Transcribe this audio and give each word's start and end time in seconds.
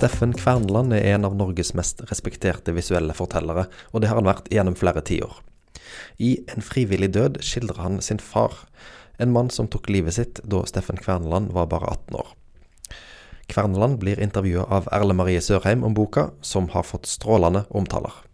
Steffen 0.00 0.32
Kverneland 0.32 0.94
er 0.96 1.10
en 1.12 1.26
av 1.28 1.34
Norges 1.36 1.74
mest 1.76 1.98
respekterte 2.08 2.72
visuelle 2.72 3.12
fortellere, 3.12 3.66
og 3.92 4.00
det 4.00 4.08
har 4.08 4.16
han 4.16 4.30
vært 4.30 4.46
gjennom 4.48 4.72
flere 4.72 5.02
tiår. 5.04 5.34
I 6.16 6.30
En 6.54 6.64
frivillig 6.64 7.10
død 7.12 7.36
skildrer 7.44 7.82
han 7.84 8.00
sin 8.00 8.16
far, 8.16 8.62
en 9.20 9.34
mann 9.34 9.52
som 9.52 9.68
tok 9.68 9.90
livet 9.92 10.16
sitt 10.16 10.40
da 10.40 10.62
Steffen 10.64 10.96
Kverneland 10.96 11.52
var 11.52 11.68
bare 11.68 11.92
18 11.92 12.16
år. 12.16 12.32
Kverneland 13.52 14.00
blir 14.00 14.24
intervjua 14.24 14.64
av 14.72 14.88
Erle 14.88 15.12
Marie 15.20 15.44
Sørheim 15.44 15.84
om 15.84 15.92
boka, 15.92 16.30
som 16.40 16.72
har 16.72 16.88
fått 16.88 17.04
strålende 17.04 17.66
omtaler. 17.68 18.24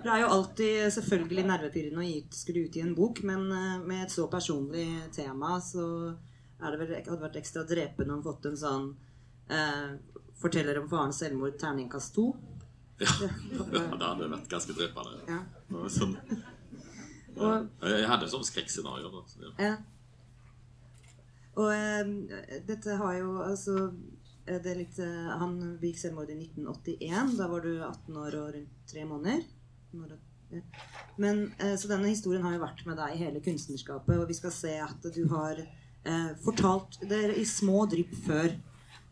Det 0.00 0.08
er 0.08 0.24
jo 0.24 0.32
alltid 0.32 0.92
selvfølgelig 0.96 1.48
nervepirrende 1.52 2.08
å 2.08 2.38
skulle 2.40 2.70
utgi 2.70 2.80
en 2.80 2.96
bok, 2.96 3.20
men 3.20 3.50
eh, 3.52 3.80
med 3.84 4.06
et 4.06 4.16
så 4.16 4.30
personlig 4.32 4.88
tema 5.12 5.60
så 5.60 6.14
er 6.56 6.72
det 6.72 6.86
vel, 6.86 7.00
hadde 7.02 7.24
vært 7.28 7.42
ekstra 7.44 7.68
drepende 7.68 8.16
om 8.16 8.24
fått 8.24 8.48
en 8.48 8.56
sånn 8.56 8.94
eh, 9.52 9.98
Forteller 10.40 10.80
om 10.82 10.88
farens 10.90 11.20
selvmord, 11.22 11.56
terningkast 11.60 12.14
to. 12.16 12.30
Ja, 13.00 13.12
det 13.72 14.04
hadde 14.04 14.28
vært 14.32 14.48
ganske 14.50 14.76
drepende. 14.76 15.18
Ja. 15.28 15.40
ja. 15.72 15.88
Sånn, 15.92 16.16
jeg 17.36 18.08
hadde 18.08 18.28
sånn 18.32 18.46
skrekkscenario. 18.48 19.10
da, 19.12 19.24
så 19.28 19.52
ja. 19.60 19.74
Og 21.56 21.72
eh, 21.72 22.60
dette 22.68 22.96
har 23.00 23.16
jo 23.16 23.34
altså 23.40 23.76
eh, 23.88 24.58
det 24.60 24.72
er 24.72 24.80
litt, 24.82 24.98
eh, 25.00 25.34
Han 25.40 25.56
begikk 25.80 26.02
selvmord 26.02 26.32
i 26.32 26.38
1981. 26.38 27.36
Da 27.40 27.48
var 27.52 27.64
du 27.64 27.72
18 27.80 28.18
år 28.20 28.40
og 28.42 28.50
rundt 28.56 28.88
tre 28.92 29.04
måneder. 29.08 29.44
Men, 31.16 31.52
eh, 31.58 31.76
så 31.76 31.88
denne 31.88 32.12
historien 32.12 32.44
har 32.44 32.54
jo 32.54 32.62
vært 32.62 32.84
med 32.86 32.98
deg 33.00 33.14
i 33.14 33.20
hele 33.24 33.42
kunstnerskapet, 33.44 34.18
og 34.18 34.28
vi 34.28 34.36
skal 34.38 34.52
se 34.54 34.74
at 34.84 35.08
du 35.14 35.24
har 35.32 35.60
eh, 35.60 36.32
fortalt 36.44 37.00
det 37.08 37.36
i 37.40 37.44
små 37.48 37.86
drypp 37.90 38.14
før. 38.26 38.52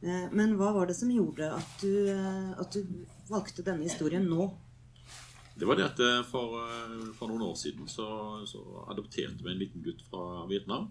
Eh, 0.05 0.27
men 0.37 0.53
hva 0.61 0.73
var 0.77 0.91
det 0.91 0.97
som 0.99 1.13
gjorde 1.13 1.49
at 1.57 1.81
du, 1.81 2.11
eh, 2.13 2.53
at 2.61 2.77
du 2.77 2.85
valgte 3.31 3.65
denne 3.65 3.87
historien 3.89 4.27
nå? 4.29 4.51
Det 5.55 5.69
var 5.69 5.79
det 5.79 5.87
at 5.87 6.01
eh, 6.03 6.21
for, 6.29 6.59
for 7.17 7.31
noen 7.31 7.47
år 7.47 7.57
siden 7.57 7.89
så, 7.89 8.07
så 8.49 8.61
adopterte 8.93 9.41
vi 9.41 9.53
en 9.53 9.63
liten 9.63 9.85
gutt 9.85 10.03
fra 10.11 10.45
Vietnam. 10.51 10.91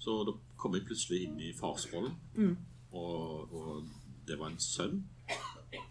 Så 0.00 0.22
da 0.26 0.34
kom 0.60 0.74
jeg 0.74 0.88
plutselig 0.88 1.22
inn 1.28 1.38
i 1.40 1.52
farsrollen. 1.56 2.16
Mm. 2.34 2.56
Og, 2.98 3.52
og 3.54 4.24
det 4.26 4.40
var 4.40 4.50
en 4.50 4.60
sønn. 4.60 5.04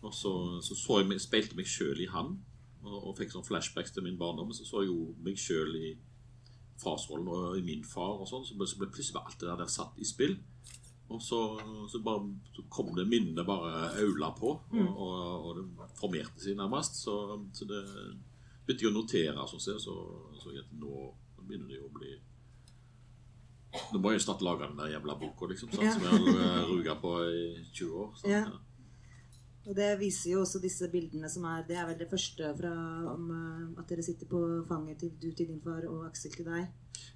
Og 0.03 0.11
så, 0.13 0.33
så, 0.63 0.75
så 0.75 0.99
jeg 1.01 1.21
speilte 1.23 1.57
meg 1.57 1.69
sjøl 1.69 2.03
i 2.03 2.09
han. 2.11 2.35
Og, 2.83 2.97
og 2.97 3.15
fikk 3.17 3.31
sånn 3.31 3.47
flashbacks 3.47 3.95
til 3.95 4.03
min 4.05 4.19
barndom. 4.19 4.51
Så 4.53 4.67
så 4.67 4.83
jeg 4.83 4.91
jo 4.91 5.13
meg 5.23 5.39
sjøl 5.39 5.71
i 5.79 5.93
farsrollen 6.83 7.29
og 7.31 7.57
i 7.57 7.63
min 7.65 7.85
far 7.87 8.19
og 8.19 8.27
sånn. 8.27 8.43
Så 8.45 8.59
ble, 8.59 8.67
så 8.69 8.81
ble 8.81 8.91
plutselig 8.91 9.23
alt 9.23 9.39
det 9.39 9.55
der 9.63 9.71
satt 9.71 9.97
i 10.03 10.07
spill. 10.07 10.35
Og 11.09 11.21
så, 11.21 11.39
så, 11.91 11.99
bare, 12.01 12.23
så 12.55 12.63
kom 12.69 12.93
det 12.95 13.03
minnene 13.07 13.43
bare 13.45 13.89
aula 14.01 14.31
på, 14.37 14.53
og, 14.55 14.71
Mm. 14.73 14.87
og, 14.87 15.45
og 15.45 15.55
det 15.57 15.89
formerte 15.99 16.39
seg 16.41 16.55
nærmest. 16.57 16.95
Så, 17.03 17.17
så 17.53 17.65
det 17.69 17.81
begynte 18.65 18.85
jeg 18.85 18.91
å 18.93 18.95
notere, 18.95 19.47
sånn 19.51 19.59
sett, 19.61 19.81
så 19.83 19.93
så 20.39 20.53
nå 20.79 21.13
begynner 21.43 21.67
det 21.67 21.77
jo 21.81 21.89
å 21.89 21.93
bli 21.99 22.13
Nå 23.93 23.99
må 23.99 24.11
jeg 24.13 24.19
jo 24.19 24.25
snart 24.27 24.41
lage 24.45 24.67
den 24.69 24.77
der 24.77 24.91
jævla 24.93 25.15
boka, 25.17 25.47
liksom, 25.49 25.71
sant, 25.73 25.95
som 25.95 26.03
jeg 26.05 26.11
har 26.37 26.67
ruga 26.69 26.93
på 27.01 27.13
i 27.25 27.45
20 27.73 27.95
år. 28.03 28.11
Så, 28.19 28.27
Ja. 28.29 28.43
Og 29.63 29.75
det 29.77 29.93
viser 29.99 30.33
jo 30.33 30.41
også 30.43 30.59
disse 30.59 30.89
bildene 30.91 31.29
som 31.31 31.45
er 31.47 31.63
Det 31.67 31.77
er 31.79 31.85
vel 31.87 31.99
det 31.99 32.09
første 32.11 32.49
fra 32.57 32.71
om 33.13 33.29
eh, 33.31 33.79
at 33.79 33.87
dere 33.87 34.03
sitter 34.03 34.27
på 34.27 34.41
fanget 34.67 34.99
til 34.99 35.13
du 35.21 35.29
til 35.31 35.47
din 35.47 35.61
far 35.63 35.85
og 35.87 36.05
Aksel 36.09 36.31
til 36.35 36.45
deg. 36.49 36.67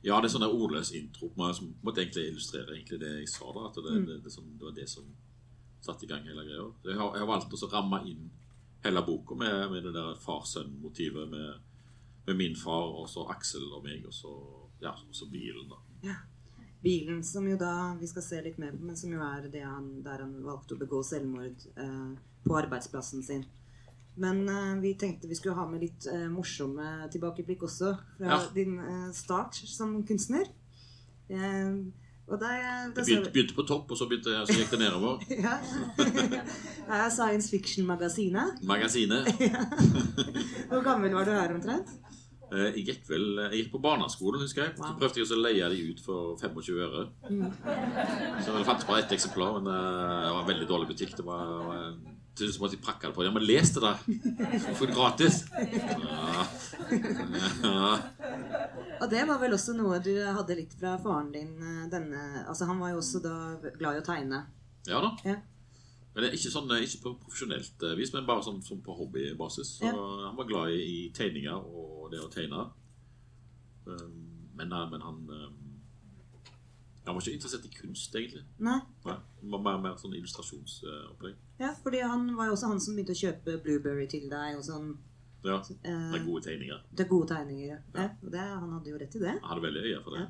Ja, 0.03 0.19
det 0.21 0.29
er 0.29 0.35
sånn 0.37 0.47
ordløs 0.47 0.93
intro 0.95 1.31
men 1.35 1.53
som 1.53 1.73
måtte 1.83 2.03
egentlig 2.03 2.29
illustrere 2.31 2.75
egentlig 2.77 2.99
det 3.01 3.11
jeg 3.19 3.29
sa. 3.33 3.51
da, 3.51 3.67
at 3.67 3.75
Det, 3.75 3.83
Mm. 3.97 4.05
det, 4.07 4.23
det, 4.23 4.31
sånn, 4.31 4.57
det 4.57 4.65
var 4.65 4.75
det 4.77 4.87
som 4.89 5.03
satte 5.81 6.05
i 6.05 6.07
gang 6.07 6.23
hele 6.23 6.43
greia. 6.45 6.71
Jeg 6.85 6.97
har, 6.97 7.11
jeg 7.15 7.19
har 7.25 7.27
valgt 7.27 7.53
å 7.53 7.69
ramme 7.71 8.01
inn 8.07 8.29
hele 8.83 9.01
boka 9.01 9.35
med, 9.35 9.71
med 9.71 9.83
det 9.83 9.93
der 9.93 10.15
far-sønn-motivet 10.15 11.29
med, 11.29 11.59
med 12.27 12.35
min 12.35 12.55
far 12.55 12.93
og 13.01 13.09
så 13.09 13.27
Aksel 13.29 13.67
og 13.73 13.83
meg, 13.83 14.05
og 14.05 14.13
så, 14.13 14.31
ja, 14.81 14.91
og 14.91 15.15
så 15.15 15.27
bilen. 15.31 15.67
da. 15.69 16.15
Bilen 16.83 17.23
som 17.23 17.47
jo 17.49 17.57
da 17.57 17.95
vi 17.99 18.07
skal 18.07 18.23
se 18.23 18.41
litt 18.41 18.57
mer 18.61 18.71
på, 18.71 18.85
men 18.85 18.95
som 18.97 19.11
jo 19.11 19.21
er 19.25 19.47
det 19.49 19.63
han, 19.65 20.03
der 20.05 20.21
han 20.23 20.35
valgte 20.45 20.75
å 20.75 20.81
begå 20.81 21.01
selvmord 21.03 21.65
eh, 21.75 22.11
på 22.47 22.57
arbeidsplassen 22.59 23.23
sin. 23.23 23.45
Men 24.17 24.47
uh, 24.49 24.81
vi 24.81 24.95
tenkte 24.97 25.29
vi 25.29 25.37
skulle 25.37 25.55
ha 25.59 25.67
med 25.69 25.83
litt 25.85 26.07
uh, 26.09 26.25
morsomme 26.33 27.05
tilbakeblikk 27.13 27.67
også 27.67 27.93
fra 28.17 28.25
Ja. 28.33 28.41
din 28.55 28.79
eh, 28.81 29.11
start 29.13 29.55
som 29.55 29.99
kunstner. 30.07 30.49
Og 32.27 32.39
der, 32.39 32.59
der 32.95 33.03
begynte, 33.03 33.31
begynte 33.31 33.55
på 33.55 33.63
topp, 33.67 33.91
og 33.91 33.97
så, 33.97 34.07
begynte, 34.07 34.33
så 34.47 34.55
gikk 34.55 34.71
det 34.73 34.79
nedover. 34.81 35.21
ja. 35.45 35.53
Det 36.87 36.95
er 36.97 37.09
Science 37.11 37.49
Fiction-magasinet. 37.51 38.59
Magasinet. 38.67 39.27
Hvor 40.71 40.83
gammel 40.83 41.15
var 41.15 41.27
du 41.27 41.31
her 41.31 41.53
omtrent? 41.55 41.93
Jeg 42.51 42.83
gikk 42.87 43.09
vel 43.09 43.25
jeg 43.43 43.61
gikk 43.61 43.71
på 43.73 43.81
barneskolen, 43.83 44.43
husker 44.43 44.63
jeg. 44.65 44.75
Så 44.79 44.91
prøvde 44.99 45.19
jeg 45.19 45.31
å 45.35 45.39
leie 45.39 45.71
de 45.71 45.79
ut 45.91 46.03
for 46.03 46.35
25 46.39 46.83
øre. 46.83 47.07
Så 48.43 48.55
det 48.55 48.67
fantes 48.67 48.87
bare 48.87 49.03
ett 49.03 49.15
eksemplar, 49.15 49.59
men 49.59 49.67
det 49.67 50.31
var 50.31 50.41
en 50.43 50.51
veldig 50.51 50.67
dårlig 50.67 50.91
butikk. 50.93 51.15
Det 51.19 51.25
var, 51.27 51.51
var 51.67 51.83
til 52.37 52.47
slutt 52.51 52.61
måtte 52.63 52.77
jeg 52.77 52.83
pakke 52.85 53.09
det 53.09 53.15
på. 53.17 53.23
Ja, 53.25 53.31
men 53.35 53.43
les 53.47 53.71
det, 53.75 53.81
da! 53.83 53.95
Så 54.63 54.75
får 54.79 54.87
du 54.89 54.93
gratis. 54.95 55.39
Ja. 55.51 56.45
Ja. 57.63 57.91
Og 59.01 59.09
det 59.11 59.23
var 59.29 59.37
vel 59.41 59.53
også 59.57 59.75
noe 59.77 59.99
du 60.03 60.13
hadde 60.25 60.55
litt 60.57 60.73
fra 60.79 60.95
faren 61.01 61.31
din. 61.33 61.51
eh, 61.61 61.83
Denne, 61.91 62.21
altså 62.47 62.65
Han 62.69 62.79
var 62.81 62.93
jo 62.95 63.01
også 63.01 63.21
da 63.21 63.35
glad 63.77 63.97
i 63.99 64.01
å 64.01 64.07
tegne. 64.07 64.43
ja 64.87 65.01
da. 65.03 65.11
Ja. 65.27 65.35
Men 66.13 66.23
det 66.23 66.29
er 66.31 66.37
ikke, 66.39 66.49
sånn, 66.49 66.71
eh, 66.73 66.81
ikke 66.87 67.03
på 67.03 67.11
profesjonelt 67.27 67.83
eh, 67.85 67.95
vis, 67.99 68.09
men 68.15 68.25
bare 68.25 68.41
sånn, 68.45 68.61
sånn 68.65 68.79
på 68.81 68.95
hobbybasis. 68.97 69.75
Så 69.77 69.85
Ja. 69.85 69.93
Han 70.27 70.37
var 70.39 70.47
glad 70.49 70.71
i, 70.73 70.79
i 70.81 71.11
tegninger 71.13 71.53
og 71.61 72.09
det 72.11 72.23
å 72.23 72.29
tegne. 72.33 72.69
Um, 73.85 74.23
Men, 74.57 74.69
men 74.69 75.01
han 75.05 75.17
Han 77.07 77.15
var 77.15 77.21
ikke 77.23 77.33
interessert 77.39 77.65
i 77.65 77.71
kunst, 77.73 78.15
egentlig. 78.19 78.43
Nei, 78.59 78.77
Nei, 79.05 79.13
det 79.41 79.51
var 79.53 79.61
mer, 79.63 79.77
mer 79.85 79.95
sånn 80.01 80.13
illustrasjonsopplegg. 80.17 81.35
ja, 81.61 81.69
fordi 81.83 82.01
han 82.03 82.25
var 82.35 82.49
jo 82.49 82.55
også 82.57 82.67
han 82.73 82.79
som 82.83 82.95
begynte 82.97 83.15
å 83.15 83.21
kjøpe 83.21 83.57
Blueberry 83.63 84.07
til 84.11 84.27
deg. 84.29 84.57
og 84.57 84.63
sånn. 84.67 84.89
Ja, 85.45 85.61
Eh, 85.61 86.11
det 86.11 86.19
er 86.19 86.25
gode 86.25 86.41
tegninger. 86.43 86.81
det 86.93 87.05
er 87.05 87.09
gode 87.09 87.27
tegninger. 87.29 87.67
ja. 87.67 87.79
Ja, 87.95 88.09
det, 88.29 88.39
han 88.39 88.71
hadde 88.73 88.89
jo 88.91 88.97
rett 88.97 89.15
i 89.15 89.19
det. 89.19 89.35
Han 89.41 89.49
hadde 89.53 89.61
veldig 89.67 89.83
øye 89.85 90.03
for 90.03 90.17
det. 90.17 90.27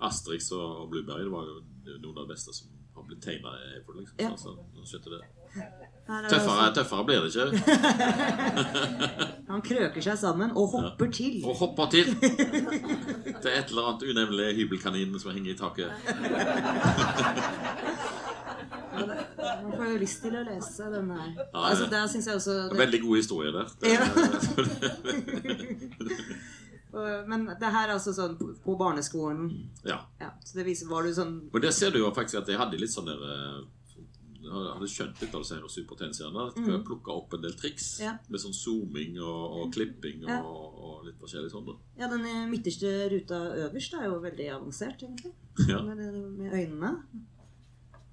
Asterix 0.00 0.50
og, 0.52 0.80
og 0.82 0.90
Blueberry 0.90 1.24
det 1.24 1.30
var 1.30 1.44
jo 1.44 1.98
noen 2.00 2.18
av 2.18 2.24
de 2.26 2.32
beste 2.32 2.52
som 2.54 2.68
har 2.94 3.02
blitt 3.04 3.20
tegna. 3.22 3.52
Liksom. 3.84 4.16
Ja. 4.18 4.34
Så, 4.36 4.54
han 4.56 4.86
skjønte 4.86 5.10
det. 5.18 5.22
Er 6.04 6.26
Tøffere, 6.28 6.66
tøffere 6.76 7.00
blir 7.08 7.24
det 7.24 7.32
ikke. 7.32 7.48
Han 9.52 9.62
krøker 9.64 10.02
seg 10.04 10.18
sammen 10.20 10.50
og 10.52 10.68
hopper 10.74 11.08
til. 11.16 11.38
Og 11.48 11.54
hopper 11.62 11.86
til. 11.94 12.06
Er 12.20 13.48
et 13.54 13.68
eller 13.72 13.88
annet 13.88 14.04
unevnelig 14.10 14.50
hybelkanin 14.58 15.16
som 15.22 15.32
henger 15.32 15.50
i 15.54 15.56
taket. 15.56 15.88
Man 18.94 19.72
får 19.78 19.86
jo 19.88 19.96
lyst 20.02 20.20
til 20.26 20.34
å 20.36 20.42
lese 20.46 20.84
denne 20.92 21.14
her. 21.22 21.30
Ja, 21.40 21.62
Altså, 21.70 21.84
der 21.90 22.06
synes 22.12 22.26
jeg 22.28 22.34
også 22.40 22.54
det, 22.70 22.78
Veldig 22.78 23.00
god 23.06 23.16
historie 23.16 23.50
der. 23.54 23.66
Det, 23.80 23.88
ja. 23.94 24.04
Men 27.26 27.40
det 27.58 27.70
her 27.74 27.88
er 27.88 27.92
altså 27.96 28.12
sånn 28.14 28.36
på, 28.38 28.74
barneskolen. 28.78 29.48
ja. 29.88 29.96
Ja, 30.20 30.28
så 30.46 30.52
det 30.60 30.64
viser 30.68 30.86
Var 30.92 31.02
du 31.08 31.12
sånn 31.16 31.32
Og 31.50 31.58
der 31.64 31.72
ser 31.74 31.90
du 31.90 31.98
jo 31.98 32.12
faktisk 32.14 32.38
at 32.44 32.48
jeg 32.52 32.58
hadde 32.60 32.78
litt 32.78 32.92
sånn 32.92 33.08
der 33.08 33.18
eh, 33.32 33.58
hadde 34.50 34.88
skjønt 34.90 35.20
litt 35.22 35.34
av 35.34 35.44
her 35.48 35.68
supertegneseriene. 35.68 36.46
At 36.50 36.56
jeg 36.60 36.84
plukka 36.86 37.12
opp 37.14 37.34
en 37.34 37.42
del 37.42 37.52
triks 37.58 38.00
Mm. 38.00 38.04
Ja. 38.04 38.12
med 38.28 38.40
sånn 38.40 38.54
zooming 38.54 39.18
og, 39.20 39.44
og 39.60 39.72
klipping 39.72 40.22
Ja. 40.28 40.42
og 40.42 41.04
litt 41.06 41.18
forskjellig 41.20 41.50
sånn. 41.52 41.66
da. 41.66 41.76
Ja, 41.98 42.08
den 42.08 42.50
midterste 42.50 43.10
ruta 43.12 43.38
øverst 43.68 43.94
er 43.94 44.04
jo 44.10 44.20
veldig 44.20 44.48
avansert, 44.58 45.02
egentlig. 45.02 45.32
Ja. 45.68 45.82
Med, 45.82 45.96
det- 45.98 46.38
med 46.38 46.52
øynene. 46.52 46.96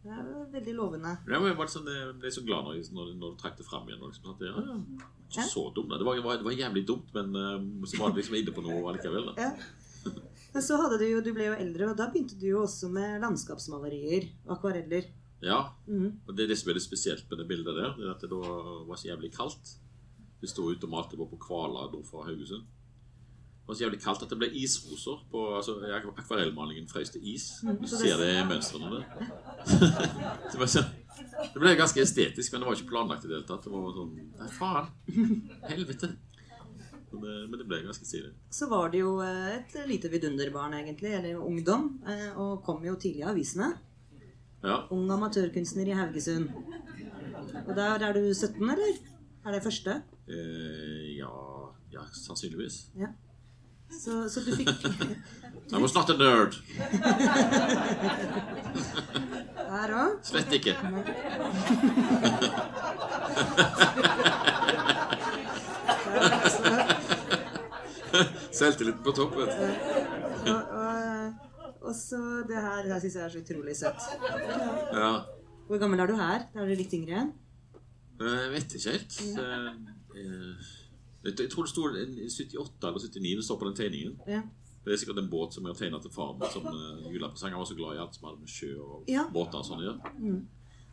Det 0.04 0.10
er 0.10 0.24
jo 0.26 0.46
veldig 0.52 0.74
lovende. 0.76 1.12
Ja, 1.30 1.38
men 1.40 1.50
jeg 1.52 1.58
ble, 1.58 1.66
sånn, 1.70 1.86
jeg 1.86 2.16
ble 2.20 2.30
så 2.34 2.42
glad 2.46 2.64
når, 2.66 2.80
når, 2.92 3.10
når 3.22 3.34
du 3.36 3.38
trakk 3.38 3.58
det 3.58 3.66
fram 3.68 3.86
igjen. 3.88 4.02
Liksom, 4.02 4.32
at 4.34 4.40
det, 4.42 4.48
ja, 4.50 4.64
ja, 4.66 5.08
ikke 5.30 5.46
så 5.50 5.64
dumt. 5.76 5.90
Det 5.94 6.06
var, 6.08 6.16
det 6.18 6.24
var, 6.26 6.42
var 6.48 6.52
jævlig 6.58 6.86
dumt, 6.90 7.12
men 7.14 7.36
eh, 7.38 7.86
så 7.86 8.00
var 8.02 8.10
det 8.10 8.24
liksom 8.24 8.36
inne 8.40 8.54
på 8.56 8.64
noe 8.66 8.82
allikevel. 8.90 9.30
Da. 9.30 9.34
Ja. 9.38 10.12
Men 10.54 10.64
så 10.66 10.76
hadde 10.82 10.98
du 11.00 11.06
jo, 11.06 11.22
du 11.22 11.30
ble 11.38 11.46
jo 11.52 11.54
eldre, 11.54 11.92
og 11.92 11.98
da 12.02 12.08
begynte 12.10 12.36
du 12.42 12.48
jo 12.50 12.64
også 12.66 12.90
med 12.92 13.22
landskapsmalerier. 13.22 14.26
og 14.48 14.58
Akvareller. 14.58 15.06
Ja, 15.42 15.62
Mm. 15.88 16.20
og 16.28 16.36
Det 16.38 16.44
er 16.44 16.48
det 16.48 16.58
som 16.58 16.70
er 16.70 16.74
det 16.74 16.84
spesielt 16.84 17.26
med 17.30 17.38
det 17.40 17.48
bildet 17.48 17.76
der. 17.76 17.96
det 17.98 18.06
er 18.06 18.12
at 18.14 18.22
det 18.22 18.30
da 18.30 18.36
var 18.88 18.96
så 18.96 19.08
jævlig 19.08 19.32
kaldt. 19.34 19.78
Vi 20.42 20.48
sto 20.48 20.62
ute 20.70 20.84
og 20.86 20.90
malte 20.90 21.18
på 21.18 21.38
Kvala 21.40 21.90
nord 21.92 22.06
for 22.06 22.24
Haugesund. 22.24 22.62
Det 23.62 23.68
var 23.68 23.76
så 23.76 23.84
jævlig 23.86 24.02
kaldt 24.02 24.24
at 24.24 24.30
det 24.30 24.38
ble 24.38 24.50
isroser. 24.54 25.18
på, 25.32 25.56
altså 25.56 25.76
Akvarellmalingen 26.18 26.88
frøs 26.88 27.10
til 27.10 27.22
is. 27.34 27.64
Mm, 27.64 27.78
Du 27.82 27.88
ser 27.88 28.18
det- 28.18 28.20
det 28.20 28.44
i 28.44 28.48
mønstrene 28.54 28.90
der. 28.92 29.04
det, 30.52 30.60
var 30.60 30.66
så, 30.66 30.84
det 31.54 31.60
ble 31.62 31.76
ganske 31.76 32.02
estetisk, 32.02 32.52
men 32.54 32.62
det 32.62 32.68
var 32.68 32.76
ikke 32.76 32.90
planlagt 32.90 33.26
i 33.26 33.28
det 33.28 33.36
hele 33.38 33.48
tatt. 33.48 33.64
Det 33.64 33.72
var 33.72 33.94
sånn 33.94 34.16
Nei, 34.40 34.48
faen! 34.48 34.88
Helvete! 35.70 36.16
Men 37.12 37.22
det, 37.22 37.50
men 37.50 37.60
det 37.60 37.68
ble 37.68 37.82
ganske 37.84 38.06
stilig. 38.08 38.32
Så 38.50 38.70
var 38.70 38.90
det 38.90 39.00
jo 39.02 39.20
eh, 39.22 39.58
et 39.58 39.74
lite 39.88 40.10
vidunderbarn, 40.10 40.74
egentlig, 40.74 41.12
eller 41.18 41.36
ungdom, 41.44 42.00
eh, 42.08 42.38
og 42.40 42.64
kom 42.64 42.84
jo 42.86 42.96
tidlig 42.96 43.20
i 43.26 43.30
avisene. 43.34 43.74
Ja. 44.64 44.88
Ung 44.94 45.12
amatørkunstner 45.12 45.88
i 45.90 45.98
Haugesund. 45.98 46.50
Og 47.68 47.76
der 47.76 48.06
er 48.08 48.14
du 48.14 48.34
17, 48.34 48.62
eller? 48.62 48.94
Er 49.46 49.52
det 49.52 49.64
første? 49.64 50.02
Eh, 50.28 51.18
ja, 51.18 51.30
ja, 51.94 52.00
sannsynligvis. 52.14 52.74
Ja. 53.00 53.08
Så, 53.92 54.30
så 54.30 54.40
du 54.46 54.56
fikk 54.56 54.70
I 55.74 55.76
was 55.82 55.94
not 55.96 56.10
a 56.10 56.14
nerd. 56.18 56.56
Der 59.72 59.94
òg? 59.96 60.20
Slett 60.24 60.52
ikke. 60.54 60.76
Selvtilliten 68.52 69.04
på 69.04 69.12
topp. 69.12 69.36
vet 69.38 69.50
du. 69.58 69.64
Og, 70.52 70.62
og, 70.72 71.51
og 71.82 71.94
så 71.98 72.20
det 72.48 72.56
her, 72.62 72.84
det 72.86 72.92
her 72.94 73.00
syns 73.04 73.16
jeg 73.16 73.24
er 73.26 73.34
så 73.34 73.42
utrolig 73.42 73.76
søtt. 73.76 74.02
Ja. 74.94 75.12
Hvor 75.68 75.80
gammel 75.82 76.00
er 76.04 76.08
du 76.12 76.16
her? 76.20 76.48
Er 76.56 76.68
du 76.68 76.76
litt 76.76 76.94
yngre? 76.94 77.32
Eh, 78.22 78.40
Jeg 78.46 78.52
vet 78.56 78.76
ikke 78.78 78.92
helt. 78.96 79.18
Eh, 79.42 79.68
eh, 80.22 80.72
Jeg 81.24 81.50
tror 81.52 81.64
det 81.68 81.72
sto 81.72 81.86
i 81.90 82.28
78 82.30 82.88
eller 82.88 83.00
79 83.00 83.36
det 83.38 83.46
står 83.46 83.60
på 83.62 83.66
den 83.70 83.76
tegningen. 83.78 84.16
Ja. 84.28 84.42
Det 84.84 84.94
er 84.94 84.98
sikkert 84.98 85.20
en 85.22 85.30
båt 85.30 85.54
som 85.54 85.64
jeg 85.66 85.74
har 85.76 85.80
tegnet 85.80 86.02
til 86.02 86.12
faren 86.12 86.40
min 86.42 86.50
som 86.50 86.66
julepresang. 87.14 87.52
Han 87.54 87.60
var 87.62 87.70
så 87.70 87.76
glad 87.78 87.96
i 87.96 88.02
alt 88.02 88.16
som 88.18 88.28
hadde 88.30 88.40
med 88.42 88.50
sjø 88.50 88.72
og 88.82 89.04
Ja. 89.08 89.28
båter 89.30 89.60
og 89.62 89.66
sånn 89.66 89.82
å 89.82 89.86
gjøre. 89.86 90.46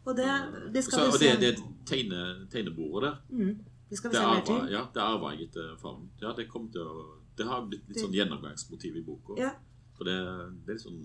Og 0.08 0.16
det, 0.16 0.26
det 0.74 0.82
Så, 0.84 0.90
skal 0.90 1.06
og 1.08 1.12
du 1.12 1.18
det, 1.24 1.40
det 1.40 1.54
tegne, 1.86 2.48
tegnebordet 2.52 3.02
der, 3.08 3.16
Mm, 3.30 3.64
det 3.90 3.96
skal 3.98 4.10
vi 4.10 4.16
det 4.16 4.22
se 4.22 4.28
mer 4.28 4.44
til. 4.44 4.70
ja, 4.72 4.82
det 4.94 5.00
arva 5.02 5.30
jeg 5.32 5.48
etter 5.48 5.76
faren. 5.80 6.08
Ja, 6.20 6.32
det, 6.36 6.48
kom 6.48 6.68
til 6.72 6.80
å, 6.82 7.06
det 7.36 7.46
har 7.46 7.64
blitt 7.66 7.88
litt 7.88 7.98
sånn 8.00 8.12
gjennomgangsmotiv 8.12 8.96
i 8.96 9.00
boka. 9.02 9.36
Ja. 9.40 9.50
For 9.98 10.06
det, 10.08 10.18
det 10.66 10.76
er 10.76 10.84
sånn 10.84 11.00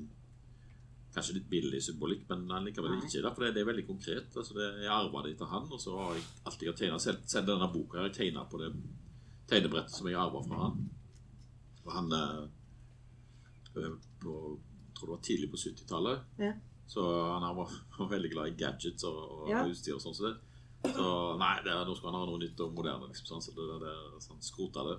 Kanskje 1.13 1.35
litt 1.35 1.45
billig 1.45 1.77
symbolikk, 1.85 2.23
men 2.31 2.47
likevel 2.65 2.95
ikke. 2.97 3.19
Da, 3.21 3.29
for 3.35 3.45
det, 3.45 3.51
det 3.53 3.61
er 3.61 3.67
veldig 3.67 3.83
konkret. 3.85 4.31
Altså 4.33 4.55
det, 4.57 4.65
jeg 4.81 4.89
arva 4.89 5.21
det 5.21 5.35
etter 5.35 5.51
han, 5.51 5.67
og 5.69 5.77
så 5.77 5.93
har 5.99 6.15
jeg 6.17 6.23
alltid 6.49 6.71
tegna 6.79 6.97
selv, 7.03 7.19
selv 7.29 7.51
denne 7.51 7.67
boka 7.69 7.99
har 7.99 8.07
jeg 8.07 8.15
tegna 8.17 8.47
på 8.49 8.57
det 8.63 8.71
tegnebrettet 9.51 9.93
som 9.93 10.09
jeg 10.09 10.17
arva 10.17 10.41
fra 10.47 10.61
han. 10.63 10.79
Og 11.83 11.91
han 11.93 12.09
eh, 12.17 12.47
på, 14.23 14.33
tror 14.97 15.05
det 15.05 15.13
var 15.13 15.21
tidlig 15.29 15.51
på 15.53 15.61
70-tallet. 15.61 16.25
Ja. 16.41 16.53
Så 16.89 17.05
han 17.29 17.45
var, 17.61 17.77
var 17.99 18.09
veldig 18.09 18.31
glad 18.33 18.49
i 18.49 18.57
gadgets 18.63 19.05
og, 19.05 19.21
og 19.43 19.49
Ja. 19.53 19.63
utstyr 19.69 19.99
og 19.99 20.01
sånn. 20.03 20.17
Så, 20.17 20.33
så 20.83 21.07
nei, 21.37 21.55
det, 21.65 21.77
nå 21.87 21.93
skal 21.97 22.09
han 22.09 22.19
ha 22.21 22.25
noe 22.29 22.41
nytt 22.41 22.59
og 22.65 22.73
moderne. 22.77 23.09
Liksom, 23.11 23.29
sånn, 23.35 23.45
så 23.45 23.53
det, 23.57 23.69
det, 23.85 23.93
så 24.23 24.33
han 24.33 24.41
skrota 24.49 24.89
det. 24.89 24.97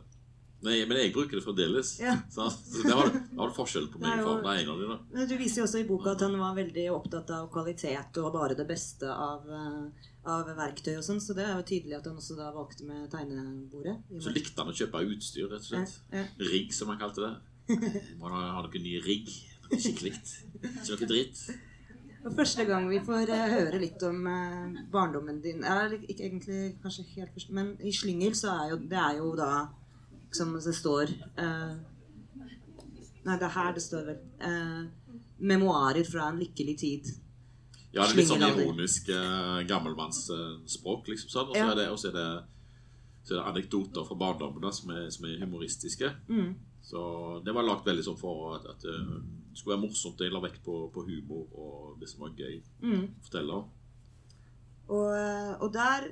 Nei, 0.65 0.79
men 0.89 0.97
jeg 0.97 1.13
bruker 1.13 1.37
det 1.37 1.45
fremdeles. 1.45 1.91
Ja. 2.01 2.15
Så, 2.35 2.47
det 2.85 2.95
var, 2.95 3.11
det 3.13 3.37
var 3.37 3.53
forskjell 3.57 3.91
på 3.93 4.01
meg 4.01 4.23
og 4.23 4.23
jo- 4.23 4.27
faren. 4.31 4.47
Er 4.55 4.63
en 4.63 4.73
av 4.73 4.81
de, 4.81 4.89
da. 4.89 4.99
Men 5.13 5.29
Du 5.29 5.35
viser 5.41 5.61
jo 5.61 5.67
også 5.67 5.83
i 5.83 5.89
boka 5.89 6.15
at 6.15 6.25
han 6.25 6.37
var 6.41 6.55
veldig 6.57 6.87
opptatt 6.95 7.33
av 7.37 7.51
kvalitet 7.53 8.21
og 8.23 8.31
bare 8.37 8.57
det 8.57 8.67
beste 8.69 9.11
av, 9.13 9.45
eh, 9.59 10.07
av 10.37 10.49
verktøy 10.57 10.95
og 10.97 11.05
sånn, 11.05 11.21
så 11.21 11.37
det 11.37 11.45
er 11.45 11.59
jo 11.59 11.67
tydelig 11.69 11.99
at 11.99 12.09
han 12.09 12.17
også 12.23 12.39
da 12.39 12.49
valgte 12.55 12.89
med 12.89 13.11
tegnebordet. 13.13 13.99
Så 14.25 14.33
likte 14.33 14.57
han 14.63 14.73
å 14.73 14.79
kjøpe 14.79 15.05
utstyr, 15.11 15.51
rett 15.53 15.67
og 15.67 15.69
slett. 15.69 15.99
Ja, 16.09 16.25
ja. 16.25 16.49
Rigg, 16.55 16.73
som 16.77 16.95
han 16.95 17.03
kalte 17.03 17.27
det. 17.27 17.35
Må 18.21 18.33
da 18.33 18.41
ha 18.57 18.65
noe 18.65 18.81
ny 18.81 18.99
rigg. 19.05 19.29
Skikkelig. 19.73 20.17
Ikke 20.61 20.99
noe 21.01 21.09
dritt. 21.09 21.47
Og 22.25 22.33
første 22.33 22.65
gang 22.65 22.87
vi 22.89 23.01
får 23.05 23.29
uh, 23.29 23.41
høre 23.53 23.81
litt 23.83 24.01
om 24.07 24.23
uh, 24.25 24.77
barndommen 24.93 25.43
din 25.45 25.61
Eller 25.61 25.99
ikke 25.99 26.25
egentlig 26.25 26.61
kanskje 26.81 27.05
helt 27.19 27.35
først, 27.35 27.51
men 27.53 27.75
i 27.85 27.93
Slyngel 27.93 28.33
så 28.39 28.55
er 28.63 28.71
jo 28.73 28.79
det 28.81 28.97
er 29.01 29.19
jo 29.19 29.35
da 29.37 29.51
som 30.37 30.55
det 30.55 30.75
står 30.75 31.11
eh, 31.41 31.75
Nei, 33.25 33.37
det 33.41 33.47
er 33.47 33.55
her 33.55 33.71
det 33.73 33.81
står 33.81 34.03
vel. 34.05 34.17
Eh, 34.45 35.21
memoarer 35.49 36.05
fra 36.05 36.27
en 36.29 36.41
lykkelig 36.43 36.75
tid. 36.79 37.07
Ja, 37.95 38.03
det 38.05 38.11
er 38.11 38.19
litt 38.19 38.29
sånn 38.29 38.45
ironisk 38.45 39.09
eh, 39.15 39.63
gammelmannsspråk, 39.71 41.09
liksom. 41.09 41.31
sånn. 41.33 41.55
Og 41.55 41.57
så 41.57 41.71
er 41.71 41.81
er 41.81 41.97
så 41.97 42.11
er 43.33 43.39
det 43.39 43.47
anekdoter 43.49 44.05
fra 44.05 44.19
barndommen 44.21 44.73
som 44.77 44.93
som 45.09 45.25
er 45.25 45.41
humoristiske. 45.41 46.11
Mm. 46.29 46.53
Så 46.85 47.01
det 47.45 47.55
var 47.57 47.65
lagt 47.65 47.87
veldig 47.87 48.05
sånn 48.05 48.19
for 48.21 48.59
at, 48.59 48.67
at 48.75 48.83
det 48.85 49.57
skulle 49.57 49.79
være 49.79 49.87
morsomt. 49.87 50.21
Jeg 50.21 50.35
la 50.35 50.43
vekt 50.45 50.61
på, 50.67 50.75
på 50.93 51.07
humor 51.07 51.47
og 51.57 51.97
det 52.01 52.11
som 52.11 52.27
var 52.27 52.37
gøy 52.37 52.61
Mm. 52.83 53.07
fortelle. 53.25 53.63
Og, 54.89 55.09
eh, 55.17 55.55
og 55.63 55.73
der 55.73 56.11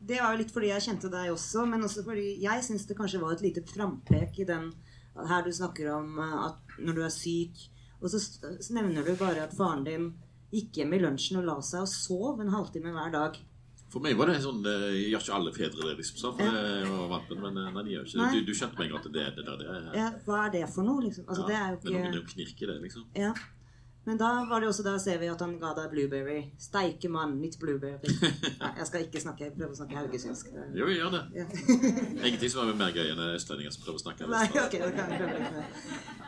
Det 0.00 0.20
var 0.22 0.32
jo 0.34 0.38
litt 0.42 0.52
fordi 0.54 0.68
jeg 0.70 0.84
kjente 0.84 1.10
deg 1.10 1.32
også, 1.32 1.64
men 1.66 1.82
også 1.82 2.04
fordi 2.06 2.28
jeg 2.42 2.62
syns 2.64 2.86
det 2.86 2.96
kanskje 2.98 3.20
var 3.22 3.34
et 3.34 3.42
lite 3.42 3.64
frampek 3.66 4.38
i 4.38 4.46
den 4.48 4.70
her 5.28 5.42
du 5.42 5.50
snakker 5.52 5.90
om 5.96 6.18
eh, 6.22 6.36
at 6.46 6.78
når 6.78 6.94
du 6.94 7.02
er 7.02 7.10
syk 7.10 7.64
Og 8.00 8.12
så 8.12 8.20
nevner 8.76 9.02
du 9.02 9.16
bare 9.18 9.42
at 9.48 9.56
faren 9.58 9.82
din 9.82 10.12
gikk 10.54 10.78
hjem 10.78 10.92
i 10.94 11.00
lunsjen 11.02 11.40
og 11.40 11.48
la 11.48 11.56
seg 11.66 11.82
og 11.82 11.90
sov 11.90 12.38
en 12.40 12.52
halvtime 12.54 12.92
hver 12.94 13.10
dag. 13.12 13.34
For 13.90 14.04
meg 14.04 14.14
var 14.20 14.30
det 14.30 14.38
sånn 14.44 14.62
eh, 14.68 15.08
Gjør 15.10 15.24
ikke 15.24 15.34
alle 15.34 15.52
fedre 15.56 15.82
det, 15.88 15.96
liksom. 15.98 16.20
Så, 16.20 16.32
For 16.38 16.44
Ja. 16.46 16.62
jeg 16.84 16.92
var 16.92 17.08
vant 17.16 17.30
med 17.34 17.42
men 17.48 17.58
eh, 17.58 17.70
nei, 17.74 17.82
de 17.88 17.94
gjør 17.96 18.06
ikke 18.06 18.18
det. 18.20 18.30
Du, 18.32 18.46
du 18.46 18.54
skjønte 18.54 18.78
meg 18.78 18.94
at 19.00 19.06
det, 19.18 19.26
det 19.36 19.44
der 19.48 19.58
det 19.58 19.68
er 19.74 19.86
Ja, 19.98 20.08
hva 20.28 20.44
er 20.46 20.54
det 20.54 20.64
for 20.70 20.86
noe, 20.86 21.02
liksom? 21.08 21.26
Altså, 21.26 21.46
det 21.50 21.56
er 21.58 21.68
jo 21.72 21.78
ikke 21.80 21.88
Det 21.88 21.98
er 21.98 22.12
noen 22.14 22.30
knirk 22.34 22.62
i 22.62 22.70
det, 22.70 22.78
liksom. 22.86 23.06
Ja. 23.18 23.32
Men 24.08 24.16
da 24.16 24.28
var 24.50 24.60
det 24.60 24.68
også 24.70 24.82
da 24.86 24.94
ser 24.96 25.18
vi 25.20 25.26
at 25.28 25.42
han 25.44 25.50
ga 25.60 25.74
deg 25.76 25.90
blueberry. 25.92 26.38
Steike 26.64 27.10
mann, 27.12 27.34
nytt 27.42 27.58
blueberry. 27.60 28.08
Nei, 28.62 28.70
jeg 28.78 28.86
skal 28.88 29.02
ikke 29.04 29.20
snakke, 29.20 29.50
prøve 29.52 29.74
å 29.74 29.76
snakke 29.76 29.98
haugesundsk. 29.98 30.46
Jo, 30.72 30.86
vi 30.88 30.94
gjør 30.96 31.10
det. 31.12 31.20
Ja. 31.36 31.44
Ingenting 32.22 32.52
som 32.54 32.62
er 32.62 32.78
mer 32.78 32.94
gøy 32.96 33.10
enn 33.12 33.20
østlendinger 33.34 33.74
som 33.74 33.84
prøver 33.84 34.00
å 34.00 34.04
snakke 34.06 34.30
Nei, 34.32 34.46
ok, 34.62 34.76
det 34.80 34.88
kan 34.96 35.12
jeg 35.12 35.26
prøve. 35.26 35.64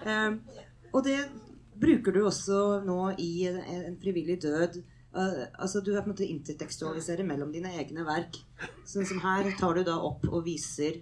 Um, 0.05 0.37
og 0.91 1.07
det 1.09 1.17
bruker 1.87 2.19
du 2.19 2.21
også 2.27 2.59
nå 2.85 2.99
i 3.17 3.31
en, 3.49 3.57
en 3.79 3.97
frivillig 4.05 4.37
død. 4.45 4.77
Uh, 5.17 5.47
altså 5.57 5.81
Du 5.81 5.95
er 5.95 6.03
på 6.03 6.11
en 6.11 6.13
måte 6.13 6.29
intertekstualiserer 6.29 7.25
mellom 7.33 7.57
dine 7.57 7.73
egne 7.81 8.05
verk. 8.05 8.43
Sånn 8.85 9.09
som 9.09 9.25
her 9.25 9.49
tar 9.57 9.81
du 9.81 9.87
da 9.89 9.97
opp 10.05 10.29
og 10.29 10.45
viser 10.53 11.01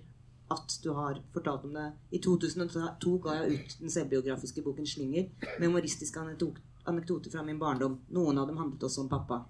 at 0.55 0.79
du 0.87 0.93
har 0.95 1.19
fortalt 1.35 1.67
om 1.67 1.75
det. 1.75 1.91
I 2.15 2.23
2002 2.23 3.19
ga 3.27 3.41
jeg 3.41 3.59
ut 3.59 3.77
den 3.83 3.99
selvbiografiske 3.99 4.63
boken 4.63 4.87
'Slynger'. 4.87 5.29
Med 5.59 5.67
humoristisk 5.73 6.23
anekdoter 6.23 6.68
anekdoter 6.89 7.33
fra 7.33 7.45
min 7.47 7.61
barndom. 7.61 8.01
Noen 8.17 8.41
av 8.41 8.51
dem 8.51 8.59
handlet 8.61 8.89
også 8.89 9.05
om 9.05 9.13
pappa. 9.13 9.45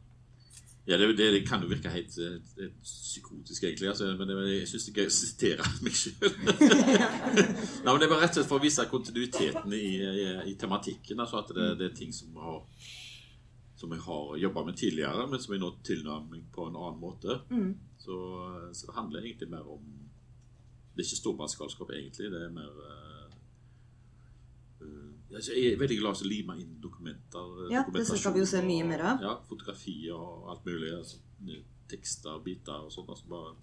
Ja, 0.89 0.97
det, 0.97 1.07
det, 1.19 1.31
det 1.31 1.41
kan 1.45 1.61
jo 1.61 1.69
virke 1.69 1.91
helt, 1.93 2.15
helt, 2.17 2.53
helt 2.57 2.77
psykotisk, 2.81 3.65
egentlig. 3.65 3.91
Altså, 3.91 4.07
men 4.17 4.31
det, 4.31 4.37
jeg 4.55 4.69
syns 4.71 4.87
det 4.87 4.93
er 4.95 5.03
gøy 5.03 5.11
å 5.11 5.13
sitere 5.13 5.67
meg 5.85 5.99
sjøl. 6.01 6.39
Nei, 7.85 7.91
men 7.91 8.01
det 8.01 8.09
var 8.09 8.23
rett 8.23 8.33
og 8.33 8.39
slett 8.39 8.49
for 8.49 8.57
å 8.57 8.65
vise 8.65 8.87
kontinuiteten 8.89 9.75
i, 9.77 9.83
i, 10.01 10.25
i 10.49 10.55
tematikken. 10.57 11.21
Altså 11.21 11.43
at 11.43 11.53
det, 11.53 11.67
det 11.83 11.91
er 11.91 11.99
ting 11.99 12.15
som, 12.17 12.33
har, 12.41 12.63
som 13.77 13.93
jeg 13.93 14.01
har 14.07 14.33
jobba 14.47 14.65
med 14.71 14.81
tidligere, 14.81 15.29
men 15.29 15.45
som 15.45 15.53
jeg 15.53 15.61
nå 15.61 15.71
tilnærmer 15.91 16.33
meg 16.33 16.49
på 16.57 16.71
en 16.71 16.81
annen 16.81 17.05
måte. 17.05 17.37
Mm. 17.53 17.75
Så, 18.01 18.17
så 18.73 18.89
det 18.89 18.97
handler 18.97 19.29
egentlig 19.29 19.53
mer 19.53 19.69
om 19.69 19.85
Det 20.97 21.05
er 21.05 21.11
ikke 21.11 21.21
stormannsgalskap, 21.21 21.93
egentlig. 21.99 22.33
Det 22.33 22.47
er 22.47 22.57
mer 22.57 22.81
eh, 22.89 23.29
eh, 24.89 24.89
altså, 24.89 25.18
Jeg 25.31 25.73
er 25.75 25.77
veldig 25.81 25.99
glad 26.01 26.17
i 26.17 26.25
å 26.25 26.29
lime 26.31 26.55
inn 26.63 26.77
dokumenter. 26.81 27.49
Ja, 27.73 27.83
det 27.93 28.07
skal 28.09 28.33
vi 28.33 28.41
jo 28.41 28.47
se 28.49 28.63
mye 28.65 28.85
mer 28.89 29.03
av. 29.05 29.21
Ja, 29.23 29.35
fotografier 29.49 30.15
og 30.17 30.47
alt 30.55 30.65
mulig. 30.65 30.93
Altså, 30.97 31.19
tekster, 31.89 32.39
biter 32.45 32.87
og 32.87 32.93
sånt. 32.93 33.09
Altså 33.13 33.29
bare 33.29 33.55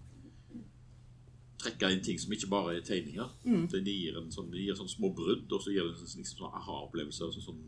trekke 1.61 1.89
inn 1.95 2.03
ting 2.05 2.19
som 2.21 2.33
ikke 2.35 2.49
bare 2.51 2.75
er 2.77 2.85
tegninger. 2.85 3.29
Mm. 3.47 3.65
Det 3.71 3.81
gir 3.87 4.17
en 4.19 4.29
sånn, 4.33 4.51
det 4.53 4.61
gir 4.65 4.77
sånn 4.77 4.91
små 4.91 5.09
brudd, 5.15 5.47
og 5.49 5.61
så 5.63 5.73
gir 5.73 5.87
det 5.87 5.95
en 5.95 6.01
liksom 6.03 6.27
sånn 6.29 6.57
aha-opplevelse. 6.59 7.23
Altså 7.25 7.41
sånn 7.41 7.61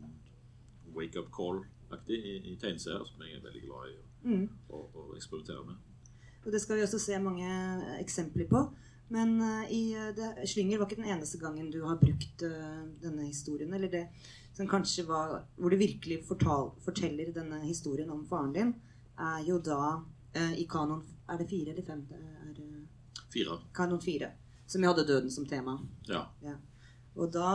wake-up 0.94 1.30
call-aktig 1.34 2.18
i, 2.18 2.36
i 2.52 2.56
tegneserier, 2.60 3.06
som 3.08 3.24
jeg 3.24 3.38
er 3.38 3.44
veldig 3.48 3.64
glad 3.66 3.90
i 3.90 3.96
å, 3.96 4.04
Mm. 4.28 4.48
å, 4.74 4.78
å 4.98 5.02
eksperimentere 5.14 5.62
med. 5.64 5.76
Og 6.44 6.50
det 6.52 6.58
skal 6.60 6.76
vi 6.76 6.82
også 6.82 6.98
se 6.98 7.18
mange 7.22 7.46
eksempler 8.00 8.48
på. 8.50 8.64
Men 9.08 9.40
uh, 9.40 9.64
i 9.72 9.94
eh, 9.96 10.10
det, 10.16 10.48
Slynger 10.48 10.78
var 10.78 10.88
ikke 10.88 11.00
den 11.00 11.12
eneste 11.14 11.38
gangen 11.40 11.70
du 11.72 11.80
har 11.86 11.96
brukt 12.00 12.42
uh, 12.44 12.84
denne 13.00 13.24
historien. 13.28 13.72
Eller 13.74 13.88
det 13.92 14.04
som 14.52 14.68
kanskje 14.68 15.06
var 15.06 15.44
Hvor 15.56 15.70
du 15.70 15.76
virkelig 15.76 16.24
fortal, 16.26 16.72
forteller 16.84 17.32
denne 17.32 17.60
historien 17.64 18.10
om 18.10 18.26
faren 18.26 18.52
din, 18.52 18.74
er 19.18 19.44
jo 19.46 19.58
da 19.64 20.00
uh, 20.02 20.54
i 20.58 20.66
kanon 20.70 21.04
Er 21.28 21.38
det 21.38 21.48
fire 21.50 21.72
eller 21.72 21.86
fem? 21.86 22.04
Er 22.12 22.60
eh, 22.64 22.84
Fire. 23.32 23.58
kanon 23.74 24.00
fire. 24.00 24.32
Som 24.66 24.84
jo 24.84 24.92
hadde 24.92 25.06
døden 25.08 25.30
som 25.30 25.46
tema. 25.46 25.78
Ja. 26.08 26.26
Og 27.16 27.32
da 27.32 27.50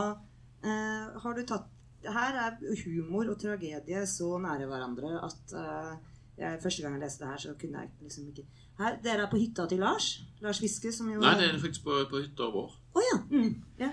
eh, 0.62 1.14
har 1.22 1.34
du 1.34 1.44
tatt 1.46 1.70
Her 2.04 2.36
er 2.36 2.58
humor 2.84 3.30
og 3.32 3.38
tragedie 3.40 4.02
så 4.06 4.34
nære 4.42 4.66
hverandre 4.68 5.14
at 5.24 5.54
eh, 5.56 5.94
jeg, 6.38 6.60
første 6.62 6.82
gang 6.82 6.94
jeg 6.96 7.02
leste 7.04 7.24
det 7.24 7.30
her, 7.30 7.42
så 7.42 7.54
kunne 7.60 7.80
jeg 7.82 7.90
liksom 8.02 8.28
ikke 8.28 8.46
her, 8.78 8.96
Dere 9.04 9.26
er 9.26 9.30
på 9.30 9.38
hytta 9.38 9.66
til 9.70 9.78
Lars? 9.78 10.08
Lars 10.42 10.60
Viske, 10.62 10.90
som 10.92 11.10
jo 11.12 11.20
Nei, 11.22 11.34
det 11.38 11.46
er 11.52 11.60
faktisk 11.62 11.84
på, 11.86 11.98
på 12.10 12.22
hytta 12.24 12.48
vår. 12.54 12.72
Å 12.94 13.04
ja. 13.04 13.18
Mm, 13.30 13.52
ja. 13.78 13.90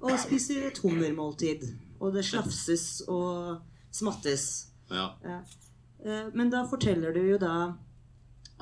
Og 0.00 0.12
spiser 0.20 0.68
et 0.68 0.78
hummermåltid. 0.84 1.64
Og 2.02 2.14
det 2.14 2.24
slafses 2.28 3.02
og 3.10 3.62
smattes. 3.94 4.46
Ja. 4.90 5.08
Ja. 5.24 5.40
Eh, 6.04 6.28
Men 6.34 6.50
da 6.52 6.64
forteller 6.70 7.14
du 7.14 7.22
jo 7.24 7.38
da 7.40 7.72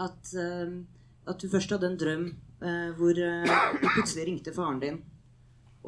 at, 0.00 0.32
eh, 0.36 0.72
at 1.28 1.40
du 1.40 1.48
først 1.52 1.72
hadde 1.74 1.90
en 1.90 1.98
drøm 2.00 2.26
eh, 2.62 2.90
hvor 2.96 3.16
du 3.16 3.24
plutselig 3.96 4.26
ringte 4.28 4.54
faren 4.56 4.80
din 4.80 5.00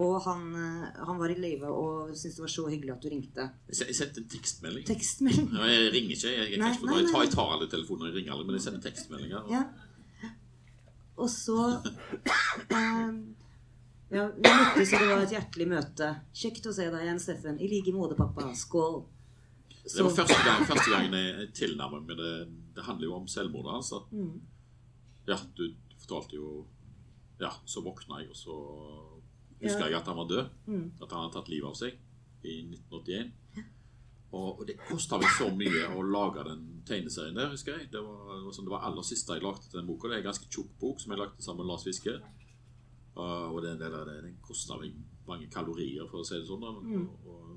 Og 0.00 0.22
han, 0.24 0.44
eh, 0.56 1.04
han 1.04 1.18
var 1.20 1.28
i 1.28 1.34
live 1.36 1.68
og 1.68 2.14
syntes 2.16 2.36
det 2.38 2.42
var 2.46 2.48
så 2.54 2.62
hyggelig 2.72 2.92
at 2.94 3.02
du 3.04 3.08
ringte. 3.12 3.44
Jeg 3.68 3.76
se- 3.76 3.94
sendte 3.94 4.22
en 4.22 4.28
tekstmelding. 4.32 4.86
Tekstmelding. 4.88 5.50
Ja, 5.52 5.66
jeg 5.68 5.92
ringer 5.92 6.14
ikke. 6.16 6.30
Jeg, 6.32 6.50
jeg, 6.54 6.58
Nei, 6.62 6.70
ikke 6.72 6.86
nei, 6.86 6.96
jeg, 7.02 7.10
tar, 7.12 7.22
jeg 7.26 7.32
tar 7.34 7.52
alle 7.56 7.68
telefoner, 7.68 8.06
jeg 8.08 8.14
ringer 8.16 8.32
alle, 8.32 8.46
men 8.48 8.56
jeg 8.56 8.64
sender 8.64 8.80
tekstmeldinger. 8.86 9.50
Ja. 9.52 9.62
Og 11.20 11.28
så 11.30 11.58
eh, 12.78 13.12
Ja, 14.12 14.26
vi 14.28 14.42
møttes, 14.44 14.90
og 14.92 15.00
det 15.00 15.08
var 15.12 15.22
et 15.24 15.30
hjertelig 15.32 15.68
møte. 15.70 16.08
Kjekt 16.36 16.66
å 16.68 16.72
se 16.76 16.88
deg 16.92 17.04
igjen, 17.06 17.20
Steffen. 17.20 17.60
I 17.60 17.68
like 17.70 17.92
måte, 17.96 18.16
pappa. 18.18 18.48
Skål. 18.56 18.98
Det 19.82 20.04
var 20.04 20.12
første 20.14 20.42
gang, 20.46 20.66
første 20.68 20.90
gang 20.92 21.14
jeg 21.16 21.46
tilnærmet 21.56 22.04
meg 22.08 22.16
det. 22.20 22.32
Det 22.76 22.84
handler 22.86 23.08
jo 23.08 23.14
om 23.20 23.28
selvmordet 23.28 23.72
hans. 23.76 23.88
da. 23.92 24.02
Mm. 24.12 24.40
Ja, 25.28 25.38
du 25.56 25.64
fortalte 26.02 26.36
jo 26.36 26.66
Ja, 27.40 27.50
så 27.66 27.80
våkna 27.82 28.20
jeg, 28.20 28.28
og 28.30 28.36
så 28.36 28.56
husker 29.62 29.88
jeg 29.88 29.98
at 29.98 30.10
han 30.10 30.18
var 30.18 30.28
død. 30.30 30.50
Mm. 30.66 30.88
At 31.00 31.12
han 31.12 31.24
hadde 31.24 31.36
tatt 31.36 31.52
livet 31.52 31.70
av 31.70 31.78
seg 31.78 31.96
i 32.42 32.58
1981. 32.66 33.32
Og, 34.32 34.62
det 34.64 34.78
kosta 34.80 35.18
meg 35.20 35.28
så 35.36 35.50
mye 35.52 35.88
å 35.92 36.02
lage 36.08 36.44
den 36.46 36.62
tegneserien 36.88 37.36
der, 37.36 37.50
husker 37.52 37.76
jeg. 37.76 37.90
Det 37.92 38.00
var, 38.00 38.22
det 38.32 38.46
var, 38.46 38.54
sånn, 38.56 38.68
det 38.68 38.72
var 38.72 38.86
aller 38.88 39.04
siste 39.04 39.36
jeg 39.36 39.44
lagde 39.44 39.66
til 39.66 39.80
den 39.80 39.90
boka. 39.90 40.08
Det 40.08 40.16
er 40.16 40.22
en 40.22 40.30
ganske 40.30 40.48
tjukk 40.48 40.70
bok 40.80 41.02
som 41.02 41.12
jeg 41.12 41.20
lagde 41.20 41.44
sammen 41.44 41.62
med 41.62 41.72
Lars 41.72 41.84
Fiske. 41.84 42.14
Og 43.20 43.58
det, 43.60 43.74
av 43.76 44.06
det, 44.08 44.16
den 44.24 44.38
kosta 44.44 44.78
meg 44.80 44.96
mange 45.28 45.50
kalorier, 45.52 46.08
for 46.08 46.22
å 46.22 46.26
si 46.26 46.38
det 46.38 46.48
sånn. 46.48 46.64
Da. 46.64 46.72
Mm. 46.80 47.04
Og, 47.28 47.52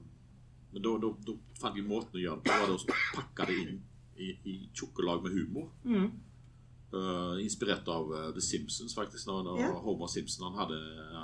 men 0.76 0.84
da, 0.84 0.96
da, 1.06 1.12
da 1.30 1.38
fant 1.62 1.80
jeg 1.80 1.88
måten 1.88 2.20
å 2.20 2.26
gjøre 2.26 2.44
det 2.44 2.52
på. 2.52 2.60
var 2.60 2.74
det 2.74 2.76
å 2.76 3.00
pakke 3.16 3.48
det 3.50 3.60
inn 3.64 3.78
i, 4.20 4.32
i 4.52 4.56
tjukke 4.76 5.06
lag 5.08 5.24
med 5.24 5.36
humor. 5.36 5.72
Mm. 5.88 6.10
Uh, 6.96 7.36
inspirert 7.44 7.88
av 7.92 8.08
uh, 8.12 8.32
The 8.32 8.40
Simpsons, 8.42 8.94
faktisk. 8.96 9.26
Da, 9.28 9.42
da 9.44 9.56
Ja. 9.60 9.72
Homer 9.84 10.08
Simpson 10.08 10.46
han 10.48 10.56
hadde, 10.62 10.78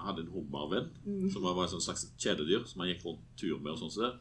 hadde 0.04 0.22
en 0.26 0.32
hummervenn 0.34 0.90
Mm. 1.06 1.30
som 1.32 1.42
var 1.44 1.64
et 1.64 1.72
sånn 1.72 1.82
slags 1.86 2.12
kjæledyr 2.20 2.66
som 2.68 2.82
han 2.82 2.90
gikk 2.92 3.06
rundt 3.06 3.22
tur 3.38 3.58
med. 3.60 3.72
Og 3.74 3.80
sånn 3.80 4.04
det. 4.04 4.12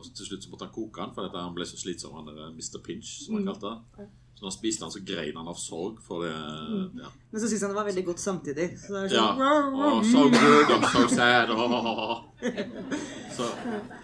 Og 0.00 0.06
så 0.08 0.14
til 0.16 0.30
slutt 0.30 0.46
så 0.48 0.50
måtte 0.54 0.64
han 0.66 0.72
koke 0.74 1.04
han, 1.04 1.12
for 1.14 1.28
dette, 1.28 1.44
han 1.44 1.54
ble 1.56 1.68
så 1.68 1.76
slitsom, 1.76 2.16
han 2.16 2.32
der 2.32 2.48
Mr. 2.56 2.80
Pinch, 2.84 3.18
som 3.26 3.36
han 3.36 3.44
Mm. 3.44 3.52
kalte 3.52 3.70
det. 4.00 4.08
Så 4.40 4.46
han 4.48 4.54
spiste 4.54 4.86
han, 4.86 4.92
så 4.94 5.00
grein 5.04 5.36
han 5.36 5.48
av 5.52 5.58
sorg 5.60 5.98
for 6.00 6.22
det. 6.24 6.32
Mm. 6.32 7.00
Ja. 7.02 7.08
Men 7.30 7.40
så 7.42 7.48
syntes 7.50 7.60
han 7.66 7.74
det 7.74 7.76
var 7.76 7.88
veldig 7.90 8.04
godt 8.06 8.22
samtidig. 8.22 8.66
Så 8.80 8.94
det 8.94 9.02
er 9.10 9.16
ja. 9.18 9.26
sånn, 9.36 9.74
Oh, 9.76 9.98
so 10.02 10.22
good, 10.32 10.72
I'm 10.72 10.86
so 10.94 11.02
sad. 11.12 11.50
Oh. 11.52 12.24
Så, 13.36 13.44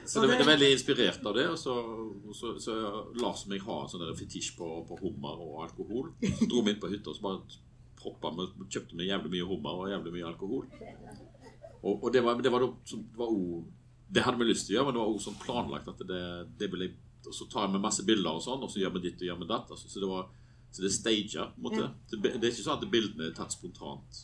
så 0.06 0.20
det, 0.22 0.28
det 0.30 0.44
er 0.44 0.48
veldig 0.48 0.68
inspirert 0.72 1.24
av 1.26 1.34
det. 1.36 1.46
Og 1.50 1.56
så, 1.60 1.72
så, 2.36 2.52
så 2.62 2.74
Lars 3.20 3.42
og 3.46 3.50
meg 3.54 3.64
har 3.66 3.82
en 3.86 3.90
sånn 3.90 4.04
fetisj 4.16 4.52
på, 4.56 4.68
på 4.88 4.96
hummer 5.00 5.40
og 5.44 5.64
alkohol. 5.66 6.12
Så 6.22 6.46
dro 6.48 6.62
vi 6.64 6.72
inn 6.74 6.80
på 6.80 6.88
hytta 6.92 7.10
og 7.12 7.16
så 7.18 7.24
bare 7.26 7.58
proppa 8.00 8.30
med, 8.36 8.54
kjøpte 8.72 8.96
vi 9.00 9.08
jævlig 9.10 9.32
mye 9.34 9.48
hummer 9.50 9.80
og 9.82 9.90
jævlig 9.90 10.12
mye 10.18 10.28
alkohol. 10.30 10.68
Og, 11.82 12.04
og 12.04 12.08
det 12.14 12.22
var, 12.24 12.38
det 12.44 12.52
var, 12.52 12.64
det 12.64 12.70
var, 12.70 12.78
det 12.92 13.20
var 13.20 13.32
o- 13.34 13.64
Det 14.08 14.22
hadde 14.22 14.38
vi 14.38 14.46
lyst 14.46 14.68
til 14.68 14.76
å 14.76 14.78
gjøre, 14.78 14.88
men 14.88 14.96
det 14.96 15.02
var 15.02 15.12
også 15.12 15.30
sånn 15.30 15.42
planlagt 15.42 15.88
at 15.90 16.02
det, 16.06 16.24
det 16.60 16.68
ville 16.70 16.92
Og 17.26 17.34
så 17.34 17.48
tar 17.50 17.72
vi 17.72 17.80
masse 17.82 18.04
bilder 18.06 18.36
og 18.38 18.42
sånn, 18.44 18.62
og 18.62 18.70
så 18.70 18.78
gjør 18.78 18.92
vi 18.96 19.08
ditt 19.08 19.22
og 19.24 19.26
gjør 19.26 19.40
vi 19.40 19.48
datt. 19.50 19.70
Altså, 19.74 19.88
så 19.90 20.02
det 20.02 20.10
var 20.10 20.28
så 20.70 20.82
det 20.82 20.88
er 20.90 20.94
staged, 20.94 21.52
på 21.54 21.56
en 21.56 21.64
måte. 21.64 21.82
Ja. 21.82 21.88
Det, 22.12 22.32
det 22.36 22.44
er 22.44 22.52
ikke 22.52 22.64
sånn 22.66 22.78
at 22.82 22.90
bildene 22.92 23.28
er 23.30 23.36
tatt 23.36 23.54
spontant 23.54 24.18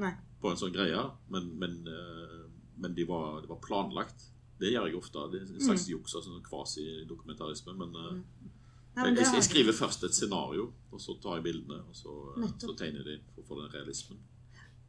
Nei. 0.00 0.12
på 0.40 0.50
en 0.50 0.56
sånn 0.58 0.72
greie, 0.72 1.02
men, 1.34 1.50
men, 1.60 1.74
eh, 1.90 2.38
men 2.80 2.94
de 2.96 3.04
var, 3.06 3.42
de 3.44 3.50
var 3.50 3.60
planlagt. 3.60 4.24
Det 4.62 4.70
gjør 4.72 4.88
jeg 4.88 4.96
ofte. 4.96 5.26
Det 5.32 5.42
er 5.42 5.50
en 5.50 5.66
slags 5.66 5.84
juks, 5.90 6.14
altså 6.16 6.32
sånn 6.32 6.46
kvasi-dokumentarisme. 6.48 7.76
Men, 7.78 7.98
Mm. 8.12 8.50
Nei, 8.92 9.04
men 9.06 9.14
jeg, 9.16 9.24
jeg, 9.24 9.34
jeg 9.38 9.44
skriver 9.46 9.72
først 9.72 10.02
et 10.04 10.12
scenario, 10.16 10.66
og 10.92 11.00
så 11.00 11.14
tar 11.20 11.38
jeg 11.38 11.46
bildene, 11.46 11.78
og 11.88 11.94
så, 11.96 12.12
eh, 12.36 12.50
så 12.60 12.74
tegner 12.76 13.00
jeg 13.00 13.06
de 13.08 13.32
for 13.32 13.40
å 13.40 13.46
få 13.48 13.60
den 13.62 13.70
realismen. 13.72 14.18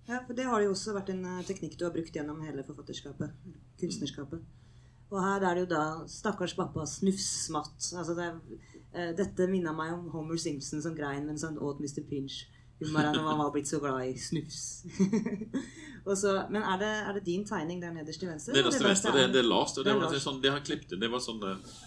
Ja, 0.08 0.20
for 0.28 0.36
det 0.36 0.48
har 0.50 0.64
jo 0.64 0.74
også 0.74 0.96
vært 0.98 1.14
en 1.14 1.24
eh, 1.26 1.44
teknikk 1.48 1.78
du 1.80 1.86
har 1.88 1.94
brukt 1.96 2.16
gjennom 2.16 2.42
hele 2.44 2.66
forfatterskapet. 2.68 3.32
Kunstnerskapet. 3.80 4.44
Og 5.14 5.20
her 5.22 5.46
er 5.46 5.56
det 5.56 5.64
jo 5.64 5.70
da 5.76 5.84
stakkars 6.10 6.56
pappa 6.58 6.86
snufsmatt. 6.90 7.92
Altså 8.00 8.16
det 8.18 8.26
er, 8.26 8.40
eh, 8.92 9.14
dette 9.16 9.48
minna 9.48 9.72
meg 9.76 9.94
om 9.96 10.10
Homer 10.12 10.40
Simpson 10.42 10.82
som 10.84 10.98
grein 10.98 11.28
mens 11.30 11.46
han 11.46 11.60
åt 11.60 11.80
Mr. 11.80 12.02
Pinch. 12.10 12.44
Humoren 12.82 13.16
når 13.16 13.28
han 13.30 13.40
var 13.40 13.52
blitt 13.54 13.70
så 13.70 13.80
glad 13.80 14.10
i 14.10 14.18
snufs. 14.20 14.84
så, 16.24 16.34
men 16.52 16.66
er 16.66 16.82
det, 16.82 16.92
er 17.08 17.14
det 17.16 17.24
din 17.26 17.46
tegning 17.48 17.80
der 17.80 17.94
nederst 17.96 18.20
til 18.20 18.32
venstre? 18.32 18.56
Nederst 18.58 18.82
til 18.82 18.90
venstre, 18.90 19.14
det, 19.16 19.40
er 19.40 19.48
Lars. 19.48 19.76
Det, 19.78 19.86
Det 19.86 19.96
var 20.02 20.18
sånn, 20.26 20.42
det 20.44 20.52
har 20.52 20.60
jeg 20.60 20.68
klippet. 20.72 20.98
Det 21.00 21.12
var 21.14 21.24
sånn 21.24 21.40
eh, 21.48 21.78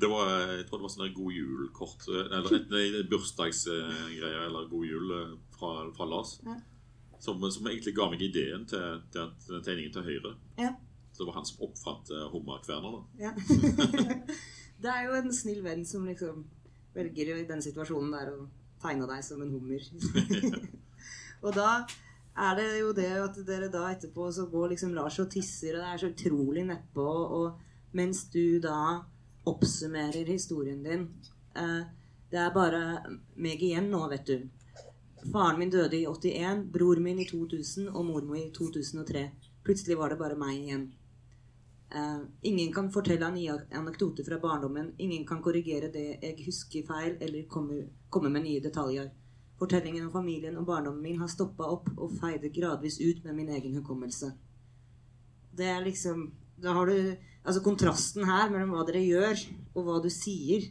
det 0.00 0.10
var, 0.10 0.32
Jeg 0.56 0.64
tror 0.66 0.80
det 0.80 0.88
var 0.88 0.94
sånn 0.96 1.12
God 1.20 1.36
jul-kort. 1.36 2.08
Eller 2.08 3.06
bursdagsgreier 3.12 4.48
eller 4.48 4.66
God 4.72 4.88
jul 4.88 5.14
fra, 5.54 5.76
fra 5.94 6.08
Lars. 6.08 6.34
Ja. 6.48 6.56
Som, 7.18 7.42
som 7.50 7.66
egentlig 7.66 7.94
ga 7.96 8.06
meg 8.12 8.22
ideen 8.22 8.66
til, 8.70 9.00
til 9.12 9.24
at 9.24 9.48
den 9.48 9.64
tegningen 9.66 9.94
til 9.96 10.06
høyre. 10.06 10.34
Ja. 10.58 10.74
Så 11.12 11.22
det 11.24 11.30
var 11.30 11.38
han 11.40 11.48
som 11.48 11.64
oppfant 11.66 12.12
uh, 12.14 12.28
hummerkverner. 12.30 12.94
da. 12.94 13.00
Ja. 13.18 13.32
det 14.82 14.92
er 14.92 15.08
jo 15.08 15.16
en 15.18 15.32
snill 15.34 15.64
venn 15.64 15.82
som 15.88 16.06
liksom 16.06 16.44
velger 16.94 17.32
i 17.34 17.46
den 17.48 17.62
situasjonen 17.64 18.14
der 18.14 18.30
å 18.36 18.44
tegne 18.82 19.08
deg 19.10 19.24
som 19.26 19.42
en 19.42 19.50
hummer. 19.50 19.82
og 21.44 21.56
da 21.56 21.72
er 22.38 22.54
det 22.54 22.68
jo 22.78 22.92
det 22.94 23.10
at 23.18 23.38
dere 23.46 23.70
da 23.72 23.88
etterpå 23.90 24.28
så 24.34 24.46
går 24.50 24.74
liksom 24.74 24.94
Lars 24.94 25.18
og 25.18 25.30
tisser, 25.32 25.74
og 25.74 25.82
det 25.82 25.90
er 25.90 26.02
så 26.02 26.12
utrolig 26.12 26.64
nedpå, 26.68 27.06
og 27.38 27.96
mens 27.98 28.24
du 28.30 28.60
da 28.62 29.00
oppsummerer 29.48 30.28
historien 30.28 30.82
din 30.84 31.08
eh, 31.56 31.82
Det 32.30 32.36
er 32.38 32.52
bare 32.52 32.80
meg 33.40 33.62
igjen 33.64 33.88
nå, 33.90 34.02
vet 34.12 34.26
du. 34.28 34.42
Faren 35.32 35.58
min 35.58 35.70
døde 35.70 35.96
i 35.98 36.06
81, 36.06 36.64
bror 36.72 37.00
min 37.02 37.18
i 37.18 37.26
2000 37.26 37.88
og 37.88 38.06
mormor 38.06 38.38
i 38.38 38.50
2003. 38.54 39.24
Plutselig 39.64 39.98
var 39.98 40.12
det 40.12 40.18
bare 40.20 40.38
meg 40.38 40.56
igjen. 40.56 40.88
Uh, 41.88 42.26
ingen 42.44 42.72
kan 42.72 42.90
fortelle 42.92 43.26
en 43.26 43.34
ny 43.34 43.46
anekdote 43.48 44.24
fra 44.24 44.38
barndommen. 44.42 44.92
Ingen 44.98 45.24
kan 45.26 45.40
korrigere 45.42 45.88
det 45.92 46.06
jeg 46.22 46.44
husker 46.46 46.84
feil, 46.86 47.16
eller 47.20 47.48
komme, 47.48 47.86
komme 48.10 48.30
med 48.30 48.44
nye 48.44 48.62
detaljer. 48.64 49.08
Fortellingen 49.58 50.06
om 50.06 50.12
familien 50.12 50.58
og 50.60 50.66
barndommen 50.68 51.02
min 51.02 51.18
har 51.18 51.30
stoppa 51.32 51.66
opp 51.66 51.88
og 51.96 52.12
feide 52.20 52.52
gradvis 52.54 53.00
ut 53.00 53.24
med 53.24 53.34
min 53.40 53.48
egen 53.56 53.74
hukommelse. 53.80 54.30
Det 55.56 55.66
er 55.66 55.82
liksom 55.84 56.30
Da 56.58 56.72
har 56.74 56.86
du 56.86 57.16
Altså 57.46 57.62
kontrasten 57.62 58.24
her 58.26 58.50
mellom 58.50 58.74
hva 58.74 58.82
dere 58.84 59.00
gjør, 59.00 59.40
og 59.74 59.84
hva 59.86 60.00
du 60.02 60.10
sier. 60.12 60.68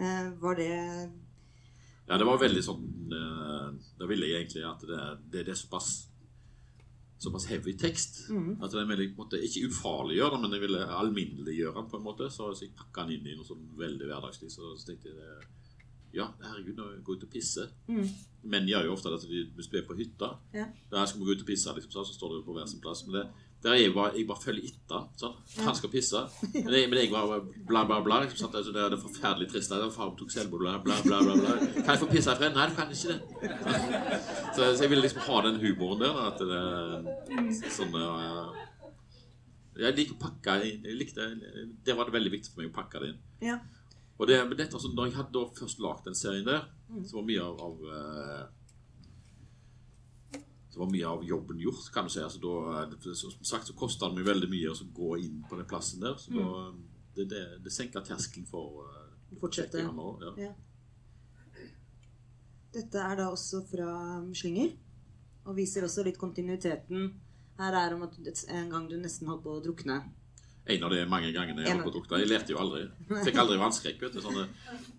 uh, 0.00 0.32
var 0.42 0.56
det 0.58 0.72
Ja, 2.06 2.18
det 2.18 2.26
var 2.28 2.38
veldig 2.38 2.60
sånn 2.62 2.84
eh, 3.10 3.70
Da 3.98 4.06
ville 4.06 4.28
jeg 4.28 4.44
egentlig 4.44 4.62
at 4.68 4.84
det, 4.86 5.00
det, 5.32 5.46
det 5.48 5.54
er 5.56 5.58
såpass 5.58 6.06
såpass 7.18 7.46
heavy 7.48 7.72
tekst. 7.78 8.28
Mm. 8.30 8.58
At 8.62 8.72
den 8.72 8.88
ville 8.88 9.08
måte, 9.16 9.40
ikke 9.40 9.70
ufarliggjøre 9.70 10.34
den, 10.34 10.42
men 10.44 10.56
jeg 10.56 10.64
ville 10.66 10.82
alminneliggjøre 11.00 11.78
den 11.80 11.90
på 11.90 11.96
en 12.00 12.04
måte. 12.04 12.30
Så, 12.32 12.50
så 12.54 12.66
jeg 12.66 12.74
pakka 12.76 13.06
den 13.06 13.16
inn 13.16 13.30
i 13.32 13.36
noe 13.38 13.48
sånn 13.48 13.62
veldig 13.78 14.08
hverdagslig. 14.10 14.50
Så, 14.52 14.74
så 14.76 14.90
tenkte 14.90 15.12
jeg 15.12 15.16
det, 15.20 15.46
ja, 16.16 16.28
herregud, 16.44 16.76
nå 16.78 16.90
går 17.04 17.16
jeg 17.16 17.22
ut 17.22 17.26
og 17.26 17.32
pisser. 17.32 17.72
mm, 17.88 18.06
Menn 18.52 18.68
gjør 18.70 18.86
jo 18.86 18.94
ofte 18.94 19.10
det 19.12 19.42
hvis 19.56 19.68
du 19.72 19.74
er 19.76 19.88
på 19.88 19.96
hytta 19.98 20.28
Ja. 20.54 20.68
Der 20.92 21.08
skal 21.08 21.20
vi 21.20 21.26
gå 21.26 21.34
ut 21.34 21.42
og 21.42 21.48
pisse, 21.48 21.72
liksom, 21.76 21.92
så, 21.92 22.04
så 22.06 22.14
står 22.14 22.36
det 22.36 22.44
på 22.46 22.54
hver 22.56 22.68
sin 22.70 22.84
plass. 22.84 23.02
Men 23.08 23.18
det, 23.18 23.24
der 23.66 23.72
er 23.72 23.80
jeg 23.80 23.94
bare, 23.94 24.12
jeg 24.14 24.26
bare 24.28 24.42
følger 24.44 24.66
etter. 24.68 25.06
Sånn. 25.18 25.32
Han 25.66 25.74
skal 25.74 25.90
pisse. 25.90 26.20
Men 26.54 26.74
jeg, 26.76 26.86
men 26.90 27.00
jeg 27.00 27.08
bare 27.10 27.38
bla, 27.66 27.80
bla, 27.88 27.96
bla. 28.04 28.20
Liksom, 28.22 28.38
sånn, 28.44 28.52
Altså, 28.60 28.74
det 28.76 28.82
er 28.84 28.92
det 28.94 28.98
forferdelig 29.02 29.48
trist. 29.50 29.72
Det 29.72 29.80
er 29.82 29.90
Far 29.96 30.12
tok 30.20 30.30
selvmord, 30.30 30.62
bla, 30.62 30.76
bla, 30.84 30.98
bla, 31.02 31.18
bla, 31.24 31.34
bla. 31.40 31.56
Kan 31.80 31.90
jeg 31.90 32.02
få 32.04 32.08
pisse 32.12 32.30
herfra? 32.30 32.52
Nei, 32.54 32.68
du 32.70 32.76
kan 32.78 32.92
ikke 32.94 33.16
det. 33.16 34.20
Så, 34.54 34.60
så 34.60 34.84
jeg 34.84 34.92
ville 34.92 35.02
liksom 35.02 35.24
ha 35.26 35.40
den 35.48 35.58
humoren 35.64 36.04
der. 36.04 36.20
At 36.28 36.44
det 36.46 36.60
er 36.60 37.72
sånn 37.74 37.98
uh, 37.98 38.54
Jeg 39.82 39.98
liker 39.98 40.14
å 40.14 40.22
pakke 40.28 40.60
jeg 40.62 40.94
likte, 41.00 41.26
Det 41.82 41.98
var 41.98 42.06
det 42.06 42.14
veldig 42.20 42.36
viktig 42.38 42.54
for 42.54 42.62
meg 42.62 42.70
å 42.70 42.76
pakke 42.78 43.02
det 43.02 43.10
inn. 43.14 43.24
ja. 43.50 43.58
Og 44.16 44.30
det, 44.30 44.38
dette, 44.56 44.72
altså, 44.72 44.88
når 44.96 45.10
jeg 45.10 45.18
hadde 45.18 45.40
først 45.58 45.80
lagd 45.84 46.06
den 46.06 46.14
serien 46.16 46.46
der, 46.46 46.62
så 47.04 47.18
var 47.18 47.26
mye 47.28 47.42
av, 47.44 47.58
av 47.66 48.54
eh, 50.76 50.76
Så 50.76 50.82
var 50.82 50.92
mye 50.92 51.08
av 51.08 51.24
jobben 51.24 51.60
gjort, 51.60 51.88
kan 51.92 52.04
du 52.04 52.12
si. 52.12 52.20
Altså, 52.20 52.40
da, 52.42 53.14
som 53.16 53.32
sagt 53.44 53.70
så 53.70 53.74
kosta 53.74 54.10
det 54.10 54.20
meg 54.20 54.28
veldig 54.28 54.50
mye 54.52 54.74
å 54.74 54.76
gå 54.92 55.16
inn 55.24 55.40
på 55.48 55.56
den 55.56 55.68
plassen 55.68 56.04
der. 56.04 56.18
Så 56.20 56.36
da, 56.36 56.72
det, 57.16 57.28
det, 57.32 57.42
det 57.64 57.72
senka 57.72 58.02
terskelen 58.04 58.44
for 58.46 58.84
uh, 58.84 59.38
Fortsette. 59.40 59.80
Ja. 59.80 60.32
Ja. 60.36 60.52
Dette 62.76 63.00
er 63.00 63.16
da 63.16 63.30
også 63.32 63.62
fra 63.64 63.88
Slynger, 64.36 64.74
og 65.46 65.56
viser 65.56 65.86
også 65.86 66.04
litt 66.04 66.20
kontinuiteten. 66.20 67.08
Her 67.56 67.72
er 67.80 67.96
om 67.96 68.04
at 68.04 68.20
en 68.52 68.68
gang 68.74 68.88
du 68.90 68.98
nesten 69.00 69.32
holdt 69.32 69.46
på 69.46 69.56
å 69.56 69.62
drukne. 69.64 70.02
En 70.66 70.82
av 70.82 70.90
de 70.90 71.04
mange 71.06 71.28
gangene 71.30 71.62
jeg 71.62 71.76
holdt 71.76 71.84
på 71.86 71.90
å 71.92 71.94
drukne. 71.94 72.18
Jeg 72.24 72.30
lærte 72.32 72.50
jo 72.50 72.58
aldri. 72.58 72.80
Fikk 73.22 73.36
aldri 73.38 73.58
vannskrekk. 73.60 74.00
vet 74.02 74.16
du. 74.16 74.22
Sånne 74.24 74.48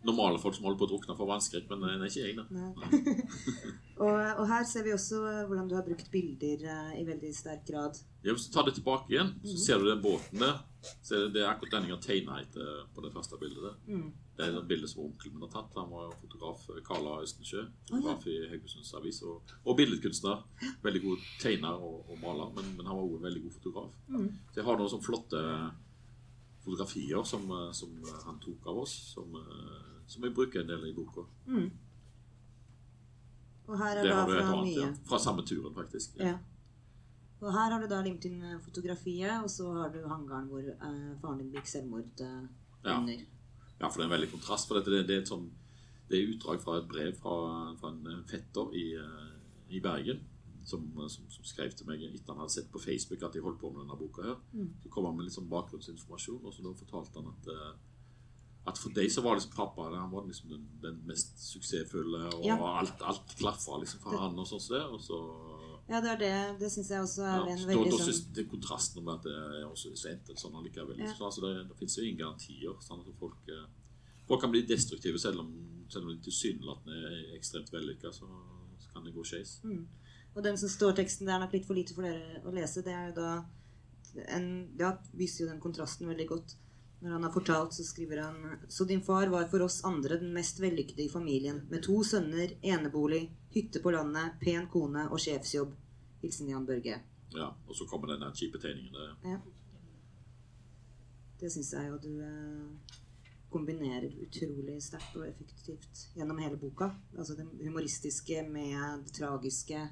normale 0.08 0.40
folk 0.40 0.56
som 0.56 0.64
holder 0.68 0.80
på 0.80 0.88
å 0.88 0.92
drukne, 0.94 1.16
får 1.18 1.28
vannskrekk, 1.34 1.68
men 1.74 1.84
det 1.84 1.96
er 1.98 2.08
ikke 2.08 2.24
jeg. 2.24 2.38
da. 2.40 2.46
Og, 3.98 4.14
og 4.14 4.44
her 4.46 4.62
ser 4.70 4.84
vi 4.86 4.92
også 4.94 5.24
eh, 5.26 5.38
hvordan 5.50 5.70
du 5.72 5.74
har 5.74 5.82
brukt 5.82 6.12
bilder 6.14 6.62
eh, 6.70 6.90
i 7.00 7.06
veldig 7.08 7.32
sterk 7.34 7.64
grad. 7.66 7.98
Ja, 8.22 8.36
hvis 8.36 8.46
du 8.46 8.52
tar 8.54 8.68
det 8.68 8.76
tilbake 8.78 9.10
igjen, 9.10 9.32
så 9.42 9.56
ser 9.58 9.82
du 9.82 9.88
den 9.90 10.04
båten 10.04 10.44
der. 10.44 10.60
Så 11.02 11.20
det 11.34 11.42
er 11.42 11.50
akkurat 11.50 11.78
den 11.78 11.88
jeg 11.90 11.96
har 11.96 12.04
tegna 12.04 12.40
etter 12.42 12.84
på 12.96 13.04
det 13.06 13.14
første 13.14 13.40
bildet. 13.42 13.64
der. 13.64 13.76
Mm. 13.88 14.12
Det 14.38 14.46
er 14.46 14.58
et 14.60 14.68
bilde 14.70 14.88
som 14.88 15.04
onkelen 15.06 15.34
min 15.34 15.48
har 15.48 15.54
tatt. 15.56 15.78
Han 15.80 15.90
var 15.92 16.14
fotograf 16.22 16.68
Karla 16.86 17.18
Østensjø. 17.24 17.64
Fotograf 17.90 18.28
i 18.30 18.38
Haugesunds 18.52 18.94
Avis. 19.00 19.22
Og, 19.26 19.56
og 19.66 19.78
billedkunstner. 19.80 20.44
Veldig 20.84 21.02
god 21.08 21.26
tegner 21.42 21.82
og, 21.90 22.06
og 22.12 22.22
maler, 22.22 22.54
men, 22.56 22.70
men 22.78 22.86
han 22.86 22.96
var 22.96 23.04
også 23.04 23.20
en 23.22 23.28
veldig 23.30 23.44
god 23.48 23.58
fotograf. 23.58 24.00
Mm. 24.08 24.30
Så 24.52 24.62
jeg 24.62 24.70
har 24.70 24.80
noen 24.80 24.94
sånne 24.94 25.10
flotte 25.10 25.44
fotografier 26.68 27.24
som, 27.24 27.50
eh, 27.52 27.72
som 27.72 27.98
han 28.26 28.40
tok 28.44 28.68
av 28.68 28.84
oss, 28.84 28.96
som, 29.16 29.36
eh, 29.36 30.06
som 30.08 30.24
jeg 30.24 30.36
bruker 30.36 30.62
en 30.62 30.68
del 30.68 30.90
i 30.90 30.94
boka. 30.94 31.26
Mm. 31.48 31.72
Og 33.68 33.78
her 33.78 33.98
er 33.98 34.04
Det 34.04 34.12
da 34.12 34.26
fra 34.26 34.62
mye. 34.64 34.92
Fra 35.08 35.20
samme 35.20 35.44
turen, 35.46 35.74
faktisk. 35.76 36.20
Ja. 36.20 36.38
Og 37.42 37.52
her 37.54 37.70
har 37.72 37.80
du 37.84 37.88
da 37.88 38.00
limt 38.02 38.26
inn 38.26 38.40
eh, 38.42 38.58
fotografiet, 38.66 39.44
og 39.44 39.50
så 39.54 39.68
har 39.78 39.90
du 39.94 40.00
hangaren 40.10 40.48
hvor 40.50 40.64
eh, 40.66 41.12
faren 41.22 41.38
din 41.44 41.52
begikk 41.54 41.68
selvmord 41.70 42.24
eh, 42.26 42.48
Ja. 42.86 42.98
under. 43.00 43.26
Ja, 43.80 43.88
for 43.90 44.00
det 44.00 44.06
er 44.06 44.10
en 44.10 44.16
veldig 44.16 44.32
kontrast. 44.32 44.68
For 44.68 44.80
dette, 44.80 44.90
det, 44.96 45.04
det 45.08 45.18
er 45.22 45.26
sånn 45.30 45.52
det 46.10 46.18
er 46.22 46.30
utdrag 46.32 46.62
fra 46.64 46.78
et 46.80 46.88
brev 46.88 47.14
fra, 47.20 47.36
fra 47.78 47.90
en 47.92 48.24
fetter 48.30 48.74
i, 48.80 48.86
eh, 48.96 49.36
i 49.76 49.82
Bergen. 49.84 50.24
Som, 50.68 50.84
som, 51.08 51.24
som 51.32 51.46
skrev 51.48 51.72
til 51.80 51.88
meg 51.88 52.02
etter 52.04 52.34
han 52.34 52.42
hadde 52.42 52.52
sett 52.52 52.66
på 52.74 52.80
Facebook 52.84 53.22
at 53.24 53.36
jeg 53.38 53.44
holdt 53.46 53.60
på 53.62 53.70
med 53.72 53.86
denne 53.86 53.96
boka. 54.02 54.24
her. 54.26 54.40
Mm. 54.52 54.72
Så 54.84 54.90
kom 54.92 55.06
han 55.08 55.16
med 55.16 55.28
litt 55.30 55.36
sånn 55.38 55.48
bakgrunnsinformasjon, 55.52 56.42
og 56.44 56.52
så 56.58 56.66
da 56.66 56.74
fortalte 56.76 57.22
han 57.22 57.30
at 57.32 57.48
eh, 57.54 57.78
at 58.68 58.76
for 58.82 58.92
deg 58.92 59.08
så 59.14 59.22
var 59.24 59.38
liksom 59.38 59.54
pappa 59.56 59.86
han 59.94 60.10
var 60.12 60.26
liksom 60.28 60.50
den, 60.52 60.66
den 60.84 60.98
mest 61.08 61.38
suksessfulle, 61.40 62.26
og 62.36 62.44
Ja. 62.44 62.58
alt, 62.82 63.00
alt 63.08 63.32
klaffa 63.40 63.78
liksom 63.80 64.02
for 64.04 64.18
han 64.20 64.36
og 64.44 64.48
sånn 64.50 64.60
som. 64.66 64.92
Og 64.98 65.00
så 65.06 65.20
Ja, 65.88 66.02
det 66.04 66.10
er 66.12 66.20
det. 66.20 66.32
Det 66.60 66.70
syns 66.72 66.90
jeg 66.92 67.04
også 67.04 67.24
er 67.24 67.36
ja, 67.38 67.54
en 67.56 67.68
veldig 67.70 67.92
da, 67.94 67.98
da 67.98 68.06
sånn 68.12 68.34
det 68.36 68.44
er 68.44 68.50
kontrasten 68.52 69.06
med 69.06 69.14
at 69.14 69.28
det 69.28 69.36
er 69.62 69.68
også 69.70 69.94
sent 69.96 70.32
sånn 70.36 70.58
allikevel. 70.60 70.98
Liksom. 71.00 71.24
Altså, 71.30 71.44
det, 71.46 71.68
det 71.70 71.78
finnes 71.80 71.96
jo 71.98 72.04
ingen 72.04 72.22
garantier. 72.24 72.74
Sånn 72.84 73.04
at 73.06 73.22
folk, 73.22 73.52
eh, 73.54 73.94
folk 74.28 74.44
kan 74.44 74.52
bli 74.52 74.66
destruktive 74.68 75.22
selv 75.24 75.46
om, 75.46 75.54
selv 75.94 76.10
om 76.10 76.12
de 76.12 76.20
tilsynelatende 76.28 77.14
er 77.14 77.38
ekstremt 77.38 77.72
vellykka. 77.72 78.12
Så, 78.16 78.28
så 78.84 78.92
kan 78.92 79.08
det 79.08 79.16
gå 79.16 79.24
skeis. 79.28 79.62
mm. 79.64 79.86
Og 80.38 80.44
den 80.46 80.58
som 80.62 80.70
står 80.70 80.92
teksten, 81.00 81.26
det 81.26 81.34
er 81.34 81.40
nok 81.42 81.54
litt 81.56 81.64
for 81.66 81.74
lite 81.74 81.96
for 81.98 82.06
dere 82.06 82.44
å 82.46 82.52
lese. 82.54 82.84
Det 82.86 82.92
er 82.94 83.08
jo 83.10 83.14
da 83.18 83.30
en, 84.36 84.50
Ja, 84.78 84.92
viser 85.18 85.46
jo 85.46 85.50
den 85.50 85.62
kontrasten 85.64 86.10
veldig 86.12 86.28
godt. 86.30 86.54
Når 87.00 87.12
han 87.12 87.24
har 87.24 87.32
fortalt, 87.32 87.74
så 87.74 87.84
skriver 87.84 88.22
han 88.24 88.60
Så 88.68 88.86
din 88.86 89.04
far 89.06 89.28
var 89.28 89.46
for 89.52 89.62
oss 89.62 89.84
andre 89.86 90.18
den 90.18 90.34
mest 90.34 90.60
vellykkede 90.60 91.06
i 91.06 91.10
familien. 91.10 91.62
Med 91.70 91.84
to 91.86 92.04
sønner, 92.04 92.56
enebolig, 92.62 93.28
hytte 93.54 93.82
på 93.84 93.94
landet, 93.94 94.40
pen 94.42 94.66
kone 94.74 95.06
og 95.12 95.22
sjefsjobb. 95.22 95.76
Hilsen 96.22 96.50
Jan 96.50 96.66
Børge. 96.66 96.98
Ja, 97.36 97.52
og 97.68 97.76
så 97.76 97.86
kommer 97.86 98.08
den 98.10 98.34
kjipe 98.34 98.58
tegningen. 98.58 98.94
der. 98.94 99.14
Ja. 99.24 99.38
Det 101.40 101.52
syns 101.54 101.74
jeg 101.74 101.90
jo 101.92 101.98
du 102.02 102.14
eh, 102.26 102.96
kombinerer 103.54 104.10
utrolig 104.26 104.80
sterkt 104.82 105.20
og 105.20 105.28
effektivt 105.28 106.08
gjennom 106.16 106.40
hele 106.42 106.58
boka. 106.58 106.90
Altså 107.18 107.36
det 107.38 107.46
humoristiske 107.62 108.42
med 108.50 109.06
det 109.06 109.14
tragiske, 109.20 109.84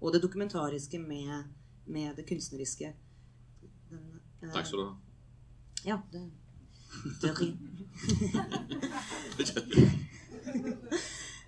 og 0.00 0.12
det 0.12 0.22
dokumentariske 0.22 0.98
med, 0.98 1.48
med 1.86 2.16
det 2.16 2.28
kunstneriske. 2.28 2.92
Den, 3.88 4.20
eh, 4.42 4.52
takk 4.52 4.66
skal 4.66 4.78
du 4.78 4.84
ha. 4.84 4.94
Ja, 5.86 5.96
det 6.12 6.26
Teori. 7.20 7.50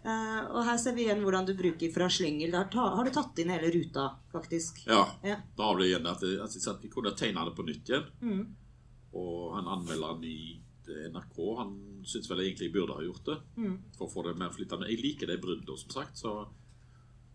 Uh, 0.03 0.43
og 0.57 0.65
her 0.67 0.79
ser 0.81 0.97
vi 0.97 1.05
igjen 1.07 1.23
hvordan 1.23 1.47
du 1.49 1.55
bruker 1.59 1.93
fra 1.95 2.09
slyngel. 2.11 2.53
Der 2.55 2.69
ta, 2.73 2.89
har 2.97 3.07
du 3.07 3.13
tatt 3.15 3.39
inn 3.43 3.53
hele 3.55 3.71
ruta, 3.75 4.09
faktisk. 4.33 4.83
Ja, 4.89 5.05
Ja. 5.27 5.37
da 5.57 5.69
har 5.71 5.79
du 5.79 5.85
igjen 5.87 6.07
at, 6.11 6.23
jeg- 6.23 6.41
at 6.43 6.83
jeg 6.83 6.91
kunne 6.91 7.15
tegne 7.17 7.45
det 7.49 7.55
på 7.57 7.67
nytt 7.67 7.89
igjen. 7.89 8.09
Mm. 8.23 8.43
Og 9.15 9.55
han 9.57 9.69
anmelderen 9.69 10.25
i 10.25 10.61
NRK 11.13 11.37
han 11.59 11.71
syns 12.05 12.27
vel 12.31 12.41
egentlig 12.43 12.67
jeg 12.69 12.75
burde 12.75 12.97
ha 12.97 13.05
gjort 13.05 13.25
det. 13.29 13.39
Mm. 13.57 13.77
For 13.97 14.07
å 14.09 14.13
få 14.13 14.25
det 14.27 14.39
mer 14.39 14.51
flytende. 14.51 14.89
Jeg 14.91 15.03
liker 15.03 15.27
det 15.31 15.41
bruddet, 15.41 15.79
som 15.79 15.91
sagt. 15.91 16.19
Så 16.19 16.33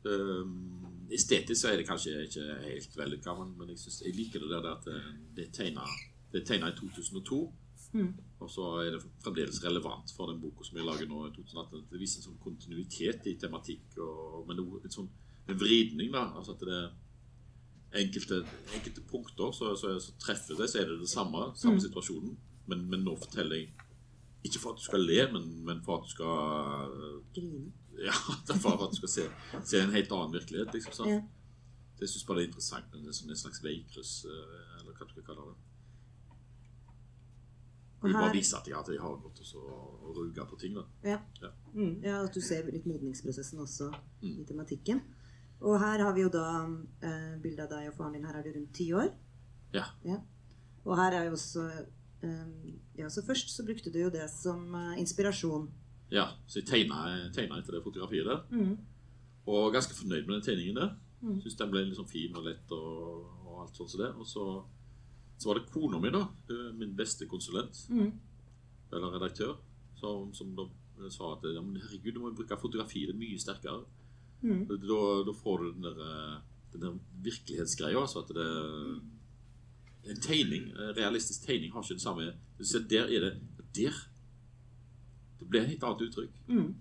um, 0.03 1.05
Estetisk 1.09 1.61
så 1.61 1.69
er 1.71 1.77
det 1.79 1.87
kanskje 1.87 2.25
ikke 2.25 2.43
helt 2.65 2.97
vellykka, 2.99 3.33
men, 3.39 3.53
men 3.57 3.69
jeg, 3.71 3.79
synes, 3.79 4.01
jeg 4.03 4.15
liker 4.17 4.43
det 4.43 4.49
der 4.51 4.65
at 4.73 4.83
det, 4.83 5.45
er 5.47 5.51
tegna 5.55 5.85
det 6.33 6.43
i 6.43 6.75
2002. 6.75 7.39
Mm. 7.97 8.13
Og 8.45 8.49
så 8.53 8.65
er 8.83 8.91
det 8.93 9.01
fremdeles 9.23 9.57
relevant 9.63 10.11
for 10.13 10.29
den 10.29 10.39
boka 10.41 10.63
som 10.67 10.77
jeg 10.77 10.85
lager 10.85 11.07
nå 11.09 11.23
i 11.27 11.31
2018. 11.33 11.87
Det 11.89 11.99
viser 12.01 12.19
en 12.21 12.27
sånn 12.27 12.41
kontinuitet 12.43 13.25
i 13.31 13.33
tematikk, 13.41 13.97
og, 13.97 14.43
men 14.49 14.59
en 14.61 14.93
sånn 14.93 15.09
en 15.47 15.57
vridning. 15.57 16.11
da, 16.13 16.27
altså 16.37 16.53
at 16.53 16.65
det 16.67 16.81
enkelte, 17.97 18.41
enkelte 18.75 19.01
punkter 19.09 19.51
så, 19.55 19.71
så, 19.79 19.93
så 20.03 20.13
treffer 20.21 20.57
det, 20.59 20.67
så 20.69 20.81
er 20.81 20.89
det 20.91 20.99
det 21.01 21.09
samme, 21.09 21.47
samme 21.55 21.77
Mm. 21.79 21.85
situasjonen. 21.87 22.37
Men, 22.67 22.81
men 22.91 23.03
nå 23.07 23.13
forteller 23.15 23.55
jeg 23.61 23.69
ikke 24.43 24.59
for 24.59 24.73
at 24.75 24.81
du 24.81 24.83
skal 24.83 25.01
le, 25.07 25.21
men, 25.33 25.47
men 25.65 25.79
for 25.85 25.97
at 26.01 26.03
du 26.05 26.11
skal 26.11 27.23
Grine. 27.35 27.71
Ja, 27.97 28.13
for 28.63 28.83
at 28.83 28.91
du 28.93 28.99
skal 28.99 29.09
se, 29.09 29.25
se 29.65 29.79
en 29.81 29.95
helt 29.95 30.11
annen 30.11 30.35
virkelighet. 30.35 30.73
liksom 30.75 30.93
sånn. 30.93 31.13
Ja. 31.15 31.21
Det 31.97 32.09
syns 32.11 32.27
bare 32.27 32.43
det 32.43 32.43
er 32.43 32.49
interessant. 32.51 32.91
men 32.93 33.07
Det 33.07 33.09
er 33.09 33.17
som 33.17 33.29
en 33.33 33.39
slags 33.39 33.63
veikryss, 33.63 34.11
eh, 34.29 34.59
eller 34.81 34.93
hva 34.93 35.07
du 35.07 35.15
skal 35.15 35.25
kalle 35.31 35.47
det. 35.47 35.55
Vil 38.03 38.13
bare 38.13 38.27
her- 38.29 38.33
vise 38.33 38.57
at 38.57 38.67
jeg, 38.67 38.77
at 38.77 38.87
jeg 38.93 38.99
har 39.01 39.15
gått 39.23 39.39
og 39.39 39.45
så 39.45 39.61
ruga 40.15 40.45
på 40.45 40.57
ting. 40.59 40.75
Ja. 41.03 41.19
Ja. 41.41 41.49
Mm, 41.73 42.01
ja, 42.03 42.23
at 42.23 42.33
du 42.33 42.41
ser 42.41 42.63
litt 42.71 42.85
modningsprosessen 42.85 43.59
også 43.59 43.91
Mm. 44.21 44.39
i 44.41 44.43
tematikken. 44.45 45.01
Og 45.61 45.79
her 45.79 46.03
har 46.03 46.13
vi 46.13 46.21
jo 46.21 46.29
da 46.29 46.65
eh, 47.01 47.37
bilde 47.41 47.63
av 47.63 47.69
deg 47.69 47.87
og 47.89 47.95
faren 47.97 48.13
din. 48.13 48.25
Her 48.25 48.35
er 48.37 48.43
du 48.43 48.51
rundt 48.59 48.73
ti 48.73 48.91
år. 48.93 49.09
Ja. 49.73 49.83
Og 50.85 50.95
her 50.97 51.11
er 51.11 51.25
jo 51.25 51.31
også 51.31 51.65
eh, 52.23 52.45
Ja, 52.97 53.09
så 53.09 53.21
først 53.25 53.49
så 53.49 53.65
brukte 53.65 53.91
du 53.93 53.99
jo 53.99 54.09
det 54.09 54.29
som 54.29 54.73
eh, 54.75 54.99
inspirasjon. 54.99 55.69
Ja, 56.11 56.27
Så 56.47 56.59
jeg 56.59 56.67
tegna, 56.67 57.29
tegna 57.33 57.57
etter 57.59 57.71
det 57.73 57.83
fotografiet 57.83 58.25
der. 58.25 58.45
Mm. 58.51 58.77
Og 59.47 59.73
ganske 59.73 59.93
fornøyd 59.95 60.25
med 60.27 60.35
den 60.35 60.41
tegningen 60.43 60.75
der. 60.75 60.95
Mm. 61.21 61.41
Syns 61.41 61.55
den 61.57 61.71
ble 61.71 61.81
sånn 61.95 62.07
fin 62.07 62.35
og 62.35 62.43
lett 62.45 62.71
og, 62.71 63.25
og 63.47 63.61
alt 63.63 63.75
sånt 63.75 63.89
som 63.91 63.99
det. 64.01 64.13
Og 64.15 64.25
så, 64.27 64.63
så 65.37 65.49
var 65.49 65.59
det 65.59 65.69
kona 65.71 65.99
mi, 66.01 66.09
da. 66.13 66.23
er 66.49 66.73
Min 66.77 66.95
beste 66.97 67.27
konsulent. 67.29 67.85
Mm. 67.89 68.11
eller 68.91 69.13
redaktør, 69.19 69.57
som, 69.99 70.33
som 70.33 70.55
da 70.55 70.67
sa 71.11 71.33
at 71.35 71.45
ja, 71.53 71.61
men 71.61 71.81
herregud, 71.81 72.13
du 72.15 72.19
må 72.21 72.31
jo 72.31 72.37
bruke 72.39 72.57
fotografi, 72.59 73.05
det 73.05 73.13
er 73.15 73.19
mye 73.19 73.39
sterkere. 73.39 73.83
Mm. 74.41 74.65
Da, 74.69 74.99
da 75.27 75.33
får 75.33 75.63
du 75.63 75.71
den 75.73 75.83
der, 75.83 76.01
eh, 76.05 76.39
den 76.73 76.81
der 76.85 76.97
virkelighetsgreia. 77.25 77.99
Altså 78.01 78.23
at 78.23 78.33
det 78.37 78.47
En 80.07 80.21
tegning, 80.21 80.69
en 80.71 80.93
realistisk 80.95 81.41
tegning 81.43 81.71
har 81.73 81.83
ikke 81.83 81.97
det 81.97 82.01
samme 82.01 82.33
Du 82.57 82.63
ser, 82.63 82.79
Der 82.79 83.09
er 83.11 83.19
det 83.19 83.41
Der 83.75 83.91
Det 85.39 85.49
blir 85.49 85.61
et 85.61 85.67
helt 85.67 85.83
annet 85.83 86.01
uttrykk. 86.01 86.31
Mm. 86.47 86.75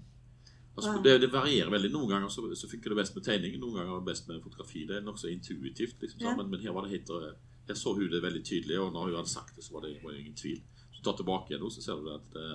Altså, 0.76 1.00
det, 1.04 1.20
det 1.20 1.32
varierer 1.32 1.70
veldig. 1.70 1.90
Noen 1.92 2.08
ganger 2.08 2.28
så, 2.28 2.54
så 2.54 2.68
funker 2.68 2.90
det 2.92 2.96
best 2.96 3.14
med 3.16 3.24
tegning, 3.24 3.58
noen 3.60 3.74
ganger 3.74 4.00
best 4.04 4.28
med 4.28 4.42
fotografi. 4.42 4.84
Det 4.86 4.96
er 4.96 5.04
nokså 5.04 5.28
intuitivt. 5.28 6.00
liksom 6.00 6.20
Ja. 6.20 6.28
sånn, 6.28 6.36
men, 6.36 6.50
men 6.50 6.60
her 6.60 6.72
var 6.76 6.84
det 6.84 6.92
helt 6.92 7.10
Her 7.68 7.74
så 7.74 7.94
hun 7.96 8.10
det 8.10 8.22
veldig 8.22 8.44
tydelig, 8.46 8.78
og 8.80 8.92
når 8.94 9.08
hun 9.10 9.16
hadde 9.18 9.32
sagt 9.32 9.56
det, 9.56 9.64
så 9.64 9.72
var 9.74 9.82
det, 9.86 9.96
var 10.04 10.12
det 10.14 10.20
ingen 10.20 10.36
tvil. 10.38 10.60
Så 10.94 11.02
tar 11.02 11.16
tilbake 11.18 11.50
igjen, 11.50 11.66
så 11.70 11.82
ser 11.82 11.98
du 12.02 12.12
at 12.14 12.28
det, 12.32 12.46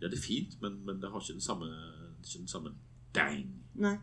ja, 0.00 0.08
det 0.08 0.16
er 0.18 0.22
fint, 0.22 0.54
men, 0.62 0.78
men 0.86 1.00
det 1.02 1.10
har 1.10 1.20
ikke 1.20 1.36
den 1.38 1.44
samme, 1.44 1.66
ikke 2.22 2.38
den 2.44 2.48
samme 2.48 2.72
dang. 3.14 3.42
Nei. 3.74 3.96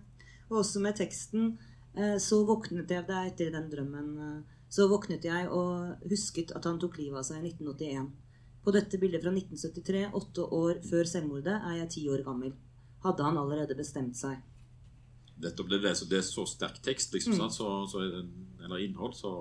Og 0.49 0.59
også 0.61 0.79
med 0.83 0.95
teksten. 0.99 1.57
eh, 1.95 2.17
Så 2.19 2.41
våknet 2.47 2.91
jeg 2.91 3.07
da 3.07 3.23
etter 3.27 3.51
den 3.51 3.69
drømmen. 3.71 4.11
eh, 4.19 4.43
Så 4.69 4.87
våknet 4.91 5.23
jeg 5.23 5.47
og 5.49 6.03
husket 6.11 6.51
at 6.55 6.65
han 6.67 6.79
tok 6.79 6.97
livet 6.99 7.17
av 7.17 7.23
seg 7.23 7.39
i 7.39 7.49
1981. 7.53 8.11
På 8.63 8.71
dette 8.75 8.99
bildet 8.99 9.23
fra 9.23 9.31
1973, 9.31 10.09
åtte 10.13 10.43
år 10.43 10.81
før 10.83 11.07
selvmordet, 11.07 11.55
er 11.55 11.77
jeg 11.81 11.89
ti 11.89 12.09
år 12.11 12.23
gammel. 12.25 12.51
Hadde 13.03 13.23
han 13.23 13.37
allerede 13.39 13.75
bestemt 13.79 14.17
seg. 14.19 14.41
Nettopp 15.39 15.69
det, 15.69 15.81
det, 15.83 15.93
så 15.97 16.05
det 16.09 16.17
er 16.17 16.25
så 16.25 16.43
sterk 16.49 16.81
tekst, 16.83 17.13
liksom, 17.13 17.33
Mm. 17.37 17.49
Så, 17.53 17.67
så 17.91 17.99
er 18.03 18.09
det, 18.11 18.23
eller 18.65 18.77
innhold, 18.83 19.13
så, 19.15 19.31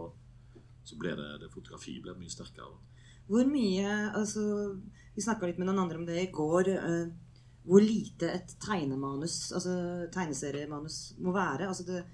så 0.87 0.99
ble 1.01 1.15
det, 1.19 1.31
det 1.43 1.53
fotografi 1.53 1.99
ble 2.03 2.15
mye 2.19 2.33
sterkere. 2.33 2.79
Hvor 3.27 3.49
mye 3.51 3.95
Altså, 4.15 4.43
vi 5.17 5.25
snakka 5.25 5.49
litt 5.49 5.59
med 5.59 5.67
noen 5.69 5.83
andre 5.85 5.99
om 6.01 6.07
det 6.07 6.21
i 6.23 6.33
går. 6.35 6.69
eh, 6.77 7.07
hvor 7.67 7.83
lite 7.83 8.29
et 8.31 8.53
tegnemanus, 8.63 9.51
altså 9.51 9.73
tegneseriemanus, 10.15 11.17
må 11.19 11.33
være. 11.35 11.67
Altså 11.67 11.83
det, 11.83 12.05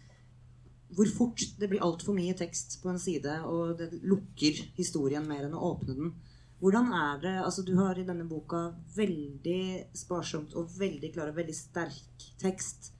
hvor 0.97 1.09
fort 1.13 1.45
det 1.61 1.69
blir 1.69 1.85
altfor 1.85 2.17
mye 2.17 2.33
tekst 2.37 2.79
på 2.83 2.89
en 2.89 3.01
side, 3.01 3.35
og 3.45 3.77
det 3.77 3.91
lukker 4.01 4.63
historien 4.79 5.27
mer 5.29 5.45
enn 5.45 5.57
å 5.57 5.67
åpne 5.75 5.97
den. 5.99 6.15
Hvordan 6.63 6.93
er 6.95 7.21
det 7.21 7.35
Altså, 7.43 7.65
du 7.67 7.75
har 7.77 7.99
i 7.99 8.07
denne 8.07 8.25
boka 8.29 8.71
veldig 8.97 9.93
sparsomt 9.99 10.55
og 10.55 10.71
veldig 10.79 11.13
klar 11.13 11.33
og 11.33 11.37
veldig 11.41 11.57
sterk 11.59 12.27
tekst. 12.41 12.93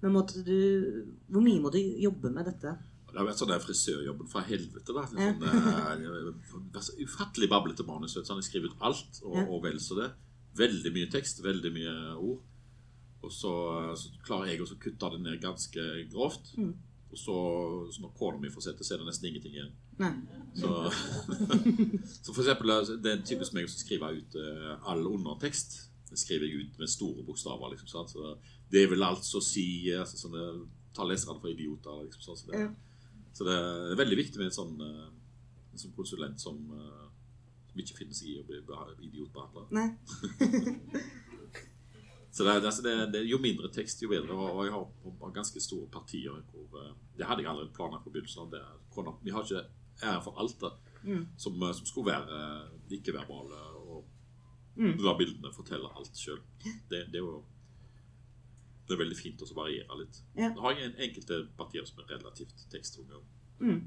Men 0.00 0.16
du 0.16 1.06
Hvor 1.28 1.42
mye 1.44 1.60
må 1.60 1.70
du 1.70 1.78
jobbe 1.78 2.30
med 2.32 2.48
dette? 2.48 2.78
Det 3.10 3.20
har 3.20 3.28
vært 3.28 3.40
sånn 3.42 3.52
der 3.52 3.62
frisørjobben 3.62 4.30
fra 4.30 4.42
helvete. 4.46 4.94
da. 4.96 5.06
Sånn, 5.10 5.42
eh, 5.46 6.82
så 6.86 6.96
ufattelig 7.00 7.50
bablete 7.50 7.86
manus. 7.86 8.16
vet 8.16 8.24
du, 8.24 8.30
sånn, 8.30 8.42
Jeg 8.42 8.50
skriver 8.50 8.72
ut 8.72 8.86
alt, 8.90 9.22
og, 9.24 9.40
og 9.46 9.64
vel 9.64 9.80
så 9.82 9.98
det. 9.98 10.10
Veldig 10.58 10.92
mye 10.94 11.10
tekst, 11.10 11.42
veldig 11.44 11.72
mye 11.74 11.96
ord. 12.16 12.40
Og 13.20 13.32
så, 13.32 13.52
så 14.00 14.14
klarer 14.24 14.52
jeg 14.52 14.62
også 14.64 14.78
å 14.78 14.82
kutte 14.84 15.10
det 15.14 15.20
ned 15.26 15.42
ganske 15.42 15.86
grovt. 16.12 16.54
Mm. 16.56 16.72
Og 17.10 17.18
så, 17.18 17.36
så 17.90 18.02
når 18.04 18.12
kona 18.18 18.38
mi 18.38 18.50
får 18.54 18.68
sett 18.68 18.78
det, 18.78 18.86
så 18.86 18.94
er 18.94 19.02
det 19.02 19.08
nesten 19.10 19.28
ingenting 19.30 19.56
igjen. 19.56 19.72
Nei. 20.00 20.12
Så, 20.56 20.68
så 22.24 22.32
for 22.32 22.42
eksempel, 22.44 22.72
altså, 22.74 22.96
det 23.02 23.12
er 23.12 23.24
typisk 23.26 23.54
meg 23.56 23.68
som 23.68 23.82
skriver 23.82 24.20
ut 24.20 24.36
uh, 24.38 24.76
all 24.90 25.02
undertekst. 25.10 25.80
Det 26.10 26.18
skriver 26.18 26.46
jeg 26.46 26.64
ut 26.64 26.78
med 26.80 26.90
store 26.90 27.24
bokstaver. 27.26 27.74
liksom, 27.74 27.90
sant? 27.90 28.14
Så 28.14 28.36
Det 28.70 28.86
vil 28.90 29.02
altså 29.02 29.42
si 29.44 29.90
altså, 29.90 30.18
sånne, 30.26 30.52
Ta 30.94 31.04
leserne 31.06 31.38
for 31.38 31.52
idioter. 31.52 32.00
liksom, 32.02 32.22
sånn, 32.24 32.38
så, 32.38 32.46
det, 32.50 32.62
Ja. 32.64 32.70
Så 33.32 33.44
det 33.46 33.54
er 33.56 33.96
veldig 34.00 34.16
viktig 34.18 34.38
med 34.40 34.46
en 34.50 34.56
sånn, 34.58 34.80
eh, 34.80 35.08
en 35.72 35.78
sånn 35.78 35.94
konsulent 35.96 36.40
som, 36.42 36.56
eh, 36.74 37.06
som 37.70 37.80
ikke 37.84 37.96
finner 38.00 38.14
seg 38.18 38.28
i 38.32 38.38
å 38.40 38.46
bli 38.46 38.60
beha- 38.66 38.96
idiotbehandla. 39.00 39.62
Så 42.32 42.44
det, 42.46 42.52
altså, 42.62 42.82
det, 42.82 42.92
det, 43.12 43.24
Jo 43.26 43.38
mindre 43.42 43.68
tekst, 43.74 44.02
jo 44.04 44.08
bedre. 44.12 44.30
Og, 44.38 44.60
jeg 44.64 44.72
har, 44.72 45.32
ganske 45.34 45.60
store 45.60 45.88
partier 45.90 46.36
hvor 46.52 46.78
eh, 46.84 46.92
Det 47.18 47.26
hadde 47.26 47.42
jeg 47.42 47.50
aldri 47.50 47.72
planer 47.74 47.98
på 48.04 48.12
begynnelsen 48.14 48.44
av. 48.46 49.16
Vi 49.24 49.32
har 49.34 49.42
ikke 49.42 49.64
ære 50.06 50.22
for 50.24 50.38
alt 50.38 50.60
det 50.60 50.72
Mm. 51.02 51.22
som, 51.40 51.54
som 51.72 51.86
skulle 51.88 52.12
være 52.12 52.38
ikke-verbale. 52.92 53.56
Og 53.88 54.04
Mm. 54.76 54.98
la 55.02 55.14
bildene 55.18 55.50
fortelle 55.52 55.88
alt 55.96 56.12
sjøl. 56.16 56.38
Det, 56.90 57.06
det 57.10 57.16
er 57.18 57.24
jo 57.24 57.42
det 58.90 58.96
er 58.96 59.04
veldig 59.04 59.18
fint 59.18 59.42
å 59.42 59.46
så 59.46 59.54
variere 59.54 59.96
litt. 60.00 60.20
Ja. 60.34 60.50
Nå 60.50 60.64
har 60.66 60.74
jeg 60.74 60.90
en, 60.90 60.98
enkelte 61.06 61.40
partier 61.58 61.86
som 61.86 62.02
er 62.02 62.10
relativt 62.16 62.64
tekstunge. 62.72 63.22
Mm. 63.62 63.80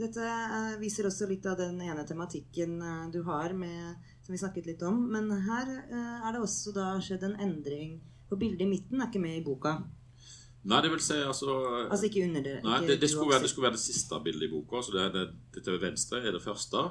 Dette 0.00 0.24
eh, 0.24 0.76
viser 0.80 1.08
også 1.10 1.28
litt 1.28 1.44
av 1.50 1.58
den 1.60 1.76
ene 1.84 2.06
tematikken 2.08 2.78
eh, 2.80 3.06
du 3.12 3.20
har 3.26 3.52
med, 3.52 4.00
som 4.24 4.32
vi 4.32 4.40
snakket 4.40 4.70
litt 4.70 4.84
om. 4.86 5.02
Men 5.12 5.28
her 5.44 5.68
eh, 5.82 6.24
er 6.24 6.36
det 6.36 6.40
også 6.40 6.72
da 6.76 6.94
skjedd 7.04 7.26
en 7.28 7.36
endring. 7.44 7.98
For 8.30 8.40
bildet 8.40 8.64
i 8.64 8.70
midten 8.70 9.02
er 9.02 9.10
ikke 9.10 9.22
med 9.22 9.42
i 9.42 9.44
boka. 9.44 9.76
Nei, 10.60 10.80
det 10.84 10.90
vil 10.92 11.00
si 11.00 11.16
altså 11.24 11.54
Altså 11.86 12.08
ikke 12.08 12.24
under 12.26 12.44
det. 12.44 12.58
Nei, 12.64 12.80
det, 12.88 12.98
det, 13.00 13.08
skulle 13.12 13.32
være, 13.32 13.44
det 13.44 13.52
skulle 13.52 13.68
være 13.68 13.78
det 13.78 13.84
siste 13.84 14.18
bildet 14.24 14.48
i 14.48 14.52
boka. 14.52 14.80
Så 14.84 14.96
det, 14.96 15.06
det, 15.16 15.26
det 15.52 15.64
til 15.66 15.80
venstre 15.82 16.20
er 16.24 16.36
det 16.36 16.44
første. 16.44 16.86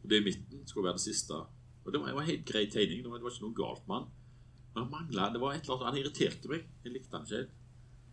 Og 0.00 0.08
det 0.08 0.22
i 0.22 0.26
midten 0.30 0.64
skulle 0.68 0.88
være 0.88 1.00
det 1.00 1.08
siste. 1.08 1.44
Og 1.84 1.92
det 1.92 2.00
var, 2.00 2.08
det 2.08 2.16
var 2.16 2.24
en 2.24 2.32
helt 2.32 2.48
grei 2.48 2.64
tegning. 2.72 3.04
Det 3.04 3.12
var, 3.12 3.20
det 3.20 3.28
var 3.28 3.36
ikke 3.36 3.48
noe 3.48 3.60
galt 3.60 3.84
med 3.88 4.00
han. 4.00 4.08
Han 4.76 4.90
manglet, 4.90 5.32
det 5.32 5.40
var 5.40 5.52
et 5.54 5.62
eller 5.64 5.74
annet, 5.76 5.86
Han 5.88 6.00
irriterte 6.02 6.48
meg. 6.52 6.66
Jeg 6.84 6.92
likte 6.92 7.16
han 7.16 7.24
ikke 7.26 7.36
helt. 7.40 7.54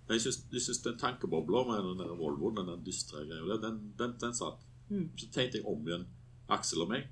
Men 0.07 0.17
Jeg 0.19 0.21
syns, 0.61 0.81
den 0.83 0.97
tankebobla 0.99 1.63
med 1.69 1.83
den 1.89 1.97
der 2.03 2.15
Volvoen, 2.19 2.55
den 2.59 2.67
der 2.71 2.77
dystre 2.85 3.25
greia, 3.27 3.57
den, 3.61 3.93
den, 3.99 4.15
den 4.19 4.33
satt. 4.33 4.63
Mm. 4.89 5.09
Så 5.17 5.29
tenkte 5.31 5.57
jeg 5.59 5.65
om 5.65 5.85
igjen 5.87 6.07
Aksel 6.49 6.81
og 6.83 6.89
meg. 6.89 7.07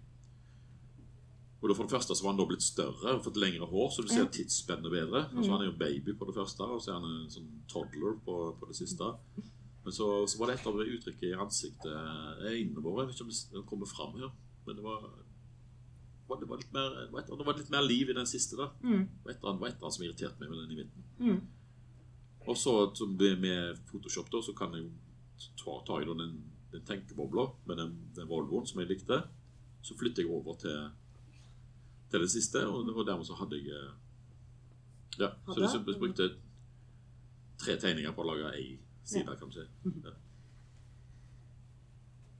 Og 1.61 1.69
da 1.69 1.75
For 1.77 1.85
det 1.85 1.93
første 1.93 2.15
så 2.17 2.23
var 2.25 2.33
han 2.33 2.39
da 2.41 2.45
blitt 2.49 2.63
større 2.65 3.11
og 3.15 3.23
fått 3.23 3.37
lengre 3.37 3.67
hår, 3.69 3.89
så 3.93 4.01
du 4.01 4.07
ser 4.09 4.23
Ja. 4.25 4.31
tidsspennet 4.33 4.89
bedre. 4.91 5.27
Og 5.35 5.43
så 5.45 5.49
var 5.51 5.57
han 5.61 5.67
jo 5.69 5.77
baby 5.77 6.15
på 6.17 6.25
det 6.25 6.35
første, 6.35 6.61
og 6.65 6.81
så 6.81 6.89
er 6.91 6.99
han 6.99 7.09
en 7.21 7.29
sånn 7.29 7.49
toddler 7.69 8.17
på, 8.25 8.37
på 8.59 8.67
det 8.71 8.75
siste. 8.79 9.11
Men 9.83 9.93
så, 9.93 10.07
så 10.27 10.37
var 10.39 10.47
det 10.49 10.59
et 10.59 10.67
av 10.67 10.73
de 10.77 10.87
uttrykket 10.97 11.27
i 11.29 11.37
ansiktet 11.37 11.85
jeg 11.91 12.49
er 12.49 12.57
innebåret, 12.63 13.03
Jeg 13.03 13.07
vet 13.07 13.15
ikke 13.15 13.27
om 13.27 13.29
det- 13.29 13.51
det 13.53 13.65
kommer 13.69 13.85
fram 13.85 14.13
her, 14.19 14.31
men 14.65 14.75
det 14.75 14.83
var 14.83 15.05
var- 16.31 16.39
det 16.41 16.47
var, 16.49 16.61
litt 16.63 16.73
mer, 16.75 16.95
var 17.13 17.21
et, 17.23 17.31
det 17.41 17.45
var 17.47 17.57
litt 17.59 17.71
mer 17.73 17.83
liv 17.85 18.09
i 18.09 18.15
den 18.17 18.29
siste. 18.29 18.57
da. 18.59 18.69
Mm. 18.83 19.03
Var 19.25 19.31
et 19.33 19.41
eller 19.43 19.51
annet, 19.55 19.81
som 19.95 20.05
irriterte 20.05 20.39
meg 20.41 20.49
med 20.53 20.61
den 20.63 20.71
i 20.71 20.79
midten. 20.81 21.03
Mm. 21.19 21.41
Og 22.47 22.57
så 22.57 22.73
med, 23.07 23.37
med 23.43 23.77
Photoshop 23.91 24.31
da, 24.33 24.41
så 24.41 24.53
kan 24.57 24.73
jeg 24.73 24.87
jo 24.87 24.91
ta, 25.61 25.75
ta 25.87 25.99
i 26.01 26.05
den, 26.09 26.39
den 26.71 26.85
tenkebobla 26.87 27.45
med 27.69 27.77
den, 27.77 27.91
den 28.15 28.27
Volvoen 28.31 28.65
som 28.69 28.79
jeg 28.81 28.89
likte. 28.95 29.21
Så 29.85 29.97
flytter 29.97 30.23
jeg 30.23 30.31
over 30.33 30.55
til, 30.61 30.89
til 32.11 32.21
det 32.25 32.29
siste, 32.33 32.63
og, 32.67 32.89
og 32.89 33.05
dermed 33.07 33.25
så 33.29 33.37
hadde 33.39 33.57
jeg 33.61 33.69
eh, 33.75 33.91
Ja, 35.19 35.27
så 35.51 35.59
jeg 35.67 35.99
brukte 35.99 36.29
tre 37.61 37.75
tegninger 37.77 38.13
på 38.15 38.23
å 38.23 38.29
lage 38.31 38.51
ei 38.57 38.67
side, 39.03 39.33
kan 39.37 39.49
du 39.51 39.57
si. 39.57 39.65
Ja. 40.05 40.13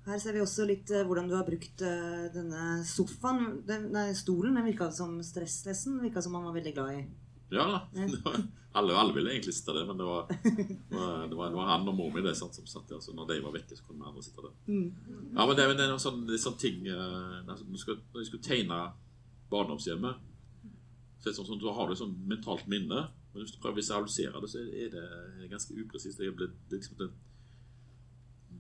Her 0.08 0.18
ser 0.18 0.34
vi 0.34 0.42
også 0.42 0.66
litt 0.66 0.90
eh, 0.90 1.04
hvordan 1.06 1.28
du 1.30 1.36
har 1.38 1.46
brukt 1.46 1.82
eh, 1.86 2.24
denne 2.34 2.82
sofaen. 2.90 3.60
Den, 3.68 3.90
nei, 3.94 4.08
stolen 4.18 4.56
den 4.58 4.66
virka 4.66 4.88
som 4.96 5.20
stresslessen. 5.26 6.00
Virka 6.02 6.24
som 6.26 6.34
han 6.40 6.48
var 6.50 6.56
veldig 6.58 6.74
glad 6.78 6.96
i. 6.98 7.04
Ja 7.54 7.68
da. 7.70 7.84
Var- 8.26 8.42
Alle, 8.80 8.94
alle 8.96 9.12
ville 9.12 9.34
egentlig 9.34 9.52
sitte 9.52 9.74
der, 9.76 9.84
men 9.84 9.98
det 10.00 10.06
var, 10.08 10.30
det 10.32 10.94
var, 10.96 11.26
det 11.28 11.36
var, 11.36 11.50
det 11.52 11.64
han 11.68 11.90
og 11.92 11.96
mor 11.98 12.14
mi 12.16 12.22
det, 12.24 12.32
sant, 12.40 12.56
som 12.56 12.64
satt 12.72 12.88
der. 12.88 13.02
Så 13.04 13.12
når 13.12 13.26
de 13.28 13.36
var 13.44 13.52
vekke, 13.52 13.76
så 13.76 13.84
kunne 13.84 14.00
vi 14.00 14.08
andre 14.08 14.22
sitte 14.24 14.46
der. 14.46 14.54
Ja, 15.36 15.44
men 15.50 15.58
det, 15.60 15.66
det 15.76 15.84
er 15.84 15.90
noen 15.92 16.00
sånne, 16.00 16.24
det 16.30 16.38
sånne 16.40 16.62
ting 16.62 16.86
eh, 16.88 17.42
altså, 17.52 17.66
når, 17.68 18.00
jeg 18.22 18.30
skulle 18.30 18.46
tegne 18.46 18.78
barndomshjemmet, 19.52 20.22
så 21.20 21.34
sånn, 21.36 21.50
sånn, 21.50 21.60
da 21.62 21.74
har 21.76 21.90
du 21.92 21.98
et 21.98 22.00
sånt 22.00 22.22
mentalt 22.32 22.64
minne. 22.72 23.02
Men 23.34 23.44
hvis 23.44 23.52
du 23.58 23.60
prøver 23.60 23.76
å 23.76 23.82
visualisere 23.82 24.40
det, 24.46 24.50
så 24.56 24.64
er 24.64 24.96
det 24.96 25.52
ganske 25.52 25.76
upresist. 25.84 26.24
Det, 26.24 26.32
er 26.32 26.56
liksom, 26.72 26.96
det, 27.04 27.10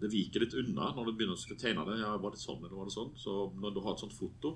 det 0.01 0.09
viker 0.09 0.43
litt 0.43 0.55
unna 0.57 0.89
når 0.95 1.07
du 1.07 1.13
begynner 1.13 1.37
å 1.37 1.57
tegne 1.61 1.85
det. 1.87 1.99
Ja, 2.01 2.15
var 2.21 2.33
det 2.33 2.41
sånn, 2.41 2.61
eller 2.63 2.77
var 2.79 2.89
det 2.89 2.95
sånn? 2.95 3.13
Så 3.19 3.35
når 3.61 3.75
du 3.75 3.81
har 3.85 3.95
et 3.95 4.03
sånt 4.03 4.17
foto, 4.17 4.55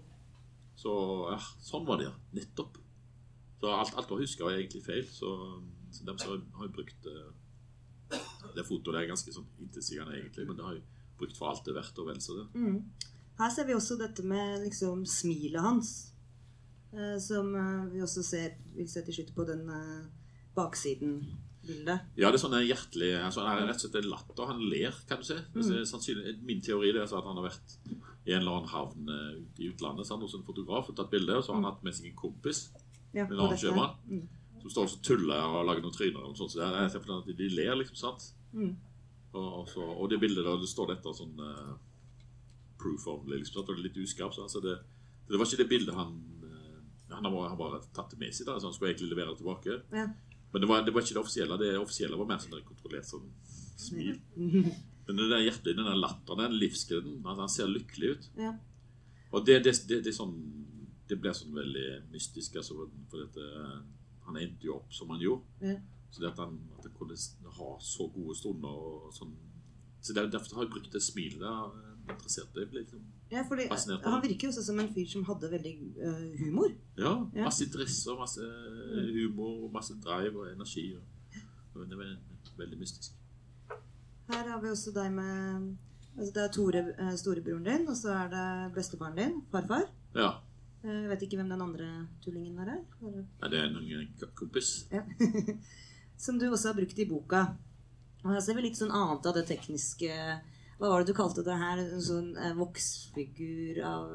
så 0.76 0.92
Ja, 1.32 1.40
sånn 1.64 1.86
var 1.88 2.02
det, 2.02 2.10
ja. 2.10 2.16
Nettopp. 2.36 2.80
Så 3.62 3.72
alt, 3.72 3.94
alt 3.96 4.10
du 4.10 4.18
huska, 4.20 4.44
var 4.44 4.58
egentlig 4.58 4.84
feil. 4.84 5.06
Så, 5.08 5.30
så 5.94 6.08
dem 6.08 6.18
som 6.20 6.42
har 6.60 6.74
brukt 6.74 7.08
eh, 7.08 7.30
det 8.56 8.66
fotoet, 8.68 8.92
det 8.94 9.04
er 9.04 9.14
ganske 9.14 9.34
sånn 9.34 9.48
intetsigende 9.64 10.18
egentlig, 10.18 10.48
men 10.50 10.58
det 10.58 10.66
har 10.66 10.76
jeg 10.76 10.84
brukt 11.20 11.38
for 11.40 11.52
alt 11.52 11.64
det 11.66 11.74
er 11.74 11.80
verdt 11.80 12.02
og 12.02 12.10
vel 12.10 12.20
så 12.24 12.36
det. 12.42 12.48
Mm. 12.60 12.82
Her 13.40 13.52
ser 13.52 13.68
vi 13.68 13.76
også 13.76 13.98
dette 14.00 14.24
med 14.28 14.62
liksom 14.64 15.06
smilet 15.10 15.64
hans. 15.64 15.94
Eh, 16.96 17.18
som 17.20 17.56
eh, 17.56 17.88
vi 17.94 18.04
også 18.04 18.24
ser, 18.24 18.56
vil 18.76 18.88
se 18.92 19.04
til 19.04 19.20
slutt 19.20 19.34
på 19.36 19.48
den 19.48 19.66
eh, 19.70 20.06
baksiden-bildet. 21.66 22.00
Ja, 22.18 22.30
det 22.30 22.38
er 22.38 22.42
sånn 22.42 22.56
en 22.56 22.66
hjertelig 22.66 23.12
altså, 23.20 23.46
Han 23.46 23.62
er 23.62 23.68
rett 23.70 23.80
og 23.80 23.86
slett 23.86 23.98
en 24.02 24.10
latter. 24.10 24.48
Han 24.50 24.62
ler, 24.70 24.94
kan 25.10 25.22
du 25.22 25.26
si. 25.26 26.14
Er 26.14 26.40
min 26.46 26.62
teori 26.62 26.90
er 26.92 27.02
altså 27.02 27.20
at 27.20 27.26
han 27.26 27.38
har 27.40 27.50
vært 27.50 27.76
i 28.26 28.34
en 28.34 28.42
eller 28.42 28.58
annen 28.58 28.72
havn 28.72 29.12
eh, 29.14 29.34
i 29.62 29.70
utlandet 29.70 30.08
sant, 30.08 30.24
hos 30.26 30.34
en 30.34 30.46
fotograf 30.46 30.90
og 30.90 30.96
tatt 30.98 31.12
bilde, 31.12 31.36
og 31.36 31.44
så 31.46 31.54
har 31.54 31.60
han 31.62 31.70
hatt 31.70 31.84
med 31.86 31.94
seg 31.94 32.10
en 32.10 32.18
kompis 32.18 32.72
Ja, 33.14 33.28
En 33.28 33.38
annen 33.38 33.60
sjømann? 33.60 33.94
Mm. 34.10 34.24
som 34.64 34.72
står 34.74 34.88
og 34.88 35.04
tuller 35.06 35.46
og 35.46 35.68
lager 35.68 35.86
noen 35.86 35.94
tryner. 35.94 36.24
og 36.26 36.38
sånt, 36.38 36.52
så 36.52 36.64
det 36.64 36.66
er, 36.66 36.80
jeg 36.88 36.96
ser 36.96 37.04
for 37.06 37.20
at 37.20 37.30
de 37.38 37.50
ler, 37.54 37.76
liksom. 37.78 38.00
sant? 38.00 38.32
Mm. 38.52 38.74
Og, 39.36 39.46
og, 39.46 39.70
så, 39.70 39.86
og 39.86 40.10
det 40.10 40.20
bildet 40.24 40.48
der 40.48 40.58
det 40.58 40.72
står 40.72 40.96
dette 40.96 41.14
sånn 41.14 41.38
uh, 41.38 41.76
proof 42.82 43.06
only, 43.12 43.38
liksom, 43.38 43.60
sant? 43.60 43.70
og 43.70 43.76
det 43.76 43.84
er 43.84 43.88
litt 43.92 44.02
uskarpt. 44.02 44.40
så 44.40 44.48
Altså 44.48 44.64
det, 44.64 44.80
det 45.30 45.38
var 45.38 45.46
ikke 45.46 45.62
det 45.62 45.70
bildet 45.70 45.98
han 45.98 46.18
eh, 46.50 46.82
Han 47.14 47.30
har 47.30 47.58
bare 47.60 47.84
tatt 47.94 48.16
det 48.16 48.20
med 48.22 48.34
seg, 48.34 48.50
da, 48.50 48.58
så 48.58 48.72
han 48.72 48.74
skulle 48.74 48.96
egentlig 48.96 49.14
levere 49.14 49.36
det 49.36 49.44
tilbake. 49.44 49.80
Ja. 49.94 50.10
Men 50.56 50.64
det 50.64 50.68
var, 50.70 50.84
det 50.88 50.92
var 50.96 51.04
ikke 51.04 51.18
det 51.18 51.20
offisielle. 51.20 51.56
Det 51.60 51.70
offisielle 51.76 52.16
var 52.16 52.28
mer 52.30 52.38
sånn 52.40 52.62
kontrollert 52.64 53.08
sånn 53.10 53.26
smil. 53.76 54.22
Men 55.06 55.18
det 55.20 55.26
der 55.28 55.42
hjertet, 55.44 55.74
den 55.76 55.90
der 55.90 55.98
latteren, 56.00 56.46
den 56.46 56.56
livsgleden 56.62 57.18
altså, 57.26 57.42
Han 57.42 57.52
ser 57.52 57.68
lykkelig 57.74 58.12
ut. 58.14 58.30
Ja. 58.40 58.54
Og 59.36 59.44
det, 59.50 59.58
det, 59.66 59.74
det, 60.06 60.14
sånn 60.16 60.32
Det 61.10 61.18
blir 61.20 61.36
sånn 61.36 61.58
veldig 61.60 61.90
mystisk, 62.14 62.56
altså, 62.62 62.88
for 63.12 63.26
dette, 63.26 63.50
han 64.30 64.40
endte 64.40 64.70
jo 64.70 64.78
opp 64.78 64.96
som 64.96 65.12
han 65.12 65.20
gjorde. 65.26 65.74
Ja. 65.74 65.76
Så 66.08 66.24
det 66.24 66.32
at 66.32 66.40
han, 66.40 66.56
at 66.78 66.88
han 66.88 66.96
kunne 66.96 67.20
ha 67.60 67.70
så 67.84 68.08
gode 68.16 68.38
stunder 68.40 68.80
og 68.88 69.12
sånn 69.12 69.36
Så 70.00 70.16
det 70.16 70.24
er 70.24 70.32
Derfor 70.38 70.62
har 70.62 70.70
jeg 70.70 70.76
brukt 70.78 70.96
det 70.96 71.04
smilet 71.04 71.44
det 71.44 71.52
har 71.52 71.76
Interessert. 72.06 72.56
Det 72.56 72.70
liksom, 72.72 73.04
Ja, 73.32 73.42
fordi 73.48 73.68
Fascinert 73.68 74.06
av 74.06 74.12
Han 74.14 74.22
virker 74.22 74.48
jo 74.48 74.52
også 74.54 74.64
som 74.64 74.80
en 74.80 74.90
fyr 74.94 75.08
som 75.10 75.24
hadde 75.26 75.50
veldig 75.52 75.74
eh, 75.98 76.40
humor. 76.44 76.70
ja, 76.98 77.14
Ja. 77.34 77.44
masse 77.48 77.64
interesse 77.66 78.12
og 78.12 78.20
masse 78.20 78.42
eh, 78.42 79.10
humor 79.16 79.66
og 79.66 79.72
masse 79.74 79.94
drive 80.04 80.36
og 80.40 80.52
energi. 80.52 80.96
Og, 80.96 81.40
og 81.76 81.90
det 81.90 81.98
var 81.98 82.12
veldig 82.58 82.80
mystisk. 82.80 83.12
Her 84.30 84.48
har 84.50 84.62
vi 84.62 84.70
også 84.70 84.94
deg 84.94 85.12
med 85.14 85.76
altså 86.18 86.32
Det 86.34 86.44
er 86.44 86.52
Tore, 86.54 86.84
eh, 86.98 87.16
storebroren 87.20 87.64
din, 87.66 87.88
og 87.90 87.96
så 87.98 88.14
er 88.14 88.30
det 88.32 88.74
bestefaren 88.76 89.18
din, 89.18 89.42
farfar. 89.52 89.90
Ja. 90.16 90.30
Jeg 90.86 91.10
vet 91.10 91.22
ikke 91.26 91.38
hvem 91.42 91.50
den 91.50 91.62
andre 91.62 92.08
tullingen 92.24 92.56
der 92.62 92.70
er. 92.78 92.82
Eller- 93.02 93.26
Nei, 93.42 93.50
det 93.50 93.60
er 93.60 93.66
en, 93.66 93.76
en 94.22 94.30
kompis. 94.36 94.88
Ja. 94.92 95.02
Som 96.18 96.38
du 96.40 96.46
også 96.52 96.68
har 96.72 96.76
brukt 96.78 97.00
i 97.00 97.06
boka. 97.10 97.42
Og 98.24 98.32
her 98.32 98.40
ser 98.40 98.56
vi 98.56 98.62
litt 98.62 98.78
sånn 98.78 98.94
annet 98.94 99.26
av 99.26 99.34
det 99.36 99.48
tekniske 99.50 100.14
Hva 100.80 100.90
var 100.92 101.04
det 101.04 101.14
du 101.14 101.18
kalte 101.18 101.44
det 101.46 101.56
her? 101.56 101.80
En 101.80 102.04
sånn 102.04 102.34
eh, 102.36 102.56
voksfigur 102.58 103.80
av 103.88 104.10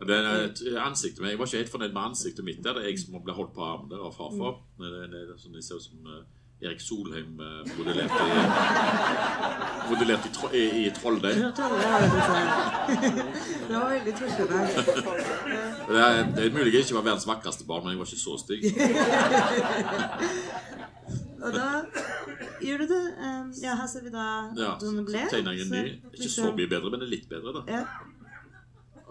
Det 0.00 0.16
er 0.16 0.26
et 0.48 0.60
ansiktet, 0.80 1.20
men 1.20 1.30
Jeg 1.30 1.38
var 1.38 1.46
ikke 1.46 1.62
helt 1.62 1.74
fornøyd 1.76 1.94
med 1.94 2.02
ansiktet 2.02 2.44
mitt. 2.44 2.62
der. 2.64 2.74
Det 2.74 2.82
er 2.82 2.90
jeg 2.90 2.98
som 3.04 3.20
ble 3.22 3.36
holdt 3.36 3.54
på 3.54 3.62
armen 3.62 3.90
der 3.92 4.02
av 4.02 4.16
farfar. 4.16 4.58
Mm. 4.78 4.84
Det, 4.84 4.90
det, 5.14 5.24
det, 5.30 5.36
sånn, 5.38 5.54
det 5.54 5.64
ser 5.66 5.78
ut 5.78 5.86
som 5.86 5.98
eh, 6.10 6.22
Erik 6.66 6.80
Solheim 6.82 7.38
eh, 7.40 7.60
modellerte 7.78 8.20
i, 8.26 8.32
modellert 9.90 10.26
i, 10.26 10.32
tro, 10.34 10.50
i, 10.52 10.64
i 10.82 10.90
Trolldeig. 10.98 11.36
Det 11.38 11.44
var 11.56 11.78
det 13.68 13.76
var 13.76 13.88
veldig 13.94 14.14
treffende. 14.18 14.58
Det 15.88 16.00
er, 16.08 16.24
det 16.34 16.42
er 16.44 16.52
mulig 16.58 16.74
jeg 16.74 16.84
ikke 16.88 16.98
var 16.98 17.06
verdens 17.12 17.28
vakreste 17.30 17.64
barn, 17.70 17.82
men 17.86 17.94
jeg 17.94 18.02
var 18.02 18.06
ikke 18.10 18.24
så 18.26 18.34
stygg. 18.42 18.62
Og 21.40 21.52
da 21.54 21.68
gjør 22.62 22.78
du 22.78 22.86
det 22.90 23.00
Um, 23.20 23.50
Ja, 23.62 23.74
her 23.76 23.86
ser 23.86 24.02
vi 24.04 24.10
da 24.14 24.24
Ja, 24.56 24.70
hun 24.80 24.96
så 25.00 25.04
ble. 25.06 25.24
tegner 25.30 25.52
jeg 25.56 25.66
en 25.66 25.70
ny. 25.70 26.00
Ikke 26.14 26.28
så 26.30 26.52
mye 26.56 26.68
bedre, 26.70 26.90
men 26.90 27.00
det 27.00 27.08
litt 27.10 27.28
bedre, 27.28 27.52
da. 27.52 27.62
Ja. 27.68 27.84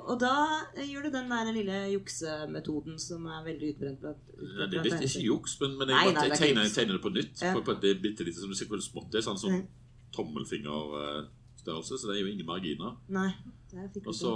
Og 0.09 0.17
da 0.19 0.31
gjør 0.75 1.03
du 1.05 1.09
den 1.13 1.29
der 1.29 1.51
lille 1.53 1.79
juksemetoden 1.93 2.95
som 2.99 3.25
er 3.29 3.43
veldig 3.45 3.67
utbrent 3.75 3.99
blant 4.01 4.17
Nei, 4.39 4.65
det, 4.71 4.79
det 4.83 4.93
er 4.95 5.03
ikke 5.05 5.21
juks, 5.27 5.59
men, 5.61 5.75
men 5.77 5.91
jeg, 5.93 5.97
nei, 5.99 6.13
det 6.15 6.23
jeg 6.31 6.39
tegner, 6.39 6.71
tegner 6.73 6.97
det 6.97 7.03
på 7.03 7.11
nytt. 7.13 7.41
Ja. 7.43 7.51
På, 7.53 7.61
på 7.67 7.75
det 7.83 7.91
bitte 8.01 8.25
lite 8.25 8.39
som 8.41 8.49
du 8.49 8.55
ser 8.57 8.65
hvor 8.71 8.81
smått 8.81 9.11
det 9.13 9.19
er. 9.21 9.27
Sånn 9.27 9.37
som 9.37 9.53
Mm. 9.53 9.67
tommelfinger, 10.15 10.95
eh, 11.03 11.27
størrelse, 11.61 11.99
så 11.99 12.07
det 12.09 12.15
er 12.17 12.21
jo 12.25 12.31
ingen 12.33 12.45
marginer. 12.47 12.95
Nei, 13.13 13.29
det 13.71 14.01
Og 14.07 14.15
så. 14.15 14.31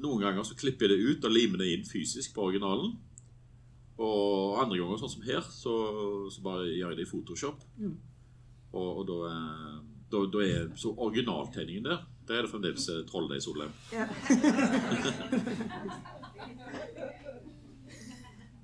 Noen 0.00 0.22
ganger 0.24 0.42
så 0.48 0.56
klipper 0.56 0.88
jeg 0.88 0.96
det 0.96 1.10
ut 1.18 1.24
og 1.28 1.32
limer 1.36 1.58
det 1.58 1.68
inn 1.74 1.84
fysisk 1.84 2.32
på 2.34 2.46
originalen. 2.48 2.96
Og 4.00 4.56
andre 4.62 4.78
ganger, 4.80 4.96
sånn 5.02 5.12
som 5.12 5.22
her, 5.26 5.42
så, 5.52 5.74
så 6.32 6.40
bare 6.42 6.64
gjør 6.72 6.94
jeg 6.94 6.96
det 7.02 7.04
i 7.06 7.10
Photoshop. 7.10 7.60
Mm. 7.76 7.98
Og, 8.72 8.98
og 9.00 9.06
da, 9.08 9.18
er- 9.30 9.80
da, 10.10 10.24
da 10.32 10.38
er 10.46 10.70
så 10.78 10.94
originaltegningen 10.96 11.84
der. 11.84 12.04
Der 12.28 12.34
er 12.38 12.42
det 12.46 12.50
fremdeles 12.52 12.88
eh, 12.88 13.02
i 13.36 13.40
Solheim. 13.42 13.72
Ja. 13.92 14.06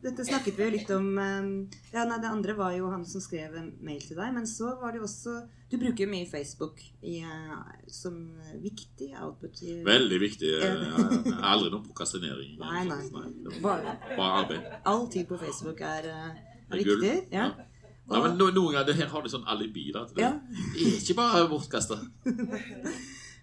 Dette 0.07 0.23
snakket 0.29 0.55
vi 0.59 0.63
jo 0.67 0.71
litt 0.71 0.91
om 0.95 1.07
eh, 1.19 1.47
Ja, 1.95 2.05
nei, 2.07 2.19
Det 2.23 2.29
andre 2.31 2.55
var 2.59 2.75
jo 2.77 2.91
han 2.93 3.03
som 3.09 3.21
skrev 3.25 3.57
en 3.59 3.73
mail 3.83 4.03
til 4.05 4.19
deg. 4.21 4.35
Men 4.37 4.47
så 4.47 4.75
var 4.81 4.93
det 4.95 5.01
jo 5.01 5.07
også 5.09 5.33
Du 5.73 5.79
bruker 5.83 6.05
jo 6.05 6.11
mye 6.13 6.29
Facebook 6.31 6.83
i, 7.03 7.17
eh, 7.27 7.55
som 7.91 8.15
viktig 8.63 9.09
output. 9.19 9.63
I, 9.67 9.81
Veldig 9.87 10.21
viktig. 10.23 10.53
eh, 10.61 10.85
Jeg 11.27 11.35
har 11.35 11.49
aldri 11.57 11.73
noen 11.75 11.87
prokrastinering. 11.89 12.55
Nei, 12.61 12.85
nei. 12.87 13.01
nei. 13.17 13.59
Bare, 13.65 13.97
Bare 14.13 14.45
arbeid. 14.45 14.69
all 14.87 15.09
tid 15.11 15.27
på 15.33 15.41
Facebook 15.43 15.81
er, 15.83 16.07
eh, 16.13 16.31
er 16.71 16.77
viktig. 16.85 17.01
gull. 17.01 17.25
Ja. 17.35 17.49
Ja, 18.07 18.21
men 18.23 18.37
Noen 18.39 18.55
ganger 18.55 18.85
det 18.87 18.95
her 19.01 19.09
har 19.11 19.23
du 19.25 19.29
sånn 19.29 19.47
alibi. 19.51 19.89
da, 19.93 20.05
Det 20.07 20.23
Ja. 20.23 20.31
er 20.31 20.99
ikke 21.01 21.17
bare 21.19 21.49
bortkasta. 21.51 21.99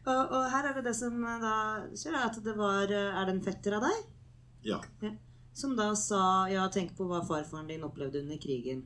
Og, 0.04 0.32
og 0.36 0.50
her 0.52 0.66
er 0.68 0.74
det 0.76 0.82
det 0.90 0.96
som 0.98 1.16
eh, 1.24 1.38
da 1.40 1.52
skjer, 1.96 2.12
er 2.18 2.26
at 2.28 2.40
det 2.44 2.58
var 2.60 2.92
eh, 2.92 3.14
Er 3.16 3.24
det 3.30 3.36
en 3.38 3.44
fetter 3.46 3.78
av 3.78 3.86
deg? 3.86 4.02
Ja. 4.68 4.80
Som 5.56 5.78
da 5.78 5.94
sa 5.96 6.48
Ja, 6.52 6.66
tenk 6.68 6.92
på 6.98 7.08
hva 7.08 7.22
farfaren 7.24 7.70
din 7.72 7.86
opplevde 7.88 8.20
under 8.20 8.36
krigen. 8.42 8.84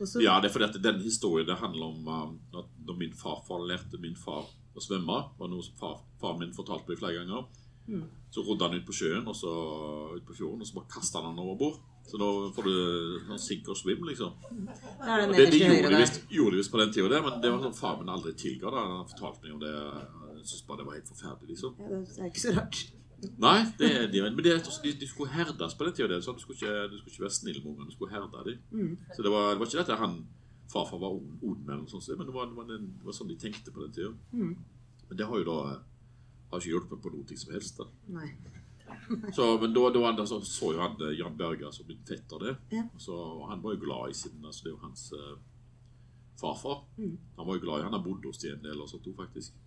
Så, 0.00 0.18
ja, 0.24 0.38
det 0.40 0.48
er 0.48 0.54
fordi 0.54 0.64
at 0.70 0.78
den 0.82 0.98
historien 1.04 1.46
det 1.46 1.58
handler 1.60 1.90
om 1.92 2.06
um, 2.08 2.36
at 2.56 2.70
da 2.88 2.94
min 2.96 3.12
farfar 3.12 3.60
lærte 3.68 3.98
min 4.00 4.16
far 4.16 4.46
å 4.74 4.80
svømme, 4.80 5.18
var 5.36 5.50
noe 5.52 5.62
som 5.62 5.76
far, 5.76 5.98
faren 6.22 6.40
min 6.40 6.54
fortalte 6.56 6.88
meg 6.88 6.98
flere 7.02 7.18
ganger. 7.20 7.44
Mm. 7.90 8.06
Så 8.32 8.42
rodde 8.46 8.64
han 8.64 8.78
ut 8.80 8.86
på 8.88 8.96
sjøen 8.96 9.28
og 9.28 9.36
så 9.36 9.50
ut 10.16 10.24
på 10.24 10.38
fjorden, 10.38 10.62
og 10.64 10.70
så 10.70 10.78
bare 10.78 10.88
kasta 10.94 11.20
han 11.20 11.34
han 11.34 11.42
over 11.44 11.58
bord. 11.60 11.78
Så 12.10 12.18
da 12.18 12.28
får 12.56 12.66
du 12.66 12.76
sånn 13.28 13.42
sink 13.42 13.68
og 13.70 13.76
swim, 13.78 14.00
liksom. 14.08 14.32
Da 14.42 15.16
er 15.16 15.20
det 15.20 15.26
det, 15.28 15.34
nederst 15.36 15.52
de 15.52 15.58
til 15.58 15.74
gjorde 15.74 15.90
de 15.92 16.00
visst 16.00 16.16
gjorde 16.34 16.56
de 16.56 16.62
visst 16.62 16.72
på 16.72 16.80
den 16.80 16.94
tida, 16.94 17.10
det, 17.12 17.20
men 17.26 17.36
det 17.44 17.52
var 17.52 17.60
sånn 17.66 17.76
faren 17.76 18.00
min 18.02 18.14
aldri 18.14 18.32
tilga. 18.40 18.72
da 18.74 18.86
Han 18.88 19.10
fortalte 19.12 19.44
meg 19.44 19.52
om 19.54 19.60
det. 19.62 19.74
Jeg 20.40 20.48
syntes 20.48 20.64
bare 20.66 20.80
det 20.80 20.88
var 20.88 20.96
helt 20.98 21.12
forferdelig, 21.12 21.52
liksom. 21.52 21.76
Ja, 21.78 22.00
det 22.00 22.24
er 22.24 22.32
ikke 22.32 22.42
så 22.42 22.56
rart. 22.56 22.80
Nei, 23.20 23.56
det 23.78 23.88
er 23.92 24.06
de, 24.10 24.22
men 24.24 24.40
det 24.40 24.56
de, 24.64 24.92
de 25.02 25.08
skulle 25.08 25.30
herdes 25.34 25.76
på 25.76 25.86
den 25.86 25.96
tida. 25.96 26.08
Det 26.08 26.20
du, 26.24 26.32
du 26.32 26.42
skulle 26.42 26.58
ikke 26.58 27.24
være 27.26 27.36
snill 27.36 27.62
med 27.62 27.70
ungene, 27.74 27.90
du 27.90 27.94
skulle 27.94 28.14
herde 28.14 28.44
dem. 28.48 28.60
Mm. 28.72 28.94
Så 29.14 29.22
det 29.22 29.32
var, 29.34 29.52
det 29.52 29.60
var 29.60 29.70
ikke 29.70 29.82
dette 29.82 30.00
han 30.00 30.20
farfar 30.70 30.98
var 31.02 31.14
ond, 31.18 31.38
ond 31.42 31.70
eller 31.70 31.86
sånt, 31.90 32.08
men 32.16 32.26
det 32.26 32.34
var, 32.34 32.46
det, 32.46 32.56
var 32.56 32.66
den, 32.68 32.90
det 32.98 33.06
var 33.06 33.16
sånn 33.16 33.30
de 33.30 33.38
tenkte 33.38 33.74
på 33.74 33.82
den 33.84 33.94
tida. 33.94 34.12
Mm. 34.32 34.52
Men 35.08 35.18
det 35.18 35.26
har 35.26 35.42
jo 35.42 35.46
da 35.48 35.58
har 36.50 36.62
ikke 36.62 36.72
hjulpet 36.72 37.02
på 37.02 37.12
noe 37.14 37.38
som 37.42 37.54
helst. 37.54 37.78
da. 37.78 37.86
Nei. 38.18 38.30
Så, 39.36 39.46
men 39.60 39.74
da, 39.74 39.90
da, 39.94 40.12
da 40.18 40.26
så, 40.26 40.40
så 40.46 40.72
jo 40.74 40.82
han 40.82 40.98
eh, 41.06 41.16
Jan 41.18 41.38
Berger 41.38 41.72
som 41.74 41.88
min 41.88 42.02
fetter 42.08 42.44
det. 42.44 42.54
Så, 42.98 43.16
han 43.50 43.62
var 43.62 43.74
jo 43.76 43.84
glad 43.84 44.10
i 44.10 44.18
sin 44.18 44.44
altså 44.44 44.64
Det 44.64 44.70
er 44.70 44.76
jo 44.76 44.84
hans 44.84 45.06
uh, 45.16 45.34
farfar. 46.40 46.84
Mm. 46.98 47.16
Han 47.36 47.46
var 47.48 47.58
jo 47.58 47.64
glad 47.66 47.80
i 47.80 47.88
Han 47.88 47.98
har 47.98 48.04
bodd 48.04 48.28
hos 48.28 48.42
dem 48.42 48.58
en 48.58 48.64
del 48.68 48.80
og 48.80 48.88
sånt 48.90 49.08
òg, 49.10 49.16
faktisk. 49.18 49.58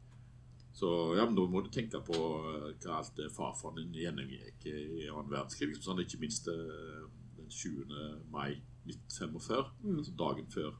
Så 0.73 0.89
ja, 1.17 1.25
men 1.27 1.36
da 1.38 1.45
må 1.45 1.62
du 1.62 1.69
tenke 1.69 1.99
på 2.01 2.19
eh, 2.49 2.69
hva 2.81 2.99
alt 2.99 3.13
det 3.19 3.29
farfaren 3.36 3.77
din 3.77 3.99
gjennomgikk 4.01 4.65
i 4.71 5.09
annen 5.12 5.29
verdenskrig. 5.29 5.69
Liksom, 5.69 5.91
sånn, 5.91 6.01
ikke 6.01 6.21
minst 6.23 6.49
den 6.49 7.49
20. 7.49 7.99
mai 8.33 8.55
1945, 8.89 9.69
Mm. 9.83 9.99
altså 10.01 10.15
dagen 10.17 10.47
før 10.51 10.73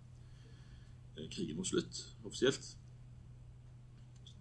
krigen 1.32 1.58
var 1.58 1.68
slutt, 1.70 2.00
offisielt. 2.26 2.78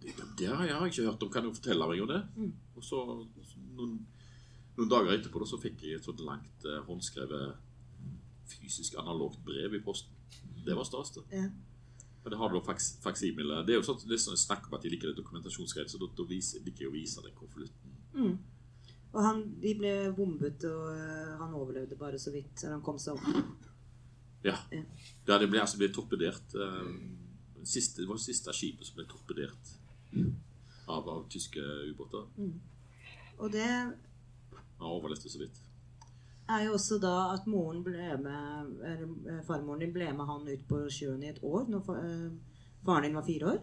Det, 0.03 0.15
det, 0.39 0.49
har 0.49 0.65
jeg 0.67 0.87
ikke 0.87 1.05
hørt 1.07 1.23
om. 1.23 1.31
Kan 1.31 1.45
du 1.47 1.55
fortelle 1.55 1.87
meg 1.87 2.03
om 2.03 2.11
det? 2.11 2.23
Mm. 2.37 2.53
Og 2.77 2.85
så 2.85 3.03
noen, 3.77 3.99
noen 4.79 4.91
dager 4.91 5.15
etterpå 5.17 5.43
da, 5.43 5.49
så 5.49 5.61
fikk 5.61 5.85
jeg 5.87 5.99
et 5.99 6.09
sånt 6.09 6.23
langt 6.27 6.67
eh, 6.69 6.81
håndskrevet 6.87 7.61
fysisk 8.53 8.99
analogt 9.01 9.41
brev 9.47 9.75
i 9.75 9.83
posten. 9.85 10.15
Det 10.65 10.77
var 10.77 10.87
stas, 10.87 11.15
det. 11.17 11.25
Ja. 11.33 11.49
Men 12.23 12.35
det 12.35 12.39
har 12.39 12.53
du 12.53 12.61
faks, 12.63 12.93
faksimile. 13.03 13.63
Det 13.67 13.75
er 13.75 13.81
jo 13.81 13.87
sånn, 13.87 14.03
det 14.07 14.15
er 14.15 14.23
sånn 14.23 14.39
snakk 14.39 14.69
om 14.69 14.77
at 14.79 14.85
de 14.85 14.93
liker 14.93 15.11
det 15.11 15.19
dokumentasjonsgreiet, 15.19 15.91
så 15.91 15.99
da, 15.99 16.07
da 16.19 16.27
viser, 16.29 16.63
liker 16.63 16.87
jeg 16.87 16.93
å 16.93 16.95
vise 16.95 17.25
den 17.25 17.35
konvolutten. 17.39 17.97
Mm. 18.15 18.37
Og 19.13 19.19
han, 19.27 19.43
de 19.61 19.75
ble 19.77 19.93
bombet, 20.17 20.65
og 20.69 20.87
øh, 20.93 21.33
han 21.41 21.57
overlevde 21.59 21.99
bare 22.01 22.21
så 22.23 22.33
vidt. 22.33 22.63
Han 22.69 22.85
kom 22.85 23.01
seg 23.03 23.19
opp. 23.19 23.67
Ja. 24.47 24.55
Ja. 24.73 24.85
ja 25.29 25.41
det 25.43 25.51
ble 25.51 25.61
altså 25.63 25.81
ble 25.83 25.91
torpedert. 25.95 26.55
eh, 26.55 26.95
siste, 27.63 28.03
det 28.03 28.09
var 28.09 28.19
det 28.19 28.25
siste 28.25 28.55
skipet 28.57 28.89
som 28.89 28.97
ble 28.99 29.05
torpedert 29.11 29.75
av, 30.91 31.07
av 31.09 31.27
tyske 31.31 31.63
ubåter. 31.91 32.25
Og 33.43 33.51
det 33.53 33.67
Han 33.67 34.87
overlevde 34.87 35.31
så 35.31 35.39
vidt. 35.43 35.59
er 36.49 36.65
jo 36.67 36.73
også 36.77 36.99
da 37.03 37.13
at 37.35 37.47
moren 37.47 37.83
ble 37.85 38.09
med 38.23 38.73
eller, 38.87 39.09
øh, 39.31 39.43
farmoren 39.47 39.81
din 39.81 39.93
ble 39.95 40.09
med 40.13 40.27
han 40.29 40.49
ut 40.53 40.65
på 40.69 40.81
sjøen 40.91 41.23
i 41.23 41.29
et 41.31 41.39
år 41.43 41.69
når 41.71 41.91
øh, 41.97 42.33
faren 42.85 43.07
din 43.07 43.15
var 43.15 43.25
fire 43.27 43.47
år. 43.55 43.61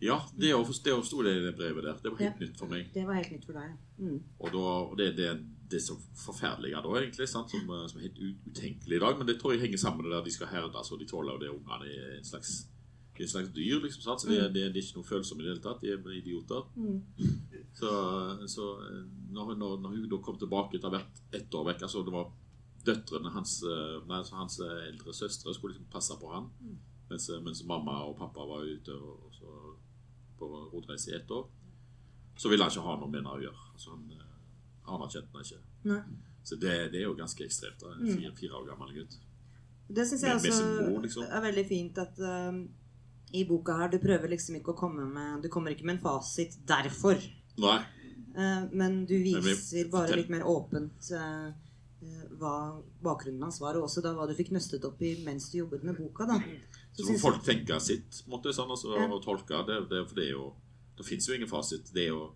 Ja, 0.00 0.18
det 0.38 0.52
det 0.84 0.94
sto 1.04 1.22
det 1.26 1.32
i 1.36 1.44
det 1.46 1.56
brevet 1.56 1.84
der. 1.84 1.96
Det 2.02 2.10
var 2.12 2.18
helt 2.18 2.40
Ja. 2.40 2.46
nytt 2.46 2.58
for 2.58 2.66
meg. 2.70 2.86
Det 2.94 3.06
var 3.06 3.14
helt 3.18 3.32
nytt 3.32 3.44
for 3.46 3.52
deg. 3.52 3.72
Mm. 3.98 4.22
Og, 4.38 4.48
da, 4.52 4.58
og 4.90 4.98
det, 4.98 5.16
det, 5.16 5.26
det 5.70 5.76
er 5.80 5.86
så 5.86 5.96
forferdelig 6.26 6.70
da, 6.72 6.92
egentlig, 7.00 7.28
sant? 7.28 7.50
Som, 7.50 7.60
eh, 7.70 7.88
som 7.88 7.98
er 7.98 8.06
helt 8.06 8.20
utenkelig 8.46 8.96
i 8.96 9.00
dag. 9.04 9.18
Men 9.18 9.26
det 9.26 9.40
tror 9.40 9.52
jeg 9.52 9.60
henger 9.60 9.78
sammen 9.78 10.02
med 10.04 10.10
det 10.10 10.18
der 10.18 10.24
de 10.24 10.30
skal 10.36 10.46
herdes, 10.54 10.92
og 10.92 11.00
de 11.00 11.06
tåler 11.06 11.32
jo 11.34 11.38
det 11.42 11.48
ungene 11.50 11.90
er 11.96 12.18
en 12.18 12.24
slags, 12.24 12.68
en 13.20 13.28
slags 13.28 13.48
dyr. 13.56 13.80
liksom, 13.82 14.02
sant? 14.02 14.20
Så 14.22 14.28
det, 14.28 14.38
det, 14.54 14.54
det 14.54 14.76
er 14.78 14.86
ikke 14.86 15.00
noe 15.00 15.10
følsomme 15.10 15.42
i 15.42 15.46
det 15.46 15.52
hele 15.56 15.66
tatt. 15.66 15.82
De 15.82 15.90
er 15.90 16.20
idioter. 16.22 16.62
Mm. 16.76 17.02
Så, 17.78 17.90
så 18.50 18.68
eh, 18.82 19.02
når, 19.30 19.54
når, 19.54 19.76
når 19.84 19.96
hun 19.96 20.06
da 20.10 20.18
kom 20.24 20.38
tilbake 20.40 20.78
etter 20.78 20.90
hvert 20.90 21.20
ett 21.36 21.52
år 21.54 21.68
vekk 21.68 21.84
altså 21.86 22.00
Det 22.02 22.14
var 22.14 22.32
døtrene 22.88 23.30
hans 23.30 23.52
eh, 23.62 23.98
nei, 24.08 24.18
altså 24.18 24.38
hans 24.38 24.56
eh, 24.64 24.80
eldre 24.88 25.14
søstre 25.14 25.54
skulle 25.54 25.76
liksom 25.76 25.90
passe 25.92 26.16
på 26.18 26.32
han. 26.32 26.48
Mens, 27.08 27.28
mens 27.44 27.62
mamma 27.64 28.00
og 28.08 28.16
pappa 28.18 28.44
var 28.48 28.66
ute 28.66 28.94
og, 28.96 29.28
og 29.28 29.36
så, 29.36 29.52
på 30.38 30.48
rundreise 30.72 31.12
i 31.12 31.16
ett 31.20 31.30
år. 31.30 31.46
Så 32.38 32.50
ville 32.50 32.64
han 32.64 32.72
ikke 32.72 32.84
ha 32.86 32.96
noe 32.98 33.10
med 33.10 33.22
henne 33.22 33.36
å 33.36 33.40
gjøre. 33.42 33.70
Altså, 33.74 33.94
han 33.94 34.10
eh, 34.16 34.34
anerkjente 34.96 35.32
henne 35.32 35.46
ikke. 35.46 35.62
Nei. 35.92 36.02
Så 36.48 36.56
det, 36.56 36.74
det 36.92 37.00
er 37.02 37.08
jo 37.08 37.16
ganske 37.18 37.44
ekstremt. 37.44 37.80
da, 37.82 37.94
En 37.94 38.06
fire, 38.08 38.34
fire 38.38 38.60
år 38.60 38.68
gammel 38.70 38.94
gutt. 39.00 39.18
Det 39.88 40.04
syns 40.08 40.22
jeg 40.24 40.36
også 40.36 40.68
mor, 40.84 41.00
liksom. 41.04 41.24
er 41.24 41.42
veldig 41.46 41.64
fint 41.68 41.98
at 42.02 42.18
øhm, 42.20 42.60
i 43.32 43.44
boka 43.48 43.76
her 43.78 43.88
Du 43.88 43.96
prøver 44.02 44.28
liksom 44.34 44.58
ikke 44.58 44.74
å 44.74 44.76
komme 44.76 45.06
med 45.08 45.42
Du 45.44 45.48
kommer 45.52 45.72
ikke 45.72 45.86
med 45.88 45.96
en 45.96 46.02
fasit 46.02 46.58
'derfor'. 46.68 47.24
Nei. 47.58 47.78
Eh, 48.38 48.64
men 48.72 49.04
du 49.06 49.16
viser 49.22 49.88
bare 49.90 50.16
litt 50.16 50.28
mer 50.30 50.44
åpent 50.46 51.10
eh, 51.12 51.46
eh, 52.02 52.24
hva 52.38 52.52
bakgrunnen 53.02 53.42
hans 53.42 53.60
var, 53.60 53.76
og 53.76 53.88
også 53.88 54.02
da 54.04 54.12
hva 54.14 54.28
du 54.28 54.34
fikk 54.38 54.52
nøstet 54.54 54.84
opp 54.86 55.00
i 55.02 55.16
mens 55.26 55.50
du 55.50 55.58
jobbet 55.58 55.82
med 55.84 55.96
boka. 55.98 56.26
da. 56.26 56.38
Så 56.94 57.06
så 57.06 57.18
folk 57.20 57.42
tenke 57.46 57.78
sitt 57.80 58.22
på 58.24 58.30
måte, 58.36 58.52
sånn, 58.54 58.70
altså, 58.70 58.94
Ja. 58.96 59.08
og 59.10 59.22
tolke. 59.22 59.64
Det, 59.66 59.88
det, 59.90 60.04
for 60.08 60.14
det 60.14 60.26
er 60.28 60.32
jo 60.36 60.52
Det 60.98 61.06
fins 61.06 61.28
jo 61.28 61.34
ingen 61.34 61.46
fasit. 61.48 61.92
Det 61.94 62.02
er 62.04 62.08
jo 62.08 62.32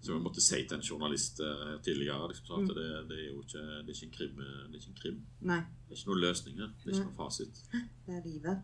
som 0.00 0.14
jeg 0.14 0.22
måtte 0.22 0.40
si 0.40 0.60
til 0.62 0.76
en 0.76 0.82
journalist 0.84 1.40
tidligere 1.82 2.28
liksom, 2.28 2.62
at 2.62 2.68
Mm. 2.68 2.74
det, 2.76 3.08
det 3.08 3.16
er 3.18 3.26
jo 3.32 3.40
ikke, 3.42 3.62
det 3.82 3.88
er 3.88 3.94
ikke 3.96 4.06
en 4.06 4.12
krim. 4.18 4.36
Det 4.36 4.74
er 4.74 4.78
ikke 4.78 4.88
en 4.92 5.00
krim. 5.02 5.18
Nei, 5.40 5.58
Det 5.88 5.90
er 5.90 5.96
ikke 5.96 6.06
noen 6.10 6.20
løsninger. 6.22 6.68
Det 6.84 6.86
er 6.86 6.94
ikke 6.94 7.06
noen 7.08 7.16
fasit. 7.16 7.62
det 8.06 8.14
er 8.14 8.22
livet. 8.24 8.62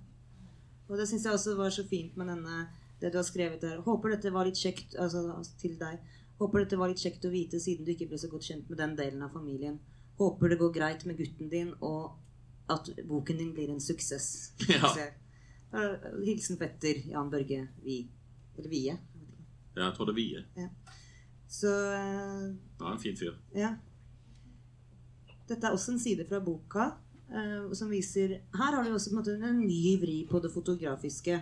Og 0.88 0.98
det 0.98 1.08
syns 1.08 1.24
jeg 1.24 1.32
også 1.32 1.56
var 1.56 1.70
så 1.70 1.84
fint 1.88 2.16
med 2.16 2.26
denne 2.28 2.68
det 3.02 3.10
du 3.12 3.18
har 3.18 3.26
skrevet 3.26 3.64
her. 3.66 3.80
Håper 3.84 4.14
dette 4.14 4.30
var 4.34 4.46
litt 4.46 4.60
kjekt 4.60 4.94
altså 5.00 5.24
til 5.60 5.74
deg. 5.80 6.00
Håper 6.38 6.64
dette 6.64 6.78
var 6.78 6.90
litt 6.90 7.02
kjekt 7.02 7.26
å 7.26 7.32
vite 7.32 7.60
siden 7.62 7.86
du 7.86 7.92
ikke 7.94 8.08
ble 8.10 8.18
så 8.20 8.30
godt 8.30 8.46
kjent 8.48 8.70
med 8.70 8.78
den 8.80 8.94
delen 8.98 9.22
av 9.26 9.34
familien. 9.34 9.80
Håper 10.18 10.52
det 10.52 10.60
går 10.60 10.74
greit 10.74 11.04
med 11.08 11.18
gutten 11.18 11.50
din, 11.50 11.72
og 11.82 12.18
at 12.70 12.88
boken 13.08 13.40
din 13.40 13.52
blir 13.56 13.72
en 13.74 13.82
suksess. 13.82 14.52
Ja. 15.72 15.88
Hilsen 16.20 16.58
fetter 16.60 16.98
Jan 17.08 17.30
Børge 17.32 17.62
Vi. 17.80 18.02
Eller 18.58 18.68
Vie. 18.68 18.96
Ja, 19.72 19.86
jeg 19.86 19.94
tror 19.96 20.10
det 20.10 20.12
er 20.12 20.18
Vie. 20.18 20.66
Så 21.48 21.70
eh, 21.94 22.50
Ja, 22.80 22.90
en 22.90 23.00
fin 23.00 23.16
fyr. 23.16 23.38
Ja. 23.56 23.70
Dette 25.48 25.66
er 25.66 25.72
også 25.72 25.94
en 25.94 26.02
side 26.02 26.26
fra 26.28 26.42
boka 26.44 26.90
eh, 27.32 27.72
som 27.76 27.90
viser 27.92 28.38
Her 28.52 28.76
har 28.76 28.84
du 28.84 28.92
også 28.92 29.10
på 29.10 29.16
en 29.16 29.20
måte 29.22 29.38
en 29.48 29.64
ny 29.64 29.96
vri 30.00 30.18
på 30.28 30.42
det 30.44 30.52
fotografiske. 30.52 31.40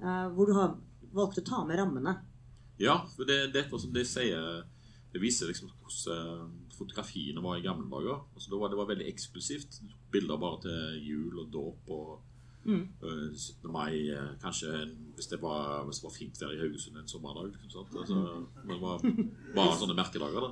Eh, 0.00 0.26
hvor 0.34 0.46
du 0.46 0.54
har 0.58 0.76
valgt 1.16 1.38
å 1.40 1.44
ta 1.46 1.64
med 1.66 1.78
rammene. 1.80 2.16
Ja, 2.78 2.98
for 3.16 3.24
det, 3.24 3.52
det 3.54 3.66
det 3.94 4.06
sier 4.06 4.64
Det 5.12 5.20
viser 5.22 5.48
liksom 5.48 5.70
hvordan 5.80 6.12
eh, 6.12 6.74
fotografiene 6.76 7.40
var 7.40 7.56
i 7.56 7.62
gamle 7.64 7.88
dager. 7.88 8.18
Altså, 8.34 8.50
det, 8.50 8.58
var, 8.60 8.68
det 8.68 8.76
var 8.76 8.88
veldig 8.90 9.06
eksklusivt. 9.08 9.78
Du 9.80 9.88
tok 9.88 10.10
Bilder 10.12 10.36
bare 10.42 10.58
til 10.66 11.02
jul 11.06 11.38
og 11.44 11.52
dåp 11.52 11.90
og 11.90 12.16
Mm. 12.66 12.80
eh, 13.00 13.30
17. 13.38 13.70
mai. 13.70 14.10
eh, 14.10 14.32
Kanskje 14.42 14.66
en, 14.82 14.94
hvis, 15.14 15.28
det 15.30 15.38
var, 15.40 15.84
hvis 15.86 16.00
det 16.00 16.04
var 16.08 16.14
fint 16.16 16.40
vær 16.40 16.50
i 16.50 16.58
Haugesund 16.58 16.96
en 16.98 17.06
sommerdag. 17.06 17.52
Liksom? 17.62 17.86
Altså, 17.94 18.48
det 18.66 18.78
var 18.80 19.04
bare 19.54 19.76
sånne 19.78 19.94
merkedager, 19.94 20.40
da. 20.48 20.50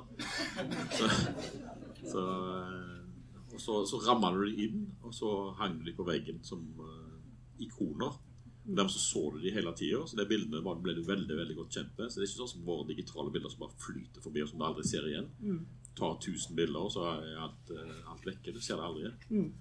Så, 0.95 1.09
så, 2.13 2.23
og 3.53 3.59
så, 3.61 3.75
så 3.85 3.99
ramma 4.07 4.31
du 4.31 4.45
de 4.45 4.63
inn, 4.63 4.85
og 5.03 5.11
så 5.13 5.31
hang 5.59 5.75
du 5.79 5.83
de 5.89 5.93
på 5.97 6.07
veggen 6.07 6.39
som 6.43 6.63
uh, 6.79 7.19
ikoner. 7.59 8.15
Dermed 8.65 8.91
så 8.91 8.99
så 8.99 9.21
du 9.33 9.39
de 9.43 9.51
hele 9.53 9.71
tida, 9.77 9.99
så 10.07 10.17
de 10.17 10.25
bildene 10.25 10.61
ble 10.81 10.95
du 10.97 11.03
veldig 11.05 11.35
veldig 11.37 11.55
godt 11.59 11.75
kjent 11.77 11.97
med. 11.99 12.09
Så 12.09 12.17
det 12.19 12.25
er 12.25 12.31
ikke 12.31 12.41
sånn 12.41 12.53
som 12.55 12.65
våre 12.65 12.87
digitale 12.89 13.31
bilder 13.33 13.51
som 13.53 13.61
bare 13.65 13.77
flyter 13.83 14.23
forbi, 14.25 14.41
og 14.41 14.49
som 14.49 14.61
du 14.61 14.65
aldri 14.65 14.85
ser 14.89 15.05
igjen. 15.09 15.29
Mm. 15.43 15.59
Tar 15.95 16.17
1000 16.17 16.57
bilder, 16.57 16.79
og 16.81 16.91
så 16.95 17.05
er 17.11 17.37
alt, 17.45 17.71
eh, 17.75 17.99
alt 18.11 18.25
vekke. 18.25 18.53
Du 18.55 18.61
ser 18.61 18.79
det 18.81 18.87
aldri 18.87 19.05
igjen. 19.05 19.19
Mm. 19.29 19.51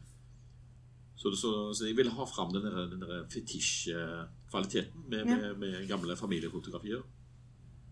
Så, 1.16 1.30
så, 1.38 1.50
så 1.76 1.86
jeg 1.86 1.96
ville 1.96 2.10
ha 2.16 2.24
fram 2.26 2.50
den 2.52 2.64
der, 2.64 2.88
den 2.90 3.04
der 3.04 3.28
fetisj-kvaliteten 3.30 5.04
med, 5.08 5.28
Ja. 5.28 5.36
med, 5.36 5.60
med 5.60 5.88
gamle 5.88 6.16
familiefotografier. 6.16 7.04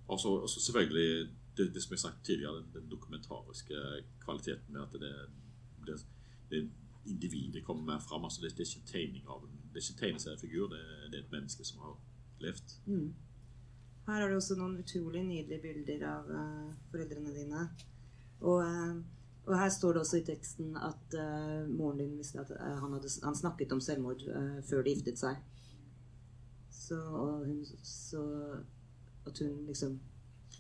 Og 0.08 0.20
så 0.20 0.32
selvfølgelig 0.48 1.28
det, 1.56 1.74
det 1.74 1.82
som 1.82 1.92
jeg 1.92 1.98
har 2.00 2.08
sagt 2.08 2.24
tidligere, 2.24 2.56
den, 2.56 2.70
den 2.74 2.90
dokumentariske 2.90 3.74
kvaliteten 4.24 4.72
med 4.72 4.82
at 4.82 4.92
det, 5.00 5.12
det, 5.86 6.00
det 6.50 6.70
individet 7.06 7.64
kommer 7.64 7.84
mer 7.94 8.00
fram. 8.00 8.24
Altså 8.24 8.42
det, 8.42 8.56
det 8.56 8.64
er 8.64 8.70
ikke 8.70 8.80
en 8.82 8.92
tegning 8.92 9.28
av 9.28 9.44
en, 9.46 9.61
det 9.72 9.80
er 9.80 9.86
ikke 9.86 10.00
tegneseriefigur, 10.00 10.68
det, 10.72 10.80
det 11.10 11.18
er 11.18 11.24
et 11.24 11.32
menneske 11.32 11.64
som 11.64 11.80
har 11.84 11.96
levd. 12.44 12.74
Mm. 12.86 13.14
Her 14.06 14.20
har 14.20 14.28
du 14.28 14.36
også 14.36 14.58
noen 14.58 14.76
utrolig 14.82 15.22
nydelige 15.24 15.62
bilder 15.62 16.06
av 16.10 16.30
uh, 16.30 16.70
foreldrene 16.90 17.34
dine. 17.36 17.64
Og, 18.42 18.60
uh, 18.66 18.98
og 19.46 19.58
her 19.58 19.70
står 19.70 19.94
det 19.94 20.02
også 20.02 20.20
i 20.20 20.26
teksten 20.26 20.76
at 20.76 21.16
uh, 21.16 21.68
moren 21.70 22.02
din 22.02 22.16
visste 22.18 22.42
at 22.42 22.50
han, 22.58 22.92
hadde, 22.96 23.10
han 23.22 23.38
snakket 23.38 23.74
om 23.74 23.82
selvmord 23.82 24.24
før 24.68 24.82
de 24.82 24.96
giftet 24.96 25.22
seg. 25.22 25.38
Så, 26.72 26.98
og 26.98 27.46
hun, 27.46 27.62
så 27.86 28.24
at 29.26 29.38
hun 29.38 29.66
liksom 29.68 30.00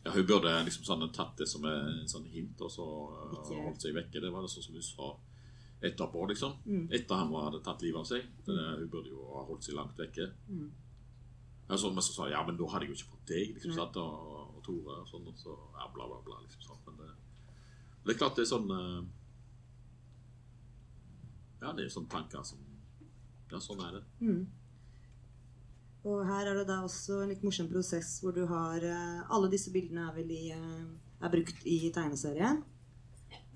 Ja, 0.04 0.10
hun 0.14 0.26
burde 0.26 0.54
liksom 0.66 0.86
sånn 0.86 1.04
tatt 1.14 1.36
det 1.38 1.46
som 1.50 1.66
en 1.66 2.06
sånn 2.10 2.24
hint 2.30 2.58
og 2.62 2.70
så 2.74 2.86
holdt 2.86 3.84
seg 3.84 3.94
vekke. 3.94 4.22
Det 4.22 4.30
var 4.34 4.42
det 4.42 4.50
sånn 4.50 4.66
som 4.66 4.78
hun 4.78 4.86
sa 4.86 5.10
etterpå, 5.82 6.26
liksom. 6.30 6.54
Mm. 6.64 6.86
Etter 6.94 7.18
han 7.18 7.34
hadde 7.34 7.62
tatt 7.64 7.82
livet 7.82 8.00
av 8.02 8.08
seg. 8.08 8.28
Det, 8.46 8.54
hun 8.54 8.88
burde 8.92 9.10
jo 9.10 9.26
ha 9.32 9.42
holdt 9.48 9.66
seg 9.66 9.76
langt 9.78 9.98
vekke. 9.98 10.28
Mm. 10.48 10.68
Ja, 11.68 11.78
så, 11.78 11.90
men 11.90 12.04
så 12.04 12.12
sa 12.12 12.28
jeg, 12.28 12.36
ja, 12.36 12.42
men 12.46 12.58
da 12.58 12.68
hadde 12.68 12.86
jeg 12.86 12.92
jo 12.92 12.98
ikke 12.98 13.12
fått 13.14 13.28
deg, 13.32 13.52
liksom, 13.56 13.74
satt, 13.74 13.96
sant, 13.96 14.00
og, 14.02 14.56
og 14.56 14.64
Tore 14.66 14.96
og 15.00 15.10
sånn, 15.10 15.28
og 15.30 15.38
så, 15.40 15.54
ja, 15.78 15.86
bla, 15.94 16.08
bla, 16.10 16.18
bla, 16.26 16.40
liksom 16.44 16.66
sånn. 16.66 16.82
Men 16.88 16.98
det, 17.00 17.10
det 18.04 18.14
er 18.14 18.18
klart 18.20 18.38
det 18.38 18.44
er 18.44 18.50
sånn 18.50 18.74
eh, 18.76 18.98
Ja, 21.62 21.70
det 21.70 21.86
er 21.86 21.94
sånne 21.94 22.10
tanker 22.12 22.44
som 22.46 22.60
Ja, 23.52 23.60
sånn 23.62 23.80
er 23.86 23.96
det. 23.98 24.02
Mm. 24.24 24.42
Og 26.10 26.24
her 26.26 26.50
er 26.50 26.58
det 26.58 26.66
da 26.66 26.80
også 26.82 27.20
en 27.22 27.30
litt 27.30 27.44
morsom 27.46 27.68
prosess 27.70 28.16
hvor 28.22 28.34
du 28.34 28.42
har 28.50 28.82
eh, 28.82 29.22
Alle 29.30 29.50
disse 29.52 29.70
bildene 29.74 30.08
er 30.08 30.16
vel 30.18 30.32
i, 30.34 30.44
eh, 30.54 31.22
er 31.22 31.32
brukt 31.32 31.62
i 31.64 31.78
tegneserien. 31.94 32.62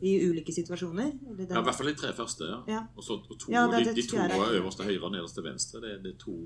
I 0.03 0.13
ulike 0.29 0.53
situasjoner. 0.53 1.13
Ja, 1.25 1.61
I 1.61 1.65
hvert 1.65 1.75
fall 1.79 1.87
de 1.89 1.95
tre 1.97 2.13
første, 2.13 2.45
ja. 2.45 2.59
Ja. 2.69 2.83
Og 2.97 3.03
så 3.05 3.17
to, 3.31 3.49
Ja, 3.53 3.65
det 3.67 3.87
det, 3.87 3.95
de, 3.97 4.03
de 4.03 4.09
to 4.11 4.17
jeg, 4.17 4.31
øverst 4.61 4.77
til 4.77 4.87
høyre 4.91 5.05
og 5.09 5.13
nederst 5.13 5.35
til 5.35 5.45
venstre. 5.45 5.81
Det, 5.81 6.03
det 6.05 6.19
to 6.19 6.37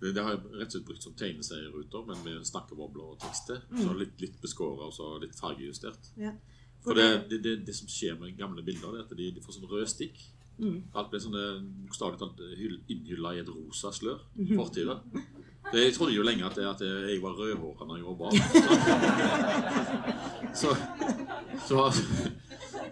det, 0.00 0.16
har 0.16 0.30
jeg 0.32 0.40
rett 0.56 0.66
og 0.66 0.70
slett 0.72 0.86
brukt 0.88 1.02
som 1.04 1.12
tegneserieruter, 1.14 2.04
men 2.08 2.16
med 2.24 2.44
snakkebobler 2.48 3.04
og 3.14 3.18
tekster. 3.20 3.58
Så 3.76 3.92
litt, 3.96 4.16
litt 4.20 4.38
beskåret 4.40 4.80
og 4.86 4.92
så 4.96 5.18
litt 5.20 5.34
fargejustert. 5.36 6.12
Ja. 6.16 6.32
For 6.84 6.94
det, 6.96 7.28
det, 7.44 7.74
som 7.76 7.88
skjer 7.88 8.16
med 8.20 8.36
gamle 8.38 8.62
bilder, 8.64 8.92
det 8.94 8.98
er 9.02 9.04
at 9.04 9.16
de, 9.18 9.30
de 9.36 9.40
får 9.44 9.52
sånn 9.58 9.68
rød 9.68 9.86
stikk. 9.92 10.16
Mm. 10.60 10.78
Alt 10.96 11.10
ble 11.12 11.20
sånne 11.20 11.44
bokstavelig 11.86 12.18
talt 12.20 12.40
hyll- 12.56 12.80
innhylla 12.92 13.34
i 13.36 13.40
et 13.40 13.48
rosa 13.48 13.92
slør. 13.92 14.18
Mhm. 14.36 14.56
Fortida. 14.56 15.00
Det- 15.72 15.84
Jeg 15.84 15.94
trodde 15.94 16.14
jo 16.16 16.22
lenge 16.24 16.44
at, 16.48 16.56
jeg- 16.56 16.66
at 16.68 16.80
jeg 16.80 17.20
var 17.22 17.32
rødhåra 17.36 17.86
da 17.88 17.94
jeg 17.96 18.04
var 18.04 18.14
barn. 18.20 18.36
Så, 20.54 20.76
så, 21.68 21.92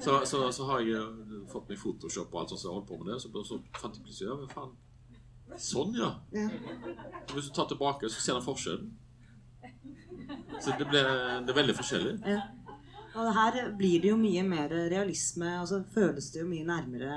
så, 0.00 0.26
så, 0.26 0.52
så 0.52 0.68
har 0.68 0.84
jeg 0.84 0.98
eh, 0.98 1.40
fått 1.50 1.70
meg 1.70 1.80
Photoshop 1.80 2.34
og 2.34 2.42
alt 2.42 2.52
sånt, 2.52 2.62
så 2.62 2.68
jeg 2.68 2.76
holdt 2.76 2.88
på 2.90 2.98
med 3.00 3.11
det. 3.12 3.18
Så, 3.22 3.32
så 3.46 3.58
fant 3.80 3.96
jeg 3.96 4.04
plutselig 4.06 4.30
ja, 4.30 4.38
faen. 4.52 4.76
Sånn, 5.58 5.96
ja. 5.96 6.12
Ja. 6.37 6.46
Hvis 7.32 7.48
du 7.48 7.54
tar 7.56 7.68
tilbake, 7.70 8.11
så 8.12 8.22
ser 8.22 8.38
du 8.38 8.44
forskjellen. 8.44 8.92
Så 10.61 10.74
det, 10.76 10.87
ble, 10.90 11.02
det 11.46 11.52
er 11.52 11.56
veldig 11.56 11.76
forskjellig. 11.78 12.14
Ja. 12.28 12.42
Og 13.18 13.30
her 13.34 13.56
blir 13.78 14.02
det 14.02 14.12
jo 14.12 14.18
mye 14.20 14.44
mer 14.46 14.72
realisme, 14.92 15.56
og 15.62 15.68
så 15.70 15.80
føles 15.94 16.28
det 16.34 16.42
jo 16.44 16.48
mye 16.50 16.66
nærmere 16.68 17.14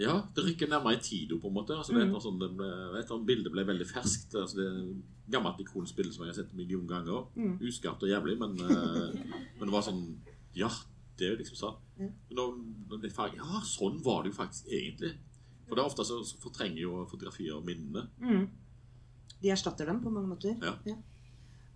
Ja, 0.00 0.20
det 0.36 0.44
rykker 0.44 0.70
nærmere 0.70 0.96
i 0.96 1.02
tid 1.02 1.34
på 1.40 1.50
en 1.50 1.56
måte. 1.56 1.76
Altså, 1.76 1.96
annet 1.96 2.22
sånn, 2.22 2.38
det 2.40 2.52
ble, 2.56 2.70
et 2.94 3.02
eller 3.02 3.18
annet 3.18 3.52
ble 3.52 3.66
veldig 3.72 3.88
ferskt. 3.90 4.36
Altså, 4.38 4.60
det 4.60 4.66
er 4.68 4.80
et 4.80 5.32
gammelt 5.34 5.60
ikonisk 5.60 5.98
bilde 5.98 6.14
som 6.14 6.24
jeg 6.24 6.32
har 6.32 6.38
sett 6.38 6.52
en 6.54 6.60
million 6.60 6.86
ganger. 6.88 7.26
Mm. 7.34 7.56
Uskarpt 7.66 8.04
og 8.06 8.12
jævlig, 8.12 8.38
men, 8.40 8.56
eh, 8.62 9.40
men 9.58 9.66
det 9.66 9.74
var 9.74 9.84
sånn 9.84 10.04
Ja, 10.56 10.70
det 11.18 11.26
er 11.26 11.32
jo 11.34 11.38
liksom 11.40 11.56
sånn. 11.60 11.76
Mm. 11.98 12.12
Når, 12.36 12.54
når 12.90 13.02
det 13.02 13.10
er 13.16 13.36
ja, 13.38 13.60
sånn 13.64 13.98
var 14.04 14.22
det 14.26 14.32
jo 14.32 14.36
faktisk 14.42 14.66
egentlig. 14.68 15.14
For 15.66 15.74
det 15.74 15.82
er 15.82 15.88
ofte 15.90 16.04
så, 16.06 16.20
så 16.28 16.38
fortrenger 16.42 16.80
jo 16.82 17.04
fotografier 17.10 17.60
minnene. 17.64 18.06
mm. 18.20 18.46
De 19.42 19.50
erstatter 19.52 19.84
dem 19.86 19.98
på 20.00 20.08
mange 20.10 20.28
måter. 20.30 20.54
Ja. 20.64 20.94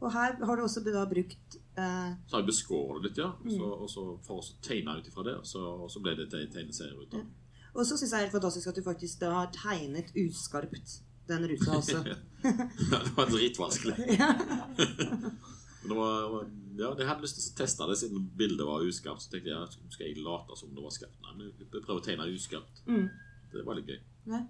Og 0.00 0.12
her 0.14 0.36
har 0.48 0.56
du 0.56 0.62
også 0.64 0.80
da 0.86 1.02
brukt 1.04 1.56
eh, 1.76 2.14
Så 2.26 2.36
har 2.36 2.40
jeg 2.40 2.46
beskåret 2.48 3.02
det 3.02 3.10
litt, 3.10 3.18
ja. 3.20 3.26
Og 3.36 3.50
så, 3.52 3.58
Mm. 3.66 3.82
og 3.84 3.90
så 3.90 4.04
for 4.24 4.40
å 4.40 4.46
tegne 4.64 4.94
ut 4.96 5.06
ifra 5.10 5.24
det, 5.26 5.34
og 5.42 5.44
så, 5.46 5.60
og 5.84 5.90
så 5.92 6.00
ble 6.00 6.14
det 6.16 6.30
te- 6.32 6.46
tegneserieruter. 6.54 7.18
Ja. 7.18 7.68
Og 7.74 7.84
så 7.86 7.96
syns 7.98 8.10
jeg 8.10 8.10
det 8.10 8.16
er 8.18 8.24
helt 8.30 8.32
fantastisk 8.38 8.66
at 8.72 8.76
du 8.80 8.82
faktisk 8.82 9.20
da 9.20 9.30
har 9.34 9.50
tegnet 9.52 10.08
uskarpt 10.16 10.96
den 11.28 11.44
ruta 11.52 11.76
også. 11.76 12.00
ja, 12.90 12.98
det 13.04 13.12
var 13.16 13.28
dritvanskelig. 13.30 13.96
Men 15.80 15.92
det 15.92 15.96
var, 15.96 16.46
ja, 16.76 16.90
jeg 16.98 17.08
hadde 17.08 17.24
lyst 17.24 17.38
til 17.38 17.46
å 17.46 17.58
teste 17.62 17.86
det 17.88 17.96
siden 18.00 18.24
bildet 18.36 18.66
var 18.68 18.84
uskarpt. 18.84 19.24
Så 19.24 19.32
tenkte 19.32 19.52
jeg 19.52 19.60
at 19.64 19.76
skal 19.94 20.06
jeg 20.06 20.24
late 20.24 20.58
som 20.58 20.74
det 20.76 20.84
var 20.84 20.92
skarpt. 20.94 21.20
Nei, 21.24 21.50
prøver 21.72 21.98
å 21.98 22.04
tegne 22.04 22.28
uskarpt. 22.34 22.82
mm. 22.86 23.06
Det 23.50 23.64
var 23.66 23.74
litt 23.74 23.88
gøy. 23.90 23.96
Nei. 24.30 24.44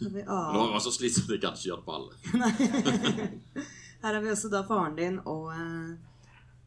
Men 0.00 0.14
det 0.14 0.24
var 0.26 0.80
så 0.82 0.92
slitsomt 0.94 1.30
jeg 1.34 1.42
kan 1.42 1.56
ikke 1.56 1.68
gjøre 1.68 1.82
det 1.82 1.86
på 1.86 1.96
alle. 1.98 2.14
Her 4.02 4.14
har 4.14 4.22
vi 4.22 4.30
også 4.30 4.50
da 4.52 4.62
faren 4.66 4.96
din 4.96 5.18
og, 5.26 5.48
eh, 5.52 5.90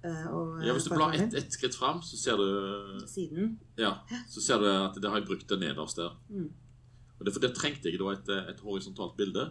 eh, 0.08 0.26
og 0.30 0.62
Ja, 0.65 0.76
Hvis 0.76 0.88
du 0.88 0.91
eh, 0.91 0.98
blar 1.00 1.15
ett 1.15 1.36
et 1.39 1.56
skritt 1.56 1.78
fram, 1.80 2.02
så 2.04 2.20
ser 2.20 2.39
du. 2.39 3.06
Siden. 3.08 3.56
Ja, 3.80 3.96
så 4.30 4.44
ser 4.44 4.60
du 4.60 4.67
at 4.70 5.00
det 5.00 5.10
har 5.10 5.22
jeg 5.22 5.30
brukt 5.30 5.48
det 5.50 5.60
nederst 5.62 6.00
der. 6.00 6.17
Mm. 6.30 6.50
Og 7.20 7.26
det, 7.26 7.34
For 7.34 7.44
det 7.44 7.54
trengte 7.56 7.91
jeg 7.91 8.02
da 8.02 8.12
et, 8.13 8.32
et 8.52 8.63
horisontalt 8.65 9.15
bilde. 9.17 9.50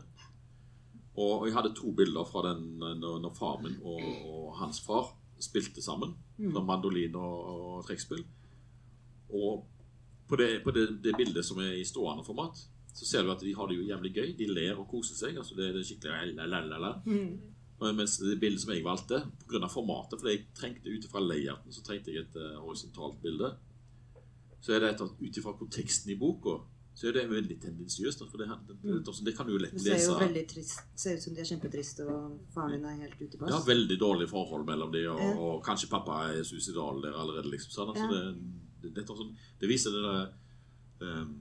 Og 1.21 1.47
jeg 1.47 1.57
hadde 1.57 1.75
to 1.77 1.93
bilder 1.97 2.25
fra 2.29 2.43
den 2.49 2.79
når, 2.79 3.19
når 3.21 3.35
far 3.37 3.59
min 3.63 3.77
og, 3.83 4.01
og 4.31 4.57
hans 4.61 4.81
far 4.85 5.11
spilte 5.41 5.83
sammen. 5.83 6.15
Mm. 6.39 6.57
Mandolin 6.65 7.17
og, 7.19 7.37
og 7.55 7.85
trekkspill. 7.87 8.25
Og 9.31 9.67
på, 10.29 10.37
det, 10.37 10.51
på 10.65 10.73
det, 10.75 10.87
det 11.05 11.17
bildet 11.19 11.45
som 11.47 11.59
er 11.63 11.75
i 11.79 11.87
stående 11.87 12.25
format, 12.27 12.59
så 12.95 13.07
ser 13.07 13.25
du 13.25 13.33
at 13.33 13.43
de 13.45 13.55
har 13.55 13.71
det 13.71 13.79
jo 13.79 13.87
jævlig 13.89 14.13
gøy. 14.15 14.29
De 14.39 14.49
ler 14.51 14.79
og 14.79 14.89
koser 14.91 15.17
seg. 15.19 15.39
altså 15.39 15.57
Det, 15.59 15.73
det 15.75 15.83
er 15.83 15.89
skikkelig 15.89 16.37
la-la-la. 16.37 16.93
Mm. 17.07 17.33
Mens 17.97 18.19
det 18.21 18.37
bildet 18.41 18.61
som 18.61 18.75
jeg 18.75 18.85
valgte, 18.85 19.23
pga. 19.49 19.69
formatet, 19.73 20.21
fordi 20.21 20.35
jeg 20.35 20.47
trengte 20.57 20.93
ut 20.93 21.07
ifra 21.07 21.23
layouten, 21.25 21.73
så 21.73 21.85
trengte 21.85 22.13
jeg 22.13 22.27
et 22.27 22.37
uh, 22.37 22.59
horisontalt 22.61 23.23
bilde. 23.23 23.55
Så 24.61 24.75
er 24.77 24.83
det 24.83 24.91
et 24.93 25.01
ut 25.01 25.39
ifra 25.41 25.55
konteksten 25.57 26.13
i 26.13 26.19
boka, 26.21 26.59
så 26.95 27.09
er 27.09 27.13
det 27.17 27.23
veldig 27.31 27.57
tendensiøst. 27.63 28.25
For 28.31 28.37
det, 28.43 28.49
det, 28.69 28.77
det, 28.83 29.15
det 29.25 29.35
kan 29.37 29.47
du 29.47 29.53
jo 29.55 29.59
lett 29.63 29.73
Det 29.73 29.81
ser 29.85 29.95
lese. 29.95 30.11
jo 30.11 30.19
veldig 30.21 30.43
trist 30.51 30.81
ser 31.01 31.17
ut 31.17 31.23
som 31.23 31.35
de 31.35 31.41
er 31.41 31.49
kjempetriste, 31.49 32.07
og 32.11 32.41
faren 32.55 32.75
din 32.77 32.85
er 32.85 32.99
helt 33.07 33.15
ute 33.23 33.37
i 33.37 33.41
Ja, 33.41 33.47
pass. 33.47 33.67
veldig 33.69 33.99
dårlig 34.01 34.29
forhold 34.29 34.67
mellom 34.67 34.93
de, 34.93 35.07
og, 35.09 35.19
Ja. 35.21 35.31
og 35.39 35.65
kanskje 35.65 35.89
pappa 35.91 36.19
er 36.35 36.43
suicidal 36.45 37.01
der 37.03 37.13
allerede. 37.17 37.51
liksom 37.51 37.71
sånn. 37.73 37.89
Altså, 37.95 38.05
Ja. 38.05 38.33
det, 38.33 38.37
det, 38.83 38.95
dette 38.95 39.17
sånn, 39.17 39.35
det 39.61 39.69
viser 39.69 39.91
det 39.97 40.03
der 40.03 40.33
um, 41.23 41.37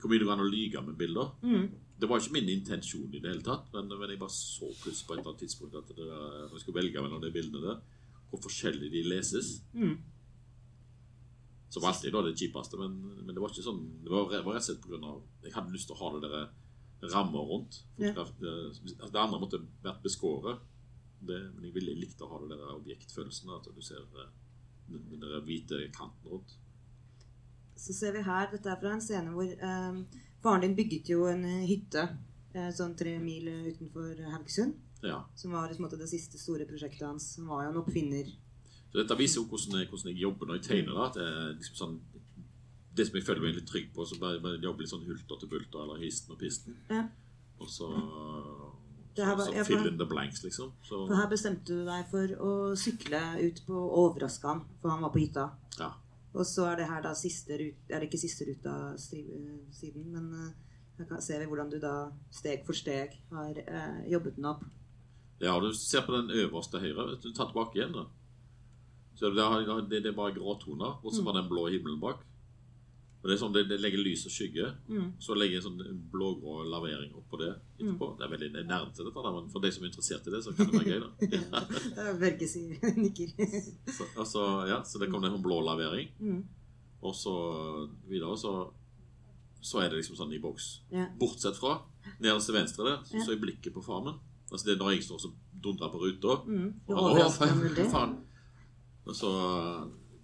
hvor 0.00 0.10
mye 0.10 0.18
det 0.18 0.26
går 0.28 0.32
an 0.36 0.44
å 0.46 0.50
lyge 0.52 0.82
med 0.86 0.96
bilder. 0.98 1.30
Mm. 1.42 1.68
Det 1.98 2.08
var 2.08 2.20
ikke 2.20 2.32
min 2.32 2.48
intensjon 2.48 3.08
i 3.14 3.18
det 3.18 3.30
hele 3.32 3.42
tatt, 3.42 3.72
men, 3.72 3.88
men 3.88 4.10
jeg 4.10 4.18
bare 4.20 4.30
så 4.30 4.68
plutselig 4.82 5.06
på 5.08 5.14
et 5.14 5.18
eller 5.18 5.30
annet 5.32 5.40
tidspunkt 5.42 5.74
at 5.74 5.88
når 5.96 6.52
jeg 6.52 6.60
skulle 6.62 6.78
velge 6.82 7.02
mellom 7.02 7.20
de 7.24 7.30
bildene 7.34 7.62
der, 7.64 7.80
hvor 8.30 8.40
forskjellig 8.44 8.90
de 8.92 9.02
leses. 9.08 9.62
Mm. 9.74 9.96
Som 11.68 11.84
alltid 11.84 12.14
da 12.14 12.22
det 12.24 12.36
kjipeste, 12.38 12.78
men, 12.80 12.96
men 13.26 13.34
det 13.34 13.42
var 13.42 13.52
ikke 13.52 13.66
sånn 13.66 13.82
Det 14.00 14.08
var, 14.08 14.30
var 14.30 14.54
rett 14.56 14.70
og 14.70 14.86
slett 14.86 15.02
av 15.04 15.18
Jeg 15.44 15.52
hadde 15.52 15.74
lyst 15.74 15.90
til 15.90 15.98
å 15.98 16.00
ha 16.00 16.12
det 16.14 16.30
der 16.32 17.12
rammer 17.12 17.44
rundt. 17.46 17.82
Ja. 18.00 18.14
Det, 18.14 18.52
altså 18.72 19.12
det 19.14 19.20
andre 19.20 19.38
måtte 19.38 19.60
vært 19.84 20.00
beskåret, 20.02 20.64
det, 21.20 21.36
men 21.54 21.68
jeg 21.68 21.74
ville 21.76 21.94
likte 21.98 22.26
å 22.26 22.30
ha 22.32 22.40
det 22.42 22.56
der 22.56 22.72
objektfølelsen. 22.74 23.52
At 23.54 23.68
du 23.70 23.82
ser 23.84 24.02
eh, 24.02 24.32
den, 24.88 25.04
den 25.12 25.22
der 25.22 25.44
hvite 25.46 25.84
kanten 25.94 26.32
rundt. 26.32 26.56
Så 27.78 27.94
ser 27.94 28.16
vi 28.16 28.24
her, 28.26 28.48
dette 28.50 28.72
er 28.72 28.80
fra 28.80 28.96
en 28.96 29.04
scene 29.04 29.30
hvor 29.36 29.46
eh, 29.46 30.00
faren 30.42 30.64
din 30.66 30.74
bygget 30.78 31.12
jo 31.12 31.28
en 31.30 31.44
eh, 31.46 31.68
hytte 31.68 32.08
eh, 32.56 32.72
sånn 32.74 32.96
tre 32.98 33.14
mil 33.22 33.46
utenfor 33.70 34.18
Haugesund. 34.32 34.74
Ja. 35.06 35.20
Som 35.38 35.54
var 35.54 35.70
måte, 35.78 36.00
det 36.00 36.10
siste 36.10 36.40
store 36.40 36.66
prosjektet 36.66 37.06
hans. 37.06 37.36
Han 37.38 37.50
var 37.52 37.66
jo 37.66 37.74
en 37.74 37.82
oppfinner. 37.84 38.32
Så 38.88 38.98
dette 39.02 39.16
viser 39.18 39.40
jo 39.42 39.46
hvordan 39.50 39.80
jeg, 39.82 39.88
hvordan 39.90 40.12
jeg 40.12 40.22
jobber 40.22 40.46
når 40.46 40.54
jeg 40.60 40.64
tegner. 40.68 40.94
Da, 40.96 41.06
at 41.10 41.14
det, 41.18 41.26
er 41.28 41.54
liksom 41.58 41.76
sånn, 41.82 41.96
det 42.96 43.06
som 43.06 43.16
jeg 43.18 43.26
føler 43.26 43.42
meg 43.44 43.54
litt 43.58 43.68
trygg 43.68 43.90
på, 43.94 44.06
så 44.08 44.16
bare, 44.18 44.40
bare 44.40 44.58
jobbe 44.62 44.80
litt 44.84 44.90
sånn 44.90 45.04
hulter 45.06 45.38
til 45.42 45.48
bulter, 45.52 45.82
eller 45.84 46.00
histen 46.02 46.32
og 46.34 46.38
pisten. 46.40 46.76
Ja. 46.90 47.04
Og 47.60 47.68
så, 47.70 47.88
var- 49.18 49.36
så 49.44 49.52
for- 49.52 49.64
fill 49.64 49.86
in 49.92 49.98
the 49.98 50.06
blanks, 50.06 50.42
liksom. 50.44 50.72
Så, 50.82 51.06
For 51.06 51.14
her 51.16 51.28
bestemte 51.28 51.64
du 51.66 51.84
deg 51.84 52.06
for 52.10 52.26
å 52.38 52.50
sykle 52.76 53.20
ut 53.44 53.62
på 53.66 53.74
og 53.74 53.98
overraske 54.16 54.46
han, 54.48 54.64
for 54.80 54.90
han 54.90 55.02
var 55.02 55.10
på 55.10 55.20
hytta. 55.26 55.50
ja. 55.78 55.92
Og 56.38 56.44
så 56.44 56.66
er 56.70 56.76
det 56.76 56.86
her 56.90 57.00
da 57.02 57.14
siste 57.16 57.56
ruta 57.56 57.94
Er 57.94 58.00
det 58.00 58.10
ikke 58.10 58.18
siste 58.20 58.44
ruta 58.46 58.92
eh, 58.92 58.98
siden, 59.72 60.04
men 60.12 60.26
eh, 60.36 61.04
Her 61.08 61.20
ser 61.24 61.38
vi 61.40 61.46
hvordan 61.46 61.70
du 61.70 61.78
da 61.80 62.10
steg 62.30 62.66
for 62.66 62.74
steg 62.76 63.14
har 63.32 63.56
eh, 63.56 64.10
jobbet 64.12 64.36
den 64.36 64.44
opp. 64.44 64.62
Ja, 65.40 65.58
du 65.58 65.72
ser 65.72 66.02
på 66.02 66.12
den 66.12 66.28
øverste 66.30 66.78
høyre. 66.82 67.16
Du 67.22 67.32
tar 67.32 67.46
tilbake 67.48 67.78
igjen, 67.80 67.92
da. 67.96 68.04
Så 69.18 69.30
det, 69.34 69.44
det, 69.90 70.02
det 70.04 70.12
er 70.12 70.16
bare 70.16 70.36
gråtoner, 70.36 71.00
og 71.02 71.14
så 71.14 71.24
bare 71.26 71.40
den 71.40 71.50
blå 71.50 71.66
himmelen 71.72 71.98
bak. 72.02 72.22
Og 73.18 73.26
Det 73.26 73.34
er 73.34 73.40
sånn, 73.40 73.54
det, 73.54 73.64
det 73.66 73.80
legger 73.82 73.98
lys 73.98 74.22
og 74.28 74.30
skygge. 74.30 74.68
Mm. 74.86 75.08
Så 75.22 75.34
legger 75.34 75.58
jeg 75.58 75.64
sånn 75.64 75.80
en 75.82 75.98
blågrå 76.12 76.60
lavering 76.70 77.16
oppå 77.18 77.40
det 77.40 77.48
etterpå. 77.50 78.12
Det 78.14 78.26
er 78.26 78.30
veldig 78.30 78.50
til 78.54 79.08
dette, 79.08 79.24
da, 79.24 79.32
men 79.34 79.48
for 79.50 79.64
de 79.64 79.72
som 79.74 79.82
er 79.82 79.90
interessert 79.90 80.28
i 80.30 80.34
det, 80.36 80.42
så 80.44 80.54
kan 80.54 80.70
det 80.70 80.78
være 80.78 80.92
gøy. 80.92 81.00
da. 81.02 81.62
Ja, 81.98 82.12
Børge 82.20 82.48
sier 82.50 82.94
nikker. 82.94 83.34
Så, 83.96 84.06
altså, 84.14 84.44
ja, 84.70 84.78
så 84.86 85.02
det 85.02 85.10
kom 85.10 85.24
det 85.24 85.32
en 85.32 85.42
blå 85.42 85.58
lavering. 85.66 86.12
Mm. 86.22 86.44
Og 87.02 87.14
så 87.14 87.34
videre 88.10 88.38
så, 88.38 88.52
så 89.62 89.82
er 89.82 89.90
det 89.90 90.00
liksom 90.00 90.18
sånn 90.18 90.34
i 90.34 90.40
boks. 90.42 90.70
Ja. 90.94 91.08
Bortsett 91.18 91.58
fra 91.58 91.80
nederst 92.22 92.50
til 92.50 92.58
venstre 92.58 92.86
der, 92.86 93.02
så, 93.06 93.18
så 93.26 93.34
er 93.34 93.42
blikket 93.42 93.74
på 93.74 93.82
farmen. 93.82 94.18
Altså 94.48 94.64
Det 94.64 94.76
er 94.76 94.80
når 94.80 94.94
jeg 94.94 95.04
står 95.08 95.26
og 95.26 95.36
dundrer 95.62 95.90
på 95.92 96.00
ruta. 96.02 96.38
Mm. 96.46 96.68
Og 96.86 96.98
han, 97.02 97.22
«Å, 97.26 97.30
faen, 97.34 97.90
faen. 97.90 98.16
Og 99.08 99.16
så 99.16 99.30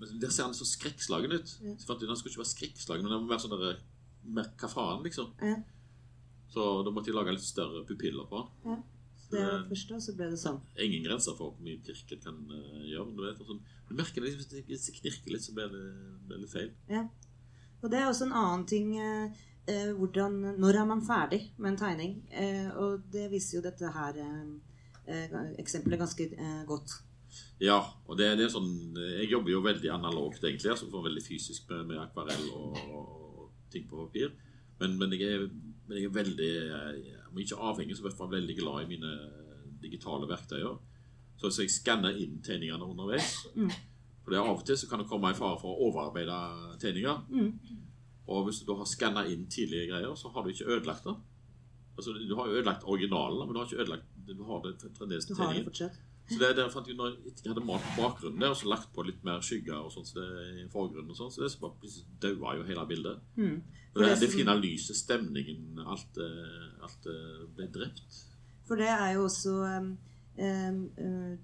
Der 0.05 0.31
ser 0.31 0.45
han 0.45 0.57
så 0.57 0.67
skrekkslagen 0.69 1.33
ut. 1.33 1.53
Ja. 1.63 1.75
For 1.87 1.97
ut 1.97 2.09
Han 2.09 2.19
skulle 2.19 2.35
ikke 2.35 2.43
være 2.43 2.55
skrekkslagen, 2.55 3.07
men 3.07 3.13
det 3.15 3.21
må 3.23 3.31
være 3.31 3.45
sånn 3.45 3.55
der 3.57 3.79
mer 4.25 4.51
Hva 4.61 4.69
faen, 4.69 5.05
liksom. 5.05 5.31
Ja. 5.41 5.57
Så 6.53 6.67
da 6.85 6.93
måtte 6.95 7.11
jeg 7.11 7.17
lage 7.17 7.33
litt 7.35 7.47
større 7.47 7.85
pupiller 7.89 8.29
på 8.31 8.43
han. 8.43 8.51
Ja. 8.69 8.83
Det 9.35 9.41
var 9.41 9.65
først 9.67 9.89
da, 9.91 9.97
så 9.99 10.13
ble 10.15 10.29
det 10.31 10.39
sånn. 10.39 10.61
Ingen 10.79 11.07
grenser 11.09 11.35
for 11.35 11.51
hvor 11.55 11.65
mye 11.65 11.81
Pirket 11.83 12.21
kan 12.23 12.37
uh, 12.53 12.85
gjøre. 12.87 13.07
Men 13.09 13.17
du 13.17 13.23
vet, 13.25 13.41
sånn, 13.49 13.63
du 13.89 13.95
merker 13.99 14.23
det, 14.23 14.35
hvis 14.37 14.87
det- 14.87 14.99
knirker 15.01 15.33
litt, 15.33 15.43
så 15.43 15.55
blir 15.57 15.73
det, 15.73 15.87
blir 16.29 16.45
det 16.45 16.51
feil. 16.53 16.71
Og 17.83 17.91
det 17.91 17.99
er 17.99 18.07
også 18.07 18.29
en 18.29 18.39
annen 18.39 18.69
ting 18.69 18.95
Uh, 19.01 19.33
eh, 19.67 19.93
hvordan, 19.93 20.33
Når 20.59 20.81
er 20.81 20.85
man 20.85 21.03
ferdig 21.07 21.53
med 21.59 21.73
en 21.73 21.79
tegning? 21.79 22.15
Eh, 22.33 22.71
og 22.77 23.03
det 23.13 23.31
viser 23.33 23.59
jo 23.59 23.65
dette 23.65 23.91
her 23.93 24.19
eh, 24.21 24.45
eh, 25.07 25.37
eksempelet 25.59 25.99
ganske 25.99 26.29
godt. 26.69 26.99
Ja, 27.63 27.79
og 28.07 28.19
det, 28.19 28.33
det 28.39 28.49
er 28.49 28.53
sånn 28.53 28.97
Jeg 28.99 29.31
jobber 29.31 29.53
jo 29.53 29.63
veldig 29.65 29.91
analogt, 29.95 30.43
egentlig. 30.45 30.73
altså 30.73 30.89
for 30.91 31.07
Veldig 31.07 31.23
fysisk 31.25 31.69
med, 31.71 31.87
med 31.93 32.03
akvarell 32.03 32.49
og, 32.51 32.81
og 32.99 33.71
ting 33.73 33.87
på 33.91 34.01
papir. 34.07 34.35
Men, 34.81 34.99
men, 34.99 35.15
jeg 35.15 35.39
er, 35.39 35.47
men 35.87 35.99
jeg 35.99 36.11
er 36.11 36.17
veldig 36.19 36.53
Om 37.31 37.41
ikke 37.43 37.63
avhengig, 37.71 37.97
så 37.97 38.05
i 38.05 38.09
hvert 38.09 38.19
fall 38.19 38.33
veldig 38.35 38.59
glad 38.59 38.85
i 38.85 38.91
mine 38.95 39.15
digitale 39.85 40.29
verktøyer. 40.31 40.79
Så, 41.37 41.51
så 41.51 41.65
jeg 41.65 41.75
skanner 41.75 42.17
inn 42.17 42.39
tegningene 42.45 42.87
underveis. 42.87 43.35
Mm. 43.55 43.71
For 44.25 44.33
det 44.33 44.39
er 44.39 44.47
Av 44.49 44.57
og 44.57 44.65
til 44.65 44.79
så 44.81 44.89
kan 44.89 45.03
det 45.03 45.11
komme 45.11 45.33
i 45.33 45.37
fare 45.37 45.59
for 45.61 45.75
å 45.75 45.89
overarbeide 45.91 46.39
tegninger. 46.81 47.27
Mm. 47.29 47.81
Og 48.33 48.47
hvis 48.47 48.63
du 48.65 48.73
har 48.79 48.89
skanna 48.89 49.27
inn 49.29 49.45
tidlige 49.53 49.91
greier, 49.91 50.15
så 50.17 50.31
har 50.33 50.45
du 50.45 50.53
ikke 50.55 50.71
ødelagt 50.73 51.05
det. 51.05 51.15
Altså, 51.95 52.15
Du 52.17 52.35
har 52.39 52.49
jo 52.49 52.57
ødelagt 52.57 52.87
originalen, 52.89 53.45
men 53.45 53.55
du 53.55 53.61
har 53.61 53.69
ikke 53.69 53.83
ødelagt 53.85 54.11
du 54.25 54.45
har 54.49 54.63
det 54.65 54.75
fremdeles 54.97 55.27
Du 55.29 55.35
har 55.37 55.53
det 55.53 55.65
fortsatt. 55.67 55.99
Så 56.25 56.39
det, 56.41 56.55
det 56.57 56.65
fant 56.73 56.87
jeg 56.89 56.97
når 56.97 57.19
jeg 57.29 57.51
hadde 57.51 57.63
malt 57.69 57.89
bakgrunnen 57.99 58.41
der, 58.41 58.55
og 58.55 58.57
så 58.57 58.69
lagt 58.73 58.89
på 58.97 59.05
litt 59.05 59.21
mer 59.27 59.43
skygger 59.45 59.77
og 59.77 59.93
sånt, 59.93 60.09
så 60.09 60.23
det 60.23 60.29
er 60.41 60.63
i 60.63 60.69
forgrunnen 60.73 61.13
og 61.13 61.19
sånn, 61.19 61.33
så 61.35 61.43
det 61.43 61.51
så 61.53 61.61
bare 61.61 61.77
plutselig 61.83 62.07
daua 62.23 62.55
jo 62.57 62.65
hele 62.69 62.85
bildet. 62.89 63.27
Mm. 63.37 63.59
Det, 63.95 64.07
det 64.07 64.15
det 64.23 64.31
fine 64.33 64.55
lyset, 64.57 64.97
stemningen, 64.97 65.83
alt, 65.85 66.17
eh, 66.25 66.71
alt 66.87 67.09
eh, 67.13 67.43
ble 67.57 67.69
drept. 67.75 68.23
For 68.65 68.81
det 68.81 68.89
er 68.89 69.11
jo 69.19 69.27
også 69.27 69.53
um, 69.69 69.91
um, 70.41 70.79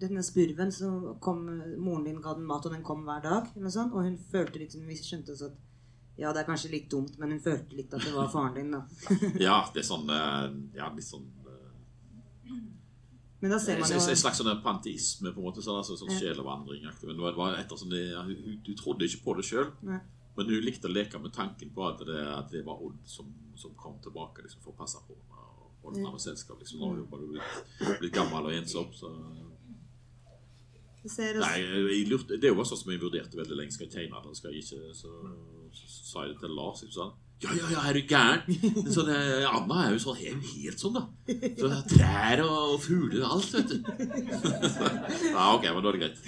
denne 0.00 0.24
spurven 0.24 0.72
som 0.72 1.10
kom 1.20 1.42
Moren 1.76 2.06
din 2.08 2.22
ga 2.24 2.32
den 2.38 2.48
mat, 2.48 2.64
og 2.64 2.72
den 2.72 2.86
kom 2.86 3.04
hver 3.04 3.20
dag. 3.26 3.50
Sånt, 3.68 3.92
og 3.92 4.08
hun 4.08 4.16
følte 4.32 4.62
litt 4.62 4.78
Vi 4.80 4.96
skjønte 4.96 5.36
også 5.36 5.50
at 5.52 5.66
ja, 6.20 6.32
det 6.36 6.42
er 6.42 6.48
kanskje 6.48 6.72
litt 6.72 6.88
dumt, 6.92 7.14
men 7.20 7.30
hun 7.32 7.40
følte 7.40 7.76
litt 7.76 7.92
at 7.96 8.02
det 8.04 8.10
var 8.12 8.32
faren 8.32 8.56
din. 8.56 8.72
da. 8.74 8.82
Ja, 9.46 9.60
det 9.72 9.84
er 9.84 9.86
sånn 9.88 10.08
Ja, 10.76 10.88
litt 10.96 11.06
sånn 11.06 11.28
Men 13.40 13.50
da 13.54 13.58
ser 13.58 13.78
En 13.80 13.84
jo... 13.88 13.96
en 14.12 14.16
slags 14.20 14.38
sånn 14.42 14.62
panteisme, 14.62 15.32
på 15.32 15.40
en 15.40 15.46
måte. 15.46 15.62
Sånn, 15.64 15.78
altså, 15.80 15.96
sånn 15.96 16.12
sjelevandringaktig. 16.12 17.08
Men 17.08 17.16
det 17.16 17.34
var 17.38 17.56
etter 17.56 17.76
sånn 17.80 17.92
det, 17.94 18.02
hun, 18.16 18.58
hun- 18.66 18.76
trodde 18.76 19.06
ikke 19.08 19.22
på 19.24 19.36
det 19.38 19.46
sjøl, 19.48 19.70
men 20.36 20.46
hun 20.52 20.64
likte 20.64 20.88
å 20.88 20.92
leke 20.92 21.18
med 21.18 21.32
tanken 21.32 21.72
på 21.74 21.86
at 21.88 22.04
det, 22.06 22.20
at 22.36 22.50
det 22.52 22.64
var 22.66 22.80
Odd 22.84 23.00
som, 23.08 23.30
som 23.56 23.72
kom 23.76 23.96
tilbake 24.04 24.44
liksom, 24.44 24.60
for 24.64 24.72
å 24.72 24.78
passe 24.78 25.00
på 25.06 25.16
henne 25.16 25.40
og 25.40 25.86
holde 25.86 26.02
henne 26.02 26.12
med 26.12 26.20
selskap. 26.22 26.60
Liksom. 26.60 26.80
Nå 26.80 26.90
har 26.92 27.00
hun 27.00 27.32
blitt, 27.32 27.96
blitt 28.00 28.14
gammel 28.14 28.50
og 28.50 28.54
ensom, 28.54 28.92
så 28.92 29.10
Nei, 31.00 31.54
jeg 31.64 32.08
lurte, 32.10 32.36
det 32.36 32.50
var 32.52 32.66
sånn 32.68 32.76
som 32.82 32.90
jeg 32.92 33.00
vurderte 33.00 33.38
veldig 33.38 33.56
lenge. 33.56 33.72
Skal 33.72 33.86
jeg 33.86 33.94
tegne 33.94 34.18
eller 34.20 34.36
skal 34.36 34.52
jeg 34.52 34.66
ikke? 34.66 34.90
Så, 34.92 35.08
så, 35.72 35.86
sa 36.10 36.24
jeg 36.26 36.34
det 36.34 36.42
til 36.42 36.52
Lars. 36.58 36.82
Ikke 36.84 36.98
sant? 36.98 37.29
Ja, 37.40 37.54
ja, 37.56 37.68
ja, 37.72 37.80
er 37.88 37.96
du 37.96 38.02
gæren? 38.04 38.42
Så 38.92 39.00
det, 39.08 39.16
Anna 39.48 39.86
er 39.86 39.94
jo 39.94 40.00
sånn, 40.02 40.18
helt, 40.20 40.44
helt 40.58 40.82
sånn, 40.82 40.92
da. 40.98 41.06
Så 41.56 41.70
trær 41.88 42.42
og, 42.44 42.56
og 42.74 42.80
fugler 42.84 43.22
og 43.24 43.38
alt, 43.38 43.54
vet 43.54 43.70
du. 43.70 43.78
ja, 45.32 45.46
ok, 45.54 45.64
men 45.64 45.80
da 45.80 45.88
er 45.88 45.96
det 45.96 46.02
greit. 46.02 46.18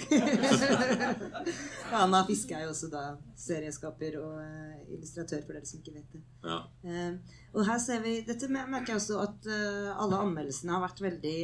Anna 2.03 2.23
Fiske 2.25 2.55
er 2.57 2.63
jo 2.65 2.71
også 2.71 2.89
da 2.89 3.03
serieskaper 3.37 4.17
og 4.23 4.39
eh, 4.41 4.79
illustratør, 4.95 5.43
for 5.45 5.53
dere 5.59 5.69
som 5.69 5.83
ikke 5.83 5.93
vet 5.99 6.15
det. 6.15 6.21
Ja. 6.49 6.57
Eh, 6.89 7.37
og 7.53 7.67
her 7.69 7.77
ser 7.83 8.01
vi 8.01 8.15
Dette 8.25 8.49
merker 8.49 8.95
jeg 8.95 9.01
også 9.03 9.19
at 9.21 9.45
eh, 9.53 9.91
alle 9.93 10.17
anmeldelsene 10.25 10.73
har 10.73 10.81
vært 10.87 11.03
veldig 11.05 11.37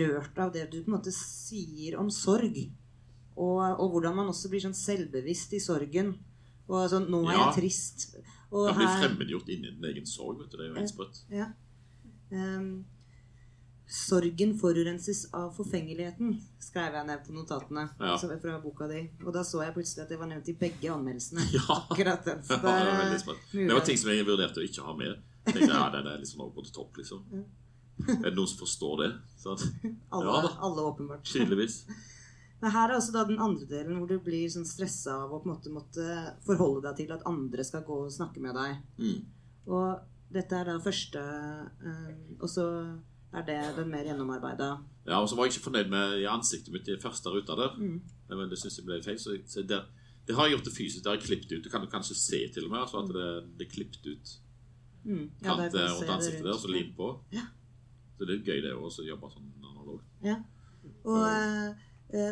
rørt 0.00 0.38
av 0.40 0.50
det 0.54 0.62
du 0.72 0.78
på 0.80 0.88
en 0.88 0.94
måte 0.96 1.12
sier 1.14 1.98
om 2.00 2.08
sorg. 2.10 2.56
Og, 3.36 3.60
og 3.62 3.86
hvordan 3.94 4.16
man 4.16 4.30
også 4.32 4.50
blir 4.50 4.62
sånn 4.64 4.74
selvbevisst 4.74 5.54
i 5.54 5.60
sorgen. 5.62 6.14
Og 6.70 6.86
sånn 6.90 7.06
'Nå 7.10 7.22
er 7.28 7.34
Ja. 7.36 7.46
jeg 7.50 7.64
trist'. 7.64 8.08
Og 8.52 8.66
Kan 8.68 8.76
bli 8.76 8.86
her- 8.86 9.02
fremmedgjort 9.02 9.48
inni 9.48 9.70
din 9.70 9.84
egen 9.84 10.06
sorg, 10.06 10.38
vet 10.40 10.50
du. 10.50 10.56
Det 10.56 10.64
er 10.66 10.70
jo 10.72 10.74
helt 10.80 10.90
sprøtt. 10.90 11.20
Ja. 11.30 11.46
Um, 12.32 12.84
sorgen 13.90 14.52
forurenses 14.58 15.24
av 15.34 15.50
forfengeligheten, 15.56 16.36
skrev 16.62 16.94
jeg 16.94 17.06
ned 17.06 17.24
på 17.26 17.32
notatene 17.34 17.88
Ja. 18.00 18.16
fra 18.16 18.58
boka 18.62 18.86
di. 18.88 19.10
Og 19.26 19.32
da 19.34 19.42
så 19.42 19.62
jeg 19.64 19.74
plutselig 19.74 20.02
at 20.02 20.08
det 20.08 20.18
var 20.18 20.26
nevnt 20.26 20.48
i 20.48 20.52
begge 20.54 20.90
anmeldelsene. 20.90 21.40
Ja. 21.58 21.86
Akkurat 21.90 22.24
den. 22.24 22.42
Så 22.42 22.54
Ja, 22.54 22.58
det 23.10 23.18
det 23.18 23.26
var. 23.26 23.78
Det 23.78 23.84
ting 23.86 23.98
som 23.98 24.10
jeg 24.10 24.26
vurderte 24.26 24.60
å 24.62 24.66
ikke 24.66 24.82
ha 24.84 24.94
med. 24.96 25.16
Jeg 25.46 25.54
tenkte, 25.54 25.74
ja, 25.74 25.90
den 25.90 26.06
er 26.06 26.18
liksom 26.18 26.38
sånn 26.38 26.46
over 26.46 26.62
på 26.62 26.72
topp, 26.72 26.96
liksom. 26.96 27.24
Er 28.08 28.30
det 28.30 28.34
noen 28.36 28.48
som 28.48 28.58
forstår 28.58 28.96
det? 29.02 29.10
Sant? 29.36 29.60
alle, 30.12 30.48
alle 30.60 30.80
åpenbart. 30.82 31.24
Tydeligvis. 31.24 31.84
Men 32.60 32.74
her 32.74 32.90
er 32.90 32.96
også 32.98 33.12
da 33.14 33.24
den 33.24 33.40
andre 33.40 33.66
delen 33.68 33.96
hvor 33.98 34.08
du 34.10 34.18
blir 34.20 34.50
sånn 34.52 34.66
stressa 34.68 35.14
av 35.24 35.32
å 35.32 35.38
på 35.40 35.48
en 35.48 35.54
måte 35.54 35.72
måtte 35.72 36.06
forholde 36.44 36.82
deg 36.88 36.96
til 36.98 37.14
at 37.14 37.24
andre 37.28 37.64
skal 37.64 37.84
gå 37.86 38.02
og 38.04 38.12
snakke 38.12 38.42
med 38.44 38.56
deg. 38.58 38.82
Mm. 39.00 39.22
Og 39.72 40.34
dette 40.34 40.58
er 40.58 40.68
da 40.68 40.76
første 40.82 41.20
eh, 41.20 42.10
Og 42.40 42.48
så 42.48 42.66
er 43.32 43.46
det 43.46 43.56
den 43.76 43.88
mer 43.90 44.04
gjennomarbeida. 44.04 44.68
Ja, 45.06 45.20
og 45.22 45.28
så 45.30 45.38
var 45.38 45.46
jeg 45.46 45.54
ikke 45.56 45.68
fornøyd 45.70 45.90
med 45.90 46.18
i 46.20 46.28
ansiktet 46.28 46.72
mitt 46.74 46.88
i 46.90 46.98
første 47.00 47.32
ruta 47.32 47.56
der. 47.58 47.74
Mm. 47.78 47.96
Men 48.28 48.50
det 48.50 48.58
syns 48.60 48.78
jeg 48.78 48.86
ble 48.86 49.00
feil. 49.02 49.18
Så, 49.22 49.36
så 49.46 49.62
der, 49.66 49.86
det 50.26 50.36
har 50.36 50.46
jeg 50.46 50.58
gjort 50.58 50.68
det 50.68 50.76
fysisk. 50.76 51.02
Det 51.04 51.10
har 51.10 51.18
jeg 51.18 51.26
klippet 51.28 51.52
ut. 51.56 51.64
Du 51.64 51.70
kan 51.72 51.86
kanskje 51.90 52.18
se 52.18 52.40
til 52.54 52.66
og 52.66 52.74
med. 52.74 52.82
Altså 52.84 53.00
at 53.00 53.12
det, 53.14 53.28
det 53.58 53.66
er 53.68 53.74
klippet 53.78 54.06
ut 54.12 54.36
Mm. 55.00 55.30
kant 55.40 55.62
eh, 55.62 55.70
ser 55.70 55.86
rundt 55.88 56.02
det 56.04 56.12
ansiktet 56.12 56.44
der, 56.44 56.52
og 56.52 56.60
så 56.60 56.68
lim 56.68 56.90
på. 56.92 57.06
Ja. 57.32 57.46
Så 58.18 58.26
det 58.28 58.34
er 58.34 58.42
gøy, 58.50 58.58
det 58.60 58.72
også, 58.76 59.00
å 59.00 59.06
jobbe 59.08 59.30
sånn 59.32 59.46
analogt. 59.64 60.04
Og, 61.08 61.22
eh, 61.24 61.86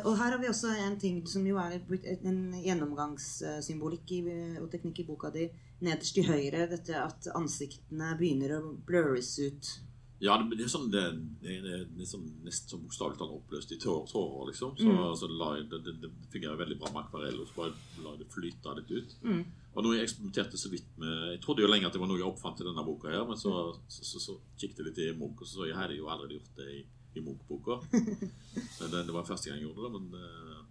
og 0.05 0.15
her 0.19 0.33
har 0.35 0.39
vi 0.43 0.49
også 0.51 0.73
en 0.75 0.97
ting 0.99 1.21
som 1.31 1.45
jo 1.47 1.59
er 1.63 1.79
en 2.27 2.41
gjennomgangssymbolikk 2.65 4.15
og 4.63 4.71
teknikk 4.73 5.05
i 5.05 5.09
boka 5.09 5.31
di. 5.35 5.49
Nederst 5.87 6.17
til 6.17 6.27
høyre 6.27 6.67
dette 6.71 6.97
at 6.99 7.29
ansiktene 7.39 8.17
begynner 8.19 8.57
å 8.57 8.63
blurres 8.87 9.37
ut. 9.39 9.77
Ja, 10.19 10.35
det, 10.43 10.65
er 10.65 10.71
sånn 10.71 10.89
det, 10.91 11.03
det, 11.45 11.61
det, 11.63 11.77
det 11.95 12.03
er 12.03 12.09
sånn, 12.11 12.25
nesten 12.43 12.73
sånn 12.73 12.83
bokstavelig 12.83 13.21
talt 13.21 13.37
oppløst 13.37 13.71
i 13.71 13.79
tårer, 13.79 14.09
tårer 14.11 14.49
liksom. 14.51 14.73
Så, 14.75 14.89
Mm. 14.91 15.15
så 15.15 15.29
la 15.31 15.53
jeg, 15.61 15.69
det, 15.71 15.95
det, 16.03 16.11
fungerer 16.33 16.59
veldig 16.59 16.79
bra 16.81 16.91
med 16.91 17.05
akvarell, 17.05 17.39
og 17.39 17.47
så 17.47 17.55
bare 17.61 18.03
la 18.03 18.17
jeg 18.17 18.25
det 18.25 18.29
flyte 18.33 18.75
litt 18.81 18.91
ut. 18.91 19.15
Mm. 19.23 19.45
Og 19.77 19.85
noe 19.85 19.95
jeg 19.95 20.09
eksperimenterte 20.09 20.59
så 20.59 20.73
vidt 20.73 20.89
med 20.99 21.37
Jeg 21.37 21.41
trodde 21.45 21.63
jo 21.63 21.71
lenge 21.71 21.87
at 21.87 21.95
det 21.95 22.01
var 22.03 22.11
noe 22.11 22.19
jeg 22.19 22.27
oppfant 22.27 22.59
i 22.59 22.67
denne 22.67 22.83
boka, 22.83 23.13
her, 23.15 23.23
men 23.29 23.39
så, 23.39 23.53
så, 23.87 24.09
så, 24.11 24.23
så 24.25 24.39
kikket 24.59 24.83
jeg 24.83 24.89
litt 24.89 25.03
i 25.05 25.13
Munch, 25.21 25.39
og 25.39 25.47
så 25.47 25.61
så 25.61 25.69
jeg 25.71 25.79
hadde 25.79 26.01
jo 26.01 26.11
allerede 26.11 26.41
gjort 26.41 26.59
det 26.59 26.67
i, 26.75 26.83
i 27.19 27.27
Munch-boka. 27.27 27.81
Det, 27.93 28.91
det 29.07 29.15
var 29.15 29.27
første 29.29 29.51
gang 29.51 29.61
jeg 29.61 29.69
gjorde 29.69 29.87
det. 29.87 29.95
men... 29.99 30.11
eh, 30.23 30.67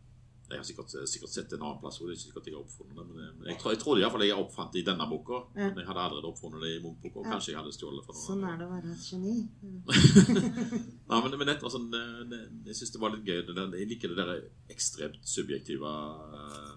jeg 0.47 0.61
har 0.61 0.63
sikkert, 0.63 0.93
sikkert 1.11 1.31
sett 1.33 1.49
det 1.51 1.57
en 1.57 1.63
annen 1.67 1.79
plass, 1.81 1.97
og 1.99 2.07
det 2.07 2.13
er 2.13 2.17
ikke 2.21 2.23
sikkert 2.29 2.45
jeg 2.47 2.53
har 2.55 2.61
oppfunnet 2.63 2.95
det. 2.95 3.03
Men 3.09 3.17
jeg, 3.19 3.47
jeg, 3.49 3.57
tror- 3.59 3.73
jeg 3.73 3.79
trodde 3.81 3.99
iallfall 3.99 4.23
jeg 4.23 4.37
oppfant 4.39 4.71
det 4.71 4.79
i 4.79 4.85
denne 4.87 5.07
boka. 5.11 5.39
Ja. 5.57 5.65
Men 5.73 5.81
jeg 5.81 5.87
hadde 5.89 6.03
allerede 6.05 6.29
oppfunnet 6.29 6.63
det 6.63 6.69
i 6.71 6.77
Munch-boka. 6.85 7.23
Ja. 7.25 7.31
kanskje 7.33 7.51
jeg 7.51 7.57
hadde 7.59 7.73
stjålet 7.75 8.05
fra 8.05 8.15
noen 8.15 8.27
Sånn 8.29 8.45
er 8.47 8.61
det 8.61 8.67
å 8.67 8.71
være 8.71 8.93
et 8.93 9.09
geni. 9.09 9.33
Nei, 11.11 11.19
men, 11.25 11.35
men 11.41 11.51
etter, 11.51 11.73
sånn, 11.73 11.89
det, 12.31 12.39
jeg 12.69 12.79
syns 12.79 12.93
det 12.95 13.01
var 13.03 13.11
litt 13.17 13.27
gøy. 13.27 13.41
Det, 13.49 13.65
jeg 13.81 13.89
liker 13.91 14.13
det 14.13 14.19
der 14.21 14.31
ekstremt 14.77 15.27
subjektive 15.27 15.91
eh, 16.39 16.71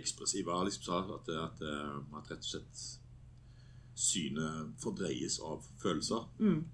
Ekspressive, 0.00 0.56
liksom, 0.70 1.12
at, 1.18 1.28
at, 1.44 1.60
eh, 1.60 1.92
at 2.16 2.32
rett 2.32 2.40
og 2.40 2.50
slett 2.54 2.86
synet 3.96 4.74
fordreies 4.80 5.38
av 5.44 5.64
følelser. 5.84 6.24
Mm. 6.40 6.64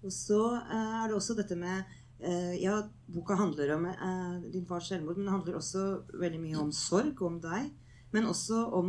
Og 0.00 0.12
så 0.14 0.40
eh, 0.56 0.92
er 1.02 1.08
det 1.08 1.16
også 1.16 1.36
dette 1.38 1.56
med 1.58 1.82
eh, 2.24 2.56
Ja, 2.62 2.78
boka 3.12 3.36
handler 3.36 3.74
om 3.76 3.86
eh, 3.90 4.50
din 4.52 4.66
fars 4.68 4.88
selvmord, 4.88 5.18
men 5.18 5.28
det 5.28 5.34
handler 5.34 5.58
også 5.58 5.84
veldig 6.20 6.40
mye 6.40 6.60
om 6.62 6.72
sorg, 6.72 7.20
om 7.22 7.40
deg. 7.42 7.70
men 8.10 8.26
også 8.26 8.64
om 8.74 8.88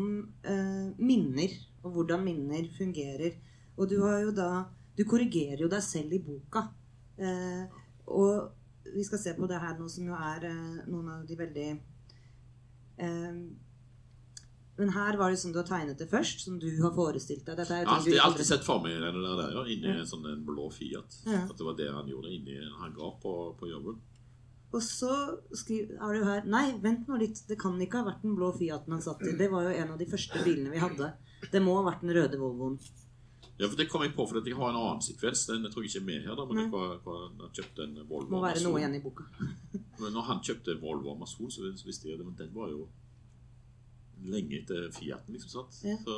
minner, 0.98 1.52
og 1.84 1.92
hvordan 1.94 2.24
minner 2.26 2.66
fungerer. 2.78 3.36
Og 3.78 3.90
du 3.90 4.00
har 4.02 4.20
jo 4.20 4.32
da 4.32 4.66
Du 4.98 5.04
korrigerer 5.08 5.62
jo 5.62 5.70
deg 5.70 5.82
selv 5.84 6.14
i 6.14 6.20
boka. 6.20 6.66
Og 8.08 8.50
vi 8.96 9.04
skal 9.04 9.20
se 9.20 9.34
på 9.38 9.48
det 9.48 9.60
her 9.62 9.78
nå, 9.78 9.88
som 9.88 10.08
jo 10.10 10.18
er 10.18 10.48
noen 10.90 11.08
av 11.14 11.22
de 11.26 11.38
veldig 11.38 11.68
Men 14.80 14.94
her 14.96 15.18
var 15.20 15.34
det 15.34 15.40
som 15.42 15.52
du 15.54 15.60
har 15.60 15.68
tegnet 15.68 16.00
det 16.00 16.08
først, 16.10 16.46
som 16.46 16.56
du 16.60 16.70
har 16.82 16.94
forestilt 16.96 17.44
deg. 17.46 17.58
Dette 17.60 17.76
er 17.76 17.84
Jeg 17.84 17.90
har 17.90 17.98
alltid, 18.00 18.20
alltid 18.24 18.48
sett 18.48 18.64
for 18.66 18.82
meg 18.84 18.96
det 19.04 19.12
der, 19.14 19.42
ja, 19.58 19.66
inni 19.68 19.92
en 19.94 20.08
sånn 20.08 20.26
en 20.32 20.46
blå 20.48 20.70
Fiat. 20.74 21.20
Ja. 21.28 21.44
At 21.44 21.58
det 21.60 21.68
var 21.68 21.76
det 21.78 21.90
han 21.92 22.10
gjorde 22.10 22.32
inni 22.32 22.56
en 22.58 22.80
hangar 22.80 23.18
på, 23.22 23.36
på 23.60 23.70
jobben. 23.70 24.00
Og 24.72 24.84
så 24.84 25.12
har 25.12 26.16
du 26.16 26.24
her 26.24 26.48
Nei, 26.48 26.66
vent 26.80 27.10
nå 27.12 27.20
litt. 27.20 27.44
Det 27.50 27.60
kan 27.60 27.76
ikke 27.84 28.02
ha 28.02 28.08
vært 28.14 28.24
den 28.24 28.38
blå 28.40 28.54
Fiaten 28.56 28.96
han 28.96 29.04
satt 29.04 29.24
i. 29.28 29.36
Det 29.38 29.52
var 29.52 29.68
jo 29.68 29.76
en 29.76 29.94
av 29.94 30.00
de 30.00 30.08
første 30.08 30.44
bilene 30.46 30.72
vi 30.72 30.82
hadde. 30.82 31.12
Det 31.52 31.62
må 31.64 31.76
ha 31.80 31.86
vært 31.90 32.06
den 32.06 32.16
røde 32.16 32.40
Volvoen. 32.40 32.80
Ja, 33.60 33.68
for 33.68 33.78
Det 33.78 33.86
kom 33.92 34.02
jeg 34.02 34.16
på 34.18 34.26
fordi 34.26 34.50
jeg 34.50 34.58
har 34.58 34.72
en 34.72 34.80
annen 34.80 35.04
sekvens. 35.06 35.44
Den 35.50 35.68
jeg 35.68 35.74
tror 35.74 35.84
jeg 35.86 35.92
ikke 35.92 36.02
er 36.02 36.08
med 36.08 36.24
her. 36.26 36.40
da, 36.40 36.46
men 36.48 36.64
jeg 36.64 36.72
var, 36.72 36.96
var, 37.06 37.28
han 37.44 37.52
kjøpte 37.60 37.84
en 37.86 38.00
Volvo 38.08 38.32
Må 38.32 38.42
være 38.42 38.64
noe 38.64 38.80
igjen 38.80 38.96
i 38.98 39.04
boka. 39.04 39.28
Men 40.02 40.16
når 40.16 40.24
han 40.32 40.40
kjøpte 40.42 40.80
Volvo 40.82 41.12
Amazon, 41.14 41.52
så 41.54 41.68
visste 41.86 42.10
jeg 42.10 42.18
det, 42.18 42.26
men 42.26 42.34
den 42.34 42.50
var 42.56 42.72
jo 42.72 42.88
lenge 44.30 44.62
etter 44.62 44.90
Fiaten, 44.96 45.34
liksom. 45.36 45.52
sant? 45.54 45.82
Ja. 45.88 45.98
Så, 46.04 46.18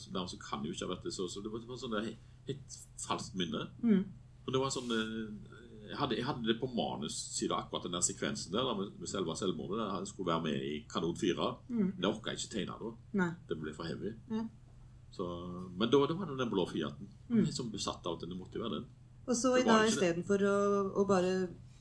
så 0.00 0.12
dermed 0.14 0.32
så 0.32 0.40
kan 0.42 0.62
det 0.62 0.70
jo 0.70 0.76
ikke 0.76 0.88
ha 0.88 0.94
vært 0.94 1.06
det. 1.08 1.14
Så, 1.16 1.28
så 1.32 1.42
det 1.44 1.52
var, 1.52 1.62
det 1.62 1.70
var 1.70 1.80
sånn 1.80 1.96
det, 1.96 2.16
helt 2.48 2.78
falskt 3.02 3.38
minne. 3.38 3.68
Mm. 3.82 4.04
Og 4.46 4.54
det 4.54 4.62
var 4.62 4.72
sånn 4.72 4.92
eh, 4.94 5.56
jeg 5.88 5.96
hadde, 5.96 6.16
jeg 6.18 6.26
hadde 6.28 6.44
det 6.44 6.58
på 6.60 6.68
manussida, 6.68 7.56
akkurat 7.62 7.86
den 7.86 7.96
der 7.96 8.04
sekvensen 8.04 8.52
der 8.52 8.66
med, 8.76 8.92
med 9.00 9.08
selve 9.08 9.36
selvmordet. 9.36 9.78
Der 9.80 10.02
jeg 10.02 10.10
skulle 10.10 10.32
være 10.32 10.44
med 10.44 10.64
i 10.68 10.74
Kanon 10.90 11.16
4. 11.16 11.48
Mm. 11.68 11.92
Det 11.96 12.08
orka 12.08 12.34
jeg 12.34 12.42
ikke 12.42 12.54
tegne 12.54 12.78
da. 12.82 12.94
Nei. 13.22 13.30
Det 13.48 13.58
ble 13.60 13.74
for 13.76 13.88
heavy. 13.88 14.12
Ja. 14.32 14.44
Så, 15.14 15.28
men 15.74 15.88
da, 15.88 16.02
det 16.06 16.18
var 16.18 16.28
det 16.28 16.36
den 16.38 16.52
blå 16.52 16.66
Fiaten. 16.68 17.08
Mm. 17.30 17.46
Sånn 17.52 17.72
besatt 17.72 18.04
av 18.06 18.18
at 18.18 18.26
det 18.28 18.36
måtte 18.36 18.60
være 18.60 18.78
den. 18.78 18.90
Og 19.28 19.36
så 19.36 19.54
i 19.60 19.64
dag 19.64 19.88
istedenfor 19.88 20.44
å, 20.48 20.58
å 21.00 21.04
bare 21.08 21.32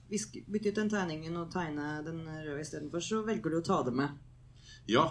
bytte 0.08 0.72
ut 0.72 0.80
den 0.80 0.92
tegningen 0.92 1.36
og 1.40 1.52
tegne 1.52 1.98
den 2.06 2.24
røde 2.28 2.64
istedenfor, 2.64 3.04
så 3.04 3.22
velger 3.28 3.54
du 3.54 3.60
å 3.60 3.66
ta 3.66 3.82
det 3.88 3.94
med. 3.96 4.16
Ja, 4.88 5.10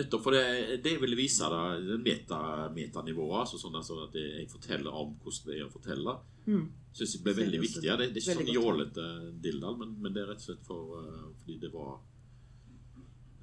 nettopp. 0.00 0.22
For 0.24 0.34
det, 0.36 0.80
det 0.84 0.96
ville 1.02 1.18
vise 1.18 1.48
det 1.86 1.98
meta, 2.02 2.40
metanivået, 2.74 3.44
altså 3.44 3.60
sånn 3.60 3.78
at 3.80 4.16
jeg 4.18 4.48
forteller 4.50 4.90
om 4.96 5.14
hvordan 5.22 5.48
det 5.50 5.58
er 5.60 5.66
å 5.68 5.72
fortelle, 5.76 6.18
Mm. 6.50 6.62
syns 6.96 7.12
det 7.12 7.22
ble 7.22 7.34
veldig 7.36 7.58
det 7.58 7.60
viktig. 7.62 7.82
Det, 7.84 8.06
det 8.14 8.22
er 8.22 8.32
ikke 8.32 8.40
sånn 8.40 8.54
jålete 8.54 9.02
dilldall, 9.44 9.76
men, 9.78 9.90
men 10.00 10.14
det 10.16 10.22
er 10.22 10.30
rett 10.32 10.40
og 10.40 10.46
slett 10.48 10.62
for, 10.66 11.02
eh, 11.04 11.26
fordi 11.42 11.58
det 11.60 11.70
var 11.74 11.98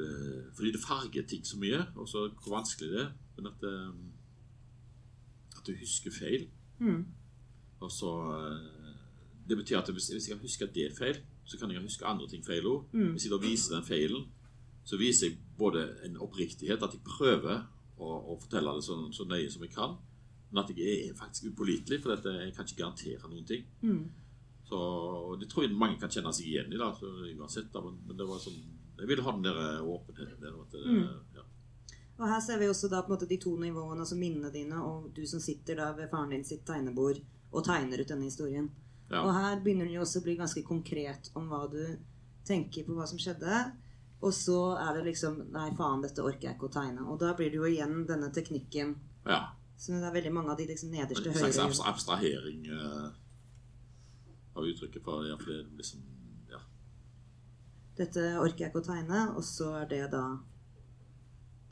eh, 0.02 0.42
Fordi 0.58 0.72
det 0.74 0.82
farger 0.82 1.28
ting 1.30 1.46
så 1.46 1.58
mye, 1.62 1.84
og 1.96 2.10
så 2.10 2.26
hvor 2.42 2.58
vanskelig 2.58 2.90
det 2.92 3.00
er. 3.06 3.12
Men 3.38 3.52
at, 3.52 3.64
eh, 3.70 3.94
at 5.60 5.64
du 5.70 5.74
husker 5.78 6.12
feil. 6.12 6.50
Mm. 6.80 7.06
Og 7.82 7.92
så 7.92 8.12
Det 9.48 9.56
betyr 9.58 9.78
at 9.80 9.90
hvis, 9.94 10.10
hvis 10.12 10.28
jeg 10.28 10.36
kan 10.36 10.44
huske 10.44 10.68
det 10.76 10.92
feil, 10.98 11.22
så 11.46 11.58
kan 11.58 11.72
jeg 11.72 11.82
huske 11.82 12.06
andre 12.06 12.28
ting 12.28 12.44
feil 12.44 12.66
òg. 12.68 12.90
Mm. 12.92 13.12
Hvis 13.14 13.24
jeg 13.26 13.32
da 13.32 13.38
viser 13.40 13.76
den 13.78 13.86
feilen, 13.88 14.26
så 14.84 14.98
viser 15.00 15.30
jeg 15.30 15.38
både 15.58 15.84
en 16.06 16.18
oppriktighet, 16.22 16.84
at 16.84 16.94
jeg 16.94 17.04
prøver 17.06 17.64
å, 17.98 18.12
å 18.34 18.38
fortelle 18.42 18.76
det 18.78 18.84
så, 18.86 18.98
så 19.14 19.26
nøye 19.26 19.50
som 19.52 19.64
jeg 19.66 19.74
kan, 19.74 19.98
men 20.52 20.62
at 20.64 20.72
jeg 20.72 21.10
er 21.10 21.18
faktisk 21.18 21.50
upålitelig, 21.52 22.00
for 22.04 22.14
dette, 22.14 22.34
jeg 22.46 22.54
kan 22.56 22.68
ikke 22.68 22.82
garantere 22.84 23.32
noen 23.32 23.48
ting. 23.50 23.66
Mm. 23.82 24.04
Så 24.68 24.78
og 24.78 25.40
Det 25.42 25.50
tror 25.52 25.66
jeg 25.66 25.76
mange 25.80 26.00
kan 26.00 26.12
kjenne 26.12 26.32
seg 26.36 26.48
igjen 26.52 26.74
i, 26.74 26.80
da, 26.80 26.92
så 26.96 27.10
uansett. 27.34 27.70
Da, 27.74 27.82
men, 27.84 27.98
men 28.08 28.18
det 28.20 28.28
var 28.28 28.40
sånn 28.44 28.58
Jeg 28.98 29.08
ville 29.12 29.24
ha 29.24 29.32
den 29.36 29.46
der 29.46 29.58
eh, 29.62 29.86
åpenheten 29.86 30.42
der. 30.42 30.56
At 30.62 30.72
det, 30.74 30.82
Mm. 30.88 31.04
ja. 31.36 31.44
Og 32.18 32.26
her 32.32 32.40
ser 32.42 32.58
vi 32.58 32.68
også 32.68 32.90
da 32.90 33.04
på 33.06 33.12
en 33.12 33.14
måte 33.14 33.28
de 33.30 33.38
to 33.38 33.52
nivåene, 33.62 34.00
altså 34.02 34.16
minnene 34.18 34.50
dine 34.52 34.80
og 34.82 35.12
du 35.14 35.22
som 35.30 35.40
sitter 35.44 35.78
da 35.78 35.92
ved 35.94 36.10
faren 36.10 36.32
din 36.34 36.44
sitt 36.48 36.64
tegnebord 36.66 37.20
og 37.52 37.64
tegner 37.66 38.02
ut 38.02 38.10
denne 38.10 38.26
historien. 38.26 38.72
Ja. 39.12 39.22
Og 39.22 39.30
her 39.36 39.60
begynner 39.62 39.86
den 39.86 39.94
jo 39.94 40.02
også 40.02 40.20
å 40.20 40.26
bli 40.26 40.36
ganske 40.40 40.64
konkret 40.66 41.30
om 41.38 41.46
hva 41.52 41.68
du 41.70 41.84
tenker 42.48 42.88
på 42.88 42.96
hva 42.98 43.06
som 43.08 43.22
skjedde. 43.22 43.60
Og 44.26 44.34
så 44.34 44.58
er 44.82 44.98
det 44.98 45.04
liksom 45.12 45.44
Nei, 45.54 45.68
faen, 45.78 46.02
dette 46.02 46.24
orker 46.26 46.50
jeg 46.50 46.58
ikke 46.58 46.70
å 46.72 46.74
tegne. 46.74 47.06
Og 47.06 47.20
da 47.22 47.34
blir 47.38 47.52
det 47.54 47.60
jo 47.60 47.70
igjen 47.70 48.02
denne 48.10 48.32
teknikken 48.34 48.96
ja. 49.28 49.44
Så 49.78 49.94
det 49.94 50.08
er 50.08 50.14
veldig 50.16 50.32
mange 50.34 50.54
av 50.54 50.58
de 50.58 50.66
liksom 50.72 50.90
nederste 50.90 51.30
En 51.30 51.36
slags 51.38 51.58
høyre 51.58 51.68
abstra- 51.68 51.92
abstrahering 51.92 52.64
uh, 52.74 53.12
av 54.58 54.66
uttrykket. 54.66 55.04
For, 55.06 55.28
ja, 55.28 55.36
er 55.38 55.68
liksom 55.78 56.02
ja. 56.50 56.62
Dette 58.00 58.24
orker 58.42 58.66
jeg 58.66 58.72
ikke 58.72 58.82
å 58.82 58.88
tegne, 58.88 59.22
og 59.38 59.46
så 59.46 59.70
er 59.84 59.92
det 59.92 60.02
da 60.16 60.24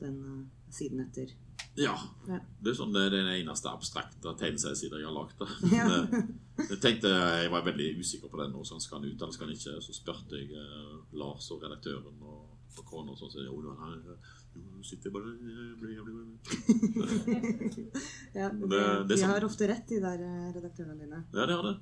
den 0.04 0.20
uh, 0.22 0.70
siden 0.70 1.02
etter. 1.02 1.34
Ja. 1.76 1.94
Ja. 2.28 2.38
Det 2.62 2.70
er 2.72 2.76
sånn 2.78 2.92
det 2.94 3.02
er 3.06 3.10
den 3.18 3.26
eneste 3.34 3.68
abstrakte 3.68 4.32
tegneseriesida 4.40 4.96
jeg 5.00 5.06
har 5.06 5.16
lagd. 5.16 5.40
Ja. 5.72 5.86
Eh, 5.86 6.22
Jeg 6.70 6.78
tenkte, 6.80 7.10
jeg 7.42 7.50
var 7.52 7.62
veldig 7.66 7.98
usikker 8.00 8.30
på 8.32 8.38
den. 8.40 8.52
nå, 8.56 8.62
Skal 8.64 8.98
han 8.98 9.04
ut 9.10 9.20
eller 9.22 9.32
skal 9.36 9.46
han 9.50 9.56
ikke? 9.56 9.74
Så 9.84 9.92
spurte 9.92 10.38
jeg 10.40 10.54
eh, 10.56 10.94
Lars 11.20 11.50
og 11.52 11.60
redaktøren 11.62 12.16
og, 12.24 12.46
kona, 12.88 13.12
og 13.12 13.18
sånn, 13.20 13.30
så 13.32 13.44
jo, 13.44 13.74
han, 13.80 14.00
jo, 14.56 14.82
sitter 14.84 15.10
bare 15.12 15.32
blir, 15.80 16.00
blir, 16.04 16.24
Ja, 18.40 18.48
Det- 18.48 18.68
det, 18.68 18.80
det 19.08 19.08
De 19.08 19.16
sånn- 19.20 19.30
har 19.34 19.44
ofte 19.44 19.68
rett, 19.68 19.86
de 19.88 20.00
der 20.00 20.20
eh, 20.24 20.52
redaktørene 20.56 20.98
dine. 21.00 21.22
Ja, 21.32 21.46
de 21.46 21.52
har 21.52 21.62
det. 21.68 21.76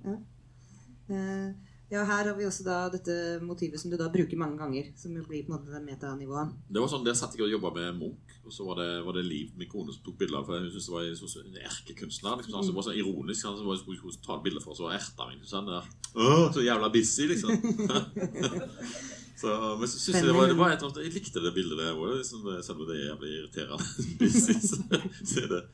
Eh, 1.15 1.49
ja, 1.93 2.03
her 2.09 2.25
har 2.31 2.35
vi 2.39 2.47
også 2.49 2.65
da 2.67 2.77
dette 2.91 3.15
motivet 3.45 3.79
som 3.81 3.91
du 3.93 3.97
da 4.01 4.09
bruker 4.13 4.39
mange 4.41 4.57
ganger, 4.59 4.87
som 4.99 5.13
blir 5.15 5.45
på 5.45 5.53
en 5.53 5.59
måte 5.59 5.81
metanivået. 5.85 6.55
Det 6.73 6.81
var 6.81 6.89
sånn, 6.91 7.05
Der 7.05 7.15
satt 7.19 7.37
jeg 7.37 7.45
og 7.45 7.53
jobba 7.53 7.71
med 7.77 7.99
Munch, 8.01 8.39
og 8.45 8.53
så 8.53 8.65
var 8.67 8.81
det, 8.81 8.89
var 9.07 9.13
det 9.19 9.25
Liv, 9.29 9.53
min 9.61 9.69
kone, 9.69 9.93
som 9.93 10.03
tok 10.05 10.17
bilder. 10.19 10.45
For 10.47 10.59
hun 10.59 10.71
syntes 10.73 10.89
det 10.89 10.95
var 10.95 11.05
en, 11.05 11.17
sånn- 11.21 11.61
erkekunstner. 11.69 12.37
Liksom, 12.41 12.53
sånn, 12.57 12.65
så 12.65 12.73
det 12.73 12.79
var 12.81 12.87
sånn 12.89 12.99
ironisk. 13.01 13.47
Han 13.47 13.57
som 13.61 13.67
var- 13.69 13.79
skulle 13.79 14.25
ta 14.25 14.37
et 14.39 14.45
bilde 14.49 14.65
for 14.65 14.75
så 14.75 14.91
erta 14.91 15.29
meg. 15.29 15.39
Liksom, 15.39 15.53
sånn, 15.55 15.71
der. 15.71 15.85
Åh, 16.17 16.47
så 16.53 16.65
jævla 16.65 16.93
busy, 16.93 17.29
liksom. 17.29 17.53
så, 19.43 19.77
men 19.79 19.89
så 19.89 19.99
synes 19.99 20.19
jeg 20.19 20.27
det 20.29 20.35
var, 20.35 20.47
det 20.49 20.59
var 20.59 20.75
et, 20.75 20.85
Jeg 21.05 21.13
likte 21.15 21.41
det 21.45 21.55
bildet 21.55 21.79
der 21.79 21.95
òg, 21.95 22.17
liksom, 22.21 22.45
selv 22.63 22.81
om 22.81 22.87
det 22.89 22.97
er 23.01 23.09
jævlig 23.13 23.33
irriterende. 23.39 23.85
busy, 24.21 24.55
så, 24.61 24.77
så 25.25 25.49
det 25.53 25.65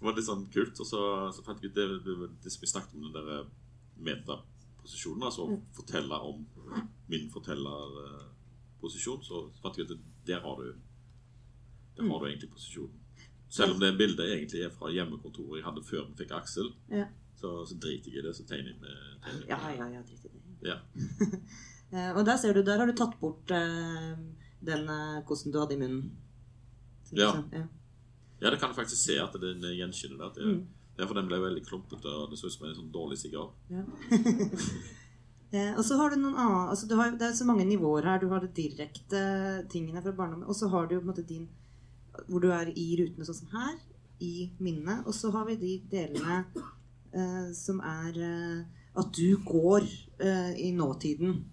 så 0.00 0.06
var 0.06 0.14
det 0.14 0.22
litt 0.22 0.30
sånn 0.30 0.46
kult. 0.48 0.78
Og 0.80 0.86
så, 0.88 1.00
så 1.36 1.44
fant 1.44 1.60
vi 1.60 1.68
ut 1.68 1.76
det, 1.76 1.86
det, 2.06 2.16
det 2.40 2.52
som 2.52 2.62
vi 2.64 2.70
snakket 2.72 2.96
om, 2.96 3.10
den 3.12 3.26
der 3.28 3.44
metaposisjonen. 4.90 5.22
Altså 5.22 5.60
fortelle 5.72 6.14
om 6.14 6.46
min 7.08 7.30
fortellerposisjon. 7.30 9.22
Så 9.22 9.50
fant 9.62 9.78
jeg 9.78 9.90
at 9.90 9.96
der 10.26 10.40
har 10.40 10.56
du 10.56 10.74
Der 11.96 12.08
har 12.08 12.18
du 12.18 12.26
egentlig 12.26 12.50
posisjonen. 12.50 12.96
Selv 13.48 13.72
om 13.74 13.80
det 13.80 13.98
bildet 13.98 14.30
egentlig 14.30 14.62
er 14.62 14.70
fra 14.70 14.90
hjemmekontoret 14.90 15.58
jeg 15.58 15.64
hadde 15.64 15.82
før 15.82 16.06
vi 16.08 16.14
fikk 16.22 16.30
Aksel, 16.32 16.72
Ja, 16.88 17.06
så, 17.36 17.66
så 17.66 17.74
driter 17.74 18.10
jeg 18.12 18.22
i 18.22 18.26
det. 18.26 18.36
Så 18.36 18.44
tegner 18.46 18.70
jeg 18.70 18.80
med 18.80 19.48
ja, 19.48 19.58
ja, 19.74 19.88
ja 19.90 20.02
drit 20.02 20.24
i 20.24 20.28
det. 20.28 20.40
Ja. 20.62 20.78
Eh, 21.90 22.12
og 22.14 22.22
der 22.22 22.36
ser 22.38 22.54
du, 22.54 22.62
der 22.62 22.78
har 22.78 22.86
du 22.86 22.92
tatt 22.94 23.16
bort 23.18 23.50
uh, 23.50 24.14
den 24.62 24.84
eh, 24.94 25.24
kosten 25.26 25.50
du 25.50 25.58
hadde 25.58 25.74
i 25.74 25.78
munnen. 25.80 26.12
Ja. 27.10 27.32
ja. 27.50 27.64
ja, 28.40 28.50
det 28.50 28.60
kan 28.60 28.70
jeg 28.70 28.76
faktisk 28.76 29.02
se 29.02 29.16
at 29.18 29.34
den 29.42 29.58
gjenkjenner. 29.74 30.30
Det, 30.30 30.44
Mm. 30.46 30.68
Ja, 31.00 31.06
for 31.08 31.16
den 31.16 31.28
ble 31.30 31.40
veldig 31.40 31.62
klumpete, 31.66 32.10
og 32.12 32.30
det 32.30 32.38
så 32.40 32.50
ut 32.50 32.54
som 32.54 32.66
en 32.68 32.76
sånn 32.76 32.90
dårlig 32.92 33.16
sigar. 33.22 33.50
Ja. 33.72 33.84
eh, 35.56 35.70
og 35.74 35.84
så 35.86 35.96
har 36.00 36.12
du 36.12 36.20
noen 36.20 36.36
annen 36.36 36.72
altså 36.72 36.88
du 36.90 36.96
har, 36.98 37.14
Det 37.16 37.30
er 37.30 37.38
så 37.38 37.46
mange 37.48 37.64
nivåer 37.68 38.08
her. 38.08 38.20
Du 38.20 38.28
har 38.32 38.44
det 38.44 38.52
direkte 38.58 39.22
tingene 39.72 40.02
fra 40.04 40.12
barndommen. 40.16 40.48
Og 40.48 40.58
så 40.58 40.68
har 40.72 40.86
du 40.86 40.96
jo 40.96 41.00
på 41.00 41.08
en 41.08 41.12
måte 41.14 41.26
din 41.26 41.48
Hvor 42.26 42.42
du 42.42 42.50
er 42.52 42.72
i 42.74 42.90
rutene 43.00 43.24
sånn 43.24 43.40
som 43.42 43.54
her. 43.54 43.78
I 44.20 44.50
minnet. 44.60 45.06
Og 45.08 45.16
så 45.16 45.32
har 45.32 45.48
vi 45.48 45.56
de 45.56 45.78
delene 45.90 46.42
eh, 46.52 47.48
som 47.56 47.80
er 47.80 48.20
eh, 48.20 48.80
at 49.00 49.12
du 49.16 49.38
går 49.46 49.86
eh, 50.20 50.52
i 50.60 50.72
nåtiden. 50.76 51.44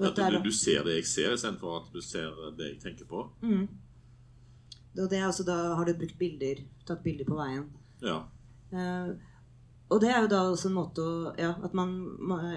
Er- 0.00 0.30
du, 0.32 0.48
du 0.48 0.52
ser 0.52 0.82
det 0.86 0.96
jeg 0.96 1.06
ser, 1.06 1.34
istedenfor 1.36 1.82
at 1.82 1.92
du 1.92 2.00
ser 2.02 2.32
det 2.58 2.72
jeg 2.72 2.80
tenker 2.82 3.06
på. 3.06 3.28
Mm. 3.42 3.68
Og 4.98 5.10
det 5.10 5.18
er 5.18 5.26
også 5.26 5.44
da 5.46 5.74
har 5.74 5.86
du 5.86 5.94
brukt 5.98 6.18
bilder, 6.18 6.62
tatt 6.86 7.02
bilder 7.02 7.28
på 7.28 7.38
veien. 7.38 7.68
Ja. 8.02 8.22
Eh, 8.74 9.14
og 9.92 10.00
det 10.02 10.10
er 10.10 10.22
jo 10.24 10.28
da 10.32 10.40
også 10.50 10.68
en 10.70 10.74
måte 10.78 11.02
å 11.04 11.34
Ja, 11.38 11.52
at 11.62 11.74
man 11.76 11.90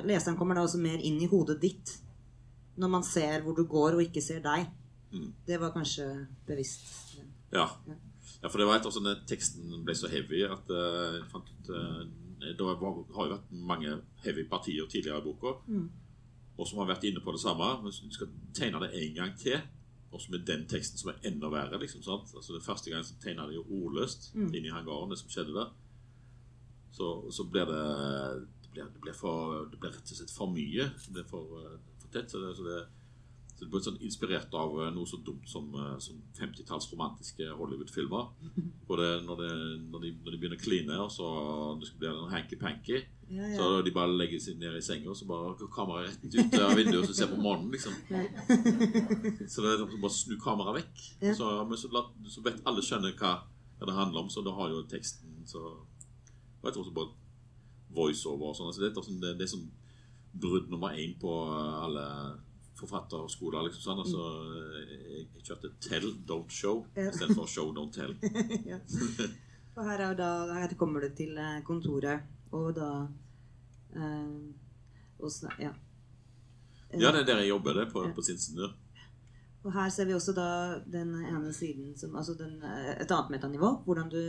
Leseren 0.07 0.37
kommer 0.39 0.55
da 0.57 0.63
også 0.65 0.79
mer 0.81 0.97
inn 1.03 1.19
i 1.21 1.27
hodet 1.29 1.59
ditt. 1.61 1.97
Når 2.77 2.89
man 2.93 3.03
ser 3.03 3.41
hvor 3.45 3.55
du 3.57 3.63
går, 3.65 3.97
og 3.97 4.01
ikke 4.05 4.21
ser 4.23 4.39
deg. 4.45 4.67
Mm. 5.13 5.31
Det 5.47 5.59
var 5.59 5.71
kanskje 5.75 6.05
bevisst. 6.47 7.17
Ja. 7.53 7.67
Ja. 7.87 7.95
ja, 8.43 8.49
for 8.49 8.57
det 8.59 8.67
var 8.67 8.77
etter 8.79 8.91
sånn 8.91 9.07
at 9.11 9.21
teksten 9.29 9.83
ble 9.85 9.93
så 9.95 10.09
heavy 10.11 10.43
at 10.45 10.67
eh, 10.69 11.13
jeg 11.19 11.29
fant 11.31 11.47
ut 11.53 11.69
eh, 11.71 12.01
Det 12.43 12.59
har 12.59 12.75
jo 12.77 13.31
vært 13.31 13.47
mange 13.51 13.93
heavy 14.25 14.43
partier 14.49 14.85
tidligere 14.91 15.21
i 15.23 15.25
boka, 15.25 15.55
Mm. 15.67 15.87
og 16.57 16.67
som 16.67 16.79
har 16.79 16.87
vært 16.93 17.03
inne 17.09 17.19
på 17.23 17.31
det 17.33 17.41
samme. 17.41 17.69
Men 17.81 17.91
du 17.91 18.11
skal 18.13 18.27
tegne 18.53 18.79
det 18.83 18.91
en 18.93 19.15
gang 19.15 19.33
til, 19.37 19.57
og 20.11 20.21
så 20.21 20.31
med 20.31 20.45
den 20.45 20.65
teksten 20.67 20.97
som 20.99 21.09
er 21.11 21.17
enda 21.31 21.49
verre 21.49 21.79
liksom? 21.79 22.03
Altså 22.35 22.53
det 22.53 22.63
Første 22.63 22.91
gang 22.91 23.03
så 23.03 23.15
tegna 23.23 23.47
de 23.47 23.55
jo 23.57 23.63
ordløst 23.63 24.33
Mm. 24.35 24.53
inn 24.53 24.65
i 24.65 24.69
hangaren, 24.75 25.09
det 25.09 25.17
som 25.19 25.29
skjedde 25.29 25.53
der. 25.55 25.71
Så, 26.91 27.31
så 27.31 27.45
blir 27.51 27.67
det 27.69 27.81
det 28.67 28.73
blir, 28.73 28.83
det, 28.93 29.01
blir 29.01 29.17
for, 29.17 29.65
det 29.71 29.79
blir 29.79 29.95
rett 29.95 30.13
og 30.13 30.19
slett 30.19 30.33
for 30.33 30.53
mye. 30.53 30.91
Det 31.07 31.15
blir 31.15 31.27
for, 31.27 31.59
eh, 31.63 31.81
for 32.01 32.13
tett. 32.13 32.31
Så 32.31 32.43
det, 32.43 32.55
så 32.57 32.67
det, 32.67 32.85
Så 33.57 33.65
det 33.65 33.71
ble 33.73 33.79
sånn 33.81 33.95
inspirert 34.05 34.51
av 34.53 34.75
eh, 34.83 34.91
noe 34.93 35.09
så 35.09 35.17
dumt 35.25 35.47
som, 35.49 35.71
eh, 35.73 35.95
som 35.97 36.19
50-talls 36.37 36.91
romantiske 36.91 37.47
Hollywood-filmer. 37.57 38.27
Når, 38.87 39.01
når, 39.25 39.41
når 39.91 40.03
de 40.05 40.11
begynner 40.23 40.55
å 40.55 40.61
kline, 40.61 40.95
og 41.03 41.09
så 41.11 41.25
det 41.75 41.89
skal 41.89 41.99
bli 41.99 42.07
en 42.07 42.29
hanky-panky, 42.31 43.01
Ja, 43.27 43.49
så 43.57 43.81
de 43.83 43.91
bare 43.91 44.13
legger 44.15 44.39
seg 44.39 44.61
ned 44.61 44.77
i 44.77 44.83
senga, 44.85 45.09
og 45.11 45.17
så 45.19 45.25
bare 45.27 45.57
går 45.59 45.67
kameraet 45.73 46.23
rett 46.23 46.37
ut 46.37 46.55
av 46.63 46.71
vinduet 46.77 47.01
og 47.01 47.09
så 47.09 47.17
ser 47.17 47.33
på 47.33 47.41
månen, 47.43 47.67
liksom. 47.73 47.97
Så 49.51 49.65
det 49.65 49.73
er 49.73 49.81
sånn, 49.81 49.97
bare 49.99 50.15
snu 50.15 50.37
kameraet 50.39 50.77
vekk. 50.77 51.03
Ja. 51.25 51.33
Så, 51.35 51.49
så, 51.83 52.45
vet 52.45 52.63
alle 52.63 52.85
skjønner 52.87 53.17
hva 53.19 53.33
det 53.83 53.97
handler 53.97 54.23
om, 54.23 54.31
så 54.31 54.45
da 54.47 54.55
har 54.55 54.71
jo 54.71 54.85
teksten 54.87 55.43
så 55.51 55.65
Og 56.61 56.65
jeg 56.69 56.73
tror 56.73 56.83
også 56.83 56.93
bare 56.93 57.13
voiceover 57.97 58.49
og 58.51 58.55
sånn. 58.57 58.67
Altså 58.71 58.81
det, 58.83 58.89
er 58.91 59.01
sånn, 59.07 59.21
det, 59.21 59.33
det 59.39 59.45
er 59.47 59.53
sånn 59.53 59.67
brudd 60.37 60.69
nummer 60.69 60.93
én 60.97 61.13
på 61.21 61.31
eh, 61.47 61.75
alle 61.85 62.05
forfatterskoler. 62.77 63.63
liksom 63.67 63.83
sånn. 63.87 64.01
Altså, 64.03 64.23
jeg, 64.77 65.27
jeg 65.35 65.43
kjørte 65.47 65.71
'tell, 65.81 66.09
don't 66.29 66.51
show' 66.53 66.85
Ja. 66.95 67.09
istedenfor 67.09 67.47
'show, 67.47 67.71
don't 67.73 67.93
tell'. 67.93 68.17
ja. 68.71 68.79
Og 69.77 69.83
her, 69.85 69.99
er 70.09 70.13
da, 70.17 70.29
her 70.53 70.73
kommer 70.77 71.01
du 71.01 71.09
til 71.15 71.37
eh, 71.37 71.61
kontoret, 71.63 72.21
og 72.51 72.75
da 72.75 73.07
eh, 73.95 74.53
og 75.19 75.29
sna- 75.31 75.57
ja. 75.61 75.71
Ja, 76.93 77.11
det 77.11 77.21
er 77.21 77.25
der 77.25 77.39
jeg 77.43 77.49
jobber, 77.49 77.73
det, 77.73 77.91
på, 77.91 78.03
Ja. 78.05 78.13
på 78.13 78.21
Sinsendur. 78.21 78.73
Og 79.63 79.73
her 79.73 79.89
ser 79.89 80.05
vi 80.05 80.13
også 80.13 80.33
da 80.33 80.79
den 80.87 81.09
ene 81.25 81.51
siden 81.53 81.97
som 81.97 82.15
Altså 82.15 82.33
den, 82.37 82.61
eh, 82.63 83.01
et 83.01 83.11
annet 83.11 83.29
metanivå. 83.29 83.83
Hvordan 83.85 84.09
du 84.09 84.21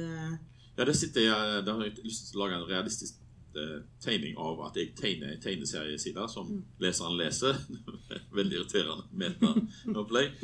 Ja, 0.79 0.85
det, 0.87 0.95
sitter 0.95 1.25
jeg 1.25 1.65
Der 1.67 1.73
har 1.75 1.83
jeg 1.89 2.05
lyst 2.05 2.29
til 2.31 2.39
å 2.39 2.45
lage 2.45 2.59
en 2.61 2.69
realistisk 2.69 3.19
eh, 3.59 3.81
tegning 4.05 4.37
av 4.39 4.61
at 4.69 4.77
jeg 4.79 4.93
tegner 4.99 5.33
en 5.35 5.43
tegneserieside 5.43 6.29
som 6.31 6.47
Mm. 6.53 6.63
leseren 6.81 7.17
leser. 7.19 7.59
Veldig 8.39 8.61
irriterende 8.61 9.05
meta-opplegg. 9.13 10.39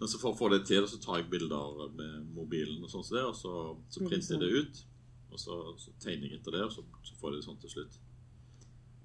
Men 0.00 0.08
så 0.08 0.20
for 0.20 0.32
å 0.32 0.36
få 0.38 0.48
det 0.52 0.62
til, 0.68 0.86
så 0.88 1.00
tar 1.00 1.18
jeg 1.20 1.30
bilder 1.32 1.88
med 1.96 2.28
mobilen, 2.36 2.78
og 2.84 2.88
sånn 2.92 3.04
som 3.04 3.16
det, 3.16 3.24
og 3.24 3.34
så, 3.36 3.54
så 3.92 4.04
printer 4.04 4.36
jeg 4.36 4.40
det 4.40 4.52
ut. 4.60 4.84
Og 5.30 5.38
så, 5.40 5.56
så 5.78 5.92
tegner 6.02 6.28
jeg 6.30 6.40
etter 6.40 6.56
det, 6.56 6.62
og 6.66 6.72
så, 6.72 6.84
så 7.06 7.16
får 7.20 7.32
jeg 7.34 7.40
det 7.40 7.44
sånn 7.48 7.58
til 7.64 7.70
slutt. 7.74 7.98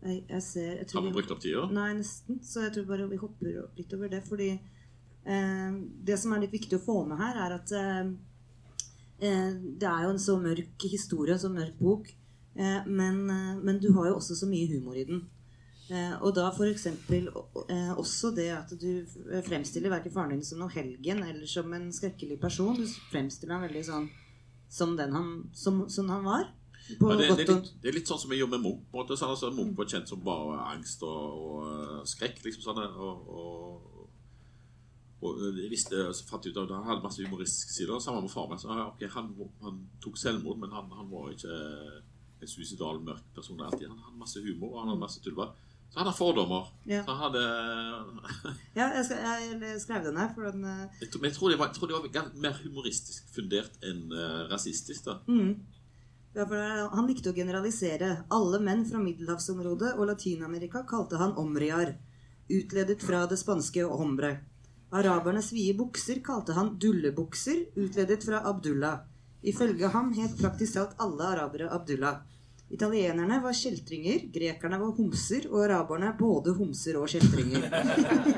jeg, 0.06 0.22
jeg 0.30 0.42
ser 0.44 0.70
jeg 0.70 0.78
Har 0.80 0.88
tror 0.92 1.04
vi 1.08 1.12
brukt 1.18 1.32
opp 1.36 1.42
tida? 1.44 1.66
Nei, 1.72 1.90
nesten. 2.00 2.40
Så 2.44 2.64
jeg 2.66 2.74
tror 2.76 2.88
bare 2.92 3.10
vi 3.12 3.20
hopper 3.22 3.60
litt 3.78 3.94
over 3.98 4.12
det. 4.12 4.22
Fordi 4.28 4.50
eh, 4.54 5.76
det 6.08 6.18
som 6.22 6.34
er 6.36 6.46
litt 6.46 6.56
viktig 6.56 6.80
å 6.80 6.86
få 6.86 6.98
med 7.10 7.20
her, 7.22 7.42
er 7.48 7.58
at 7.60 7.76
eh, 7.76 8.00
eh, 8.00 8.10
det 9.20 9.88
er 9.88 10.05
jo 10.05 10.13
en 10.13 10.22
så 10.22 10.36
mørk 10.41 10.86
historie, 10.91 11.34
en 11.34 11.41
så 11.41 11.51
mørk 11.51 11.78
bok. 11.80 12.09
Eh, 12.55 12.88
men, 12.88 13.30
eh, 13.30 13.55
men 13.63 13.80
du 13.80 13.91
har 13.95 14.09
jo 14.09 14.18
også 14.20 14.36
så 14.36 14.47
mye 14.47 14.68
humor 14.72 14.95
i 14.95 15.05
den. 15.07 15.24
Eh, 15.89 16.16
og 16.24 16.34
da 16.34 16.47
f.eks. 16.49 16.88
Eh, 16.88 17.91
også 17.93 18.32
det 18.36 18.49
at 18.55 18.72
du 18.82 19.05
fremstiller 19.45 19.93
verken 19.93 20.13
faren 20.13 20.34
din 20.34 20.45
som 20.45 20.61
noen 20.61 20.74
helgen 20.74 21.22
eller 21.24 21.45
som 21.49 21.74
en 21.78 21.91
skrekkelig 21.93 22.39
person. 22.41 22.78
Du 22.80 22.88
fremstiller 23.11 23.57
ham 23.57 23.68
veldig 23.68 23.84
sånn 23.86 24.07
som 24.72 24.95
den 24.97 25.13
han, 25.13 25.34
som, 25.53 25.84
som 25.89 26.09
han 26.09 26.26
var. 26.26 26.47
På 26.99 27.11
Ja, 27.11 27.18
det, 27.18 27.28
det, 27.28 27.45
er 27.45 27.51
litt, 27.53 27.70
det 27.82 27.89
er 27.89 27.97
litt 27.97 28.09
sånn 28.09 28.22
som 28.22 28.32
vi 28.34 28.39
gjør 28.39 28.51
med 28.55 28.63
Munch. 28.63 28.82
på 28.89 28.97
en 28.97 29.03
måte, 29.03 29.18
sånn, 29.18 29.34
altså, 29.34 29.51
Munch 29.53 29.78
var 29.78 29.89
kjent 29.89 30.09
som 30.09 30.24
bare 30.26 30.57
angst 30.74 31.03
og, 31.05 31.45
og 31.45 31.70
eh, 31.70 32.01
skrekk. 32.09 32.41
liksom 32.45 32.66
sånn, 32.66 32.82
og, 32.93 33.30
og, 33.30 33.95
og 35.26 35.60
jeg 35.60 35.72
visste, 35.72 36.02
så 36.16 36.28
fant 36.30 36.46
jeg 36.46 36.56
ut 36.56 36.62
at 36.64 36.74
Han 36.76 36.90
hadde 36.90 37.06
masse 37.06 37.26
humoristiske 37.26 37.74
sider. 37.74 38.00
Sammen 38.04 38.26
med 38.26 38.34
faren 38.34 38.54
min. 38.54 38.62
Så, 38.62 38.70
ja, 38.72 38.88
ok, 38.92 39.06
han, 39.18 39.32
han 39.64 39.80
tok 40.04 40.20
selvmord, 40.22 40.60
men 40.62 40.74
han, 40.76 40.92
han 40.96 41.12
var 41.12 41.32
ikke 41.34 41.60
en 42.42 42.52
suicidal, 42.52 43.02
mørk 43.04 43.24
person 43.36 43.62
alltid. 43.62 43.88
Han 43.90 44.02
hadde 44.06 44.22
masse 44.22 44.44
humor 44.44 44.74
og 44.74 44.84
han 44.84 44.94
hadde 44.94 45.04
masse 45.06 45.24
tullball. 45.24 45.54
Så 45.90 46.00
han 46.00 46.08
hadde 46.08 46.18
fordommer. 46.18 46.72
Ja. 46.90 47.04
Så 47.06 47.14
han 47.14 47.22
hadde 47.26 47.44
Ja, 48.80 48.90
jeg, 48.98 49.06
skal, 49.06 49.62
jeg 49.62 49.82
skrev 49.82 50.10
den 50.10 50.18
her, 50.20 50.34
for 50.36 50.50
den 50.50 50.66
uh... 50.66 50.86
jeg 51.02 51.12
tror, 51.12 51.22
Men 51.22 51.30
jeg 51.30 51.38
tror 51.38 51.50
det 51.50 51.60
var, 51.60 51.72
jeg 51.72 51.76
tror 51.76 51.92
det 51.92 51.96
var 51.96 52.34
mer 52.48 52.60
humoristisk 52.64 53.30
fundert 53.36 53.80
enn 53.86 54.06
uh, 54.12 54.46
rasistisk. 54.52 55.06
da 55.06 55.20
mm. 55.28 55.54
Han 56.36 57.08
likte 57.08 57.32
å 57.32 57.38
generalisere. 57.38 58.26
Alle 58.36 58.60
menn 58.60 58.84
fra 58.90 59.00
middelhavsområdet 59.00 59.94
og 59.96 60.10
Latin-Amerika 60.10 60.84
kalte 60.90 61.22
han 61.22 61.38
omriar, 61.40 61.94
utledet 62.52 63.00
fra 63.02 63.24
det 63.32 63.40
spanske 63.40 63.88
hombre. 63.88 64.34
Arabernes 64.92 65.52
vide 65.54 65.78
bukser 65.78 66.22
kalte 66.24 66.54
han 66.54 66.76
dullebukser, 66.80 67.66
utledet 67.76 68.24
fra 68.26 68.42
Abdullah. 68.50 69.00
Ifølge 69.42 69.88
ham 69.94 70.14
het 70.14 70.38
praktisk 70.38 70.74
talt 70.74 70.96
alle 71.02 71.28
arabere 71.34 71.70
Abdullah. 71.74 72.22
Italienerne 72.70 73.38
var 73.44 73.54
kjeltringer, 73.54 74.26
grekerne 74.34 74.80
var 74.82 74.96
homser, 74.98 75.46
og 75.52 75.66
araberne 75.68 76.16
både 76.18 76.56
homser 76.58 76.98
og 76.98 77.10
kjeltringer. 77.12 77.70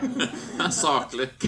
Saklig. 0.81 1.29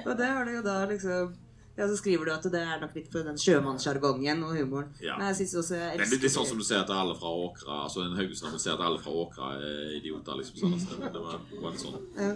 Og 0.00 0.16
det 0.16 0.26
har 0.26 0.46
du 0.46 0.52
jo 0.54 0.62
da 0.64 0.76
liksom 0.88 1.34
Ja, 1.80 1.86
så 1.88 1.96
skriver 1.96 2.28
du 2.28 2.32
at 2.34 2.44
det 2.52 2.60
er 2.60 2.80
nok 2.82 2.92
litt 2.98 3.06
for 3.08 3.24
den 3.24 3.38
sjømannssjargongen 3.40 4.42
og 4.44 4.50
humoren. 4.58 4.90
Ja. 5.00 5.14
Men 5.16 5.30
jeg 5.30 5.36
synes 5.38 5.54
også 5.62 5.78
jeg 5.78 5.94
Det 5.96 6.04
er 6.04 6.10
litt, 6.12 6.26
sånn 6.34 6.48
som 6.50 6.58
du 6.60 6.64
sier 6.66 6.82
at 6.82 6.90
alle 6.92 7.14
fra 7.16 7.30
Åkra 7.46 7.78
Altså 7.86 8.02
en 8.04 8.18
Haugesund 8.18 8.58
sier 8.60 8.74
at 8.74 8.82
alle 8.84 9.00
fra 9.00 9.14
Åkra 9.22 9.54
er 9.56 9.94
idioter. 9.96 10.36
liksom 10.42 10.60
sånn, 10.60 11.06
det, 11.06 11.22
var, 11.24 11.40
var 11.62 11.78
sånn 11.80 11.96
ja, 12.18 12.34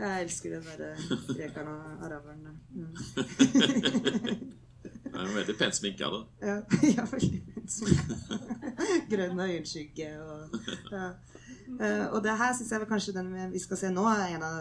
Jeg 0.00 0.26
elsker 0.26 0.56
den 0.56 0.66
derre 0.66 0.90
grekerne 1.30 1.76
og 1.76 2.02
araberne. 2.08 2.56
Mm. 2.74 4.50
Hun 5.12 5.20
er 5.20 5.34
veldig 5.36 5.54
pent 5.60 5.76
sminka, 5.76 6.08
da. 6.10 6.20
Ja, 6.42 6.56
ja 6.96 7.04
veldig 7.12 7.42
fint. 7.54 7.70
Grønn 9.12 9.40
øyenskygge 9.46 10.10
og 10.24 10.58
ja. 10.90 11.12
Eh, 11.78 12.06
Og 12.10 12.18
det 12.24 12.34
her 12.36 12.56
syns 12.56 12.72
jeg 12.72 12.82
vel 12.82 12.88
kanskje 12.90 13.14
den 13.16 13.30
vi 13.52 13.60
skal 13.62 13.78
se 13.78 13.92
nå, 13.94 14.04
er 14.10 14.34
en 14.34 14.46
av 14.48 14.56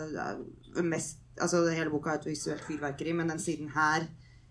de 0.75 0.83
mest 0.85 1.17
Altså 1.41 1.63
hele 1.73 1.89
boka 1.93 2.13
er 2.13 2.19
et 2.21 2.29
visuelt 2.31 2.63
fyrverkeri, 2.67 3.13
men 3.17 3.29
den 3.33 3.39
siden 3.41 3.69
her 3.75 4.05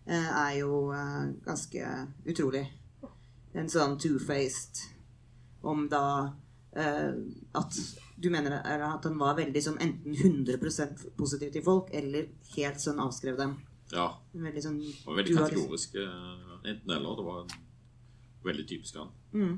eh, 0.06 0.28
er 0.44 0.52
jo 0.60 0.90
eh, 0.92 1.30
ganske 1.46 1.90
utrolig. 2.28 2.64
En 3.54 3.68
sånn 3.70 3.96
two-faced 3.98 4.84
om 5.66 5.88
da 5.90 6.04
eh, 6.72 7.14
at 7.58 7.80
du 8.20 8.28
mener 8.30 8.60
at 8.60 9.04
han 9.08 9.18
var 9.18 9.34
veldig 9.38 9.62
sånn 9.64 9.80
enten 9.80 10.14
100 10.14 10.58
positiv 11.18 11.50
til 11.54 11.64
folk, 11.66 11.88
eller 11.96 12.28
helt 12.56 12.80
sånn 12.82 13.00
avskrev 13.02 13.38
dem. 13.40 13.56
Ja. 13.90 14.06
Veldig 14.32 14.62
sånn 14.62 14.78
det 14.78 15.06
var 15.06 15.18
veldig 15.18 15.36
kategorisk. 15.40 15.96
eh, 15.98 16.70
Enten 16.70 16.90
eller. 16.94 17.16
Det 17.16 17.26
var 17.26 17.46
veldig 18.44 18.66
typisk 18.68 18.96
han. 19.00 19.10
Mm. 19.32 19.54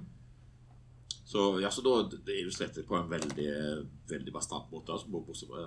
Så, 1.25 1.61
ja, 1.63 1.71
så 1.73 1.83
da 1.85 1.95
det 2.13 2.37
illustrerte 2.43 2.81
det 2.83 2.87
på 2.89 2.97
en 2.99 3.09
veldig 3.11 3.49
veldig 4.11 4.33
bastant 4.35 4.71
måte. 4.73 4.93
Altså, 4.93 5.09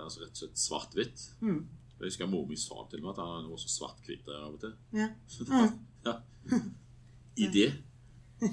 altså 0.04 0.20
rett 0.22 0.30
og 0.36 0.40
slett 0.42 0.62
svart-hvitt. 0.62 1.24
Mm. 1.42 1.60
Jeg 1.96 2.10
husker 2.10 2.28
mor 2.28 2.46
mi 2.46 2.56
sa 2.60 2.82
til 2.90 3.00
meg 3.02 3.14
at 3.14 3.22
han 3.24 3.46
var 3.50 3.58
så 3.62 3.70
svart-hvitt 3.72 4.28
av 4.28 4.54
og 4.54 4.60
til. 4.66 4.74
Ja. 4.92 5.08
Mm. 5.46 5.78
ja. 6.06 6.16
I 7.42 7.46
det. 7.52 7.70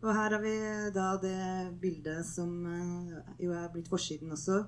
Og 0.00 0.14
her 0.16 0.32
har 0.32 0.40
vi 0.40 0.52
da 0.94 1.06
det 1.20 1.38
bildet 1.80 2.24
som 2.24 2.52
eh, 2.66 3.16
jo 3.44 3.50
er 3.52 3.66
blitt 3.72 3.88
forsiden 3.92 4.30
også, 4.32 4.62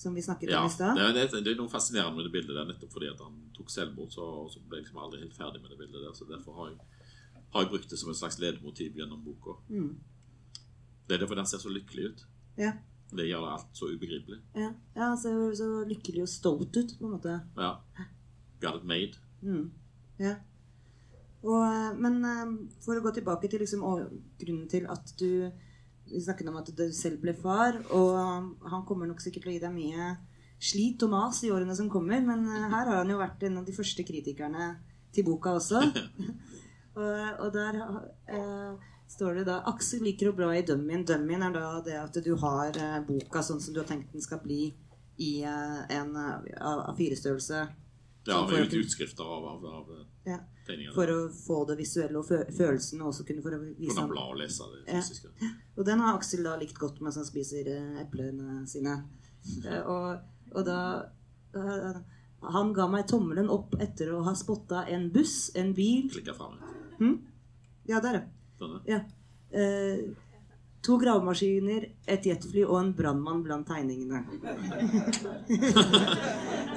som 0.00 0.14
vi 0.16 0.22
snakket 0.24 0.48
Ja, 0.50 0.62
om 0.64 0.70
i 0.70 0.72
stad. 0.72 0.96
det, 0.96 1.24
er- 1.26 1.42
det 1.44 1.52
er 1.52 1.58
noe 1.58 1.68
fascinerende 1.68 2.16
med 2.16 2.24
det 2.28 2.32
bildet 2.32 2.56
der, 2.56 2.64
nettopp 2.70 2.94
fordi 2.94 3.10
at 3.12 3.20
han 3.20 3.34
tok 3.56 3.68
selvmord. 3.70 4.08
Så, 4.14 4.24
så 4.54 4.62
ble 4.64 4.78
jeg 4.80 4.86
liksom 4.86 5.02
aldri 5.04 5.20
helt 5.20 5.36
ferdig 5.36 5.60
med 5.60 5.74
det 5.74 5.78
bildet 5.82 6.00
der. 6.06 6.14
Så 6.16 6.24
derfor 6.30 6.56
har 6.62 6.70
jeg, 6.72 6.78
har 7.52 7.66
jeg 7.66 7.70
brukt 7.74 7.90
det 7.92 7.98
som 8.00 8.10
et 8.14 8.16
slags 8.22 8.38
ledemotiv 8.40 8.96
gjennom 8.96 9.20
boka. 9.26 9.58
Mm. 9.68 9.92
Det 11.12 11.18
er 11.18 11.26
derfor 11.26 11.36
den 11.36 11.46
ser 11.46 11.60
så 11.60 11.68
lykkelig 11.68 12.06
ut. 12.08 12.20
Ja. 12.56 12.70
Det 13.12 13.26
gjør 13.28 13.50
alt 13.52 13.74
så 13.76 13.90
ubegripelig. 13.92 14.38
Ja, 14.56 14.70
ja 14.96 15.08
han 15.10 15.18
ser 15.20 15.34
så 15.58 15.66
lykkelig 15.84 16.22
og 16.24 16.30
stolt 16.32 16.72
ut, 16.72 16.94
på 16.96 17.04
en 17.04 17.12
måte. 17.12 17.34
Ja. 17.58 17.74
Got 18.62 18.78
it 18.78 18.86
made. 18.88 19.18
Mm. 19.42 19.66
Ja. 20.16 20.38
Og, 21.42 21.58
eh, 21.66 21.90
men 22.00 22.16
eh, 22.24 22.54
for 22.80 22.96
å 22.96 23.02
gå 23.04 23.12
tilbake 23.12 23.50
til 23.52 23.60
liksom, 23.60 23.84
grunnen 24.40 24.70
til 24.72 24.88
at 24.88 25.12
du 25.20 25.50
Vi 26.12 26.20
snakket 26.20 26.48
om 26.48 26.56
at 26.58 26.70
du 26.76 26.82
selv 26.92 27.20
ble 27.22 27.34
far, 27.36 27.76
og 27.92 28.16
eh, 28.16 28.70
han 28.72 28.86
kommer 28.88 29.06
nok 29.06 29.20
sikkert 29.20 29.44
til 29.44 29.52
å 29.52 29.54
gi 29.58 29.60
deg 29.66 29.76
mye 29.76 30.08
slit 30.62 31.04
og 31.04 31.12
mas 31.12 31.42
i 31.44 31.52
årene 31.52 31.76
som 31.76 31.90
kommer, 31.92 32.24
men 32.24 32.46
her 32.48 32.88
har 32.88 33.02
han 33.02 33.12
jo 33.12 33.20
vært 33.20 33.44
en 33.44 33.60
av 33.60 33.68
de 33.68 33.74
første 33.76 34.04
kritikerne 34.06 34.70
til 35.12 35.28
boka 35.28 35.56
også. 35.60 35.84
og, 36.98 37.14
og 37.44 37.48
der 37.54 37.78
eh, 38.32 38.91
står 39.12 39.34
det 39.40 39.44
da 39.48 39.58
Aksel 39.68 40.02
liker 40.06 40.30
å 40.30 40.36
bla 40.36 40.50
i 40.56 40.62
Dummien. 40.66 41.04
Dummien 41.08 41.44
er 41.44 41.52
da 41.54 41.66
det 41.84 41.98
at 42.00 42.16
du 42.24 42.32
har 42.40 42.78
eh, 42.80 42.98
boka 43.06 43.42
sånn 43.44 43.60
som 43.60 43.74
du 43.74 43.82
har 43.82 43.88
tenkt 43.90 44.12
den 44.14 44.24
skal 44.24 44.40
bli 44.44 44.62
i 45.20 45.32
eh, 45.44 45.80
en 45.98 46.16
eh, 46.16 46.48
A4-størrelse. 46.62 47.66
Ja, 48.22 48.36
Sånn 48.38 48.52
med 48.54 48.74
utskrifter 48.78 49.26
av, 49.26 49.44
av, 49.50 49.64
av 49.66 49.88
Ja. 50.28 50.36
tegningene. 50.66 50.94
For 50.94 51.10
å 51.10 51.18
få 51.34 51.56
det 51.66 51.74
visuelle 51.80 52.20
og 52.20 52.28
fø 52.28 52.38
følelsen, 52.54 53.00
og 53.02 53.10
også 53.10 53.24
kunne 53.26 53.42
for 53.42 53.56
å 53.56 53.58
vise 53.64 53.96
ham. 53.98 54.12
bla 54.12 54.28
og 54.30 54.38
lese 54.38 54.68
det 54.70 54.94
Ja. 54.94 55.00
Og 55.76 55.84
den 55.88 55.98
har 56.04 56.14
Aksel 56.20 56.46
da 56.46 56.54
likt 56.60 56.78
godt 56.78 57.00
mens 57.02 57.18
han 57.18 57.26
spiser 57.26 57.66
eh, 57.72 57.96
eplene 58.04 58.62
sine. 58.70 58.94
Og, 59.90 60.20
og 60.54 60.62
da 60.68 60.78
uh, 61.56 61.96
Han 62.54 62.68
ga 62.76 62.84
meg 62.86 63.08
tommelen 63.10 63.48
opp 63.50 63.74
etter 63.82 64.12
å 64.14 64.20
ha 64.22 64.36
spotta 64.38 64.84
en 64.86 65.08
buss, 65.10 65.50
en 65.58 65.72
bil 65.74 66.06
Klikka 66.14 66.34
fram. 66.38 66.54
Hmm? 67.00 67.16
Ja, 67.90 67.98
der, 67.98 68.20
ja. 68.20 68.22
Ja. 68.88 69.00
Eh, 69.52 70.04
To 70.82 70.96
gravemaskiner, 70.98 71.84
et 72.10 72.24
jetfly 72.26 72.64
og 72.64 72.74
en 72.80 72.88
brannmann 72.98 73.44
blant 73.44 73.68
tegningene. 73.70 74.24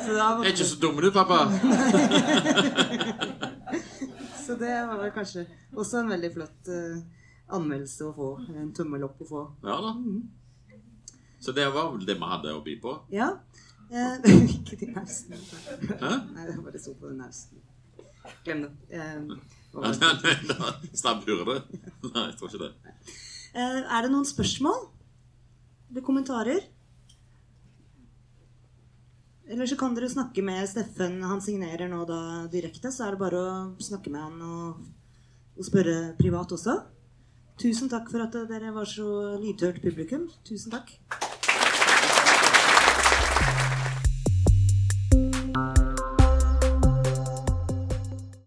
så, 0.03 0.11
da 0.13 0.27
Er 0.27 0.36
måtte, 0.38 0.51
ikke 0.51 0.67
så 0.69 0.77
dum 0.83 0.99
du, 1.01 1.07
pappa. 1.15 1.39
så 4.45 4.59
det 4.61 4.75
var 4.91 5.09
kanskje 5.15 5.47
også 5.73 6.03
en 6.03 6.13
veldig 6.13 6.31
flott 6.38 6.69
eh, 6.69 7.01
anmeldelse 7.57 8.05
å 8.05 8.13
få. 8.13 8.29
En 8.53 8.69
tommel 8.77 9.07
opp 9.09 9.25
å 9.25 9.29
få. 9.31 9.41
Ja 9.65 9.79
da. 9.88 9.95
Så 11.41 11.57
det 11.57 11.65
var 11.73 11.89
vel 11.95 12.05
det 12.05 12.19
vi 12.21 12.29
hadde 12.29 12.53
å 12.53 12.61
by 12.65 12.77
på. 12.86 12.93
Ja. 13.13 13.31
Eh, 13.89 14.21
ikke 14.53 14.77
de 14.83 14.91
nausene. 14.93 15.41
Nei, 15.81 16.45
det 16.45 16.53
var 16.53 16.63
bare 16.69 16.86
så 16.86 16.93
på 16.93 17.09
den 17.09 17.25
nausen. 17.25 17.57
Glem 18.45 18.67
det. 18.67 18.71
Eh, 18.93 19.17
Ja, 19.76 19.91
nei, 22.13 22.23
jeg 22.30 22.38
tror 22.39 22.51
ikke 22.51 22.63
det. 22.63 22.71
Eh, 23.55 23.82
er 23.84 24.05
det 24.05 24.11
noen 24.13 24.28
spørsmål? 24.28 24.88
Eller 25.91 26.05
kommentarer? 26.05 26.63
Eller 29.45 29.69
så 29.69 29.78
kan 29.78 29.93
dere 29.93 30.09
snakke 30.09 30.41
med 30.45 30.65
Steffen. 30.69 31.19
Han 31.23 31.43
signerer 31.43 31.89
nå 31.91 32.01
da 32.09 32.19
direkte, 32.51 32.91
så 32.91 33.05
er 33.05 33.15
det 33.15 33.21
bare 33.21 33.41
å 33.43 33.53
snakke 33.84 34.13
med 34.13 34.23
han 34.23 34.41
og, 34.41 34.82
og 35.55 35.67
spørre 35.67 36.15
privat 36.17 36.55
også. 36.55 36.80
Tusen 37.61 37.91
takk 37.91 38.09
for 38.11 38.26
at 38.26 38.36
dere 38.49 38.73
var 38.76 38.89
så 38.89 39.38
lydhørt 39.39 39.84
publikum. 39.84 40.28
Tusen 40.47 40.73
takk. 40.73 40.97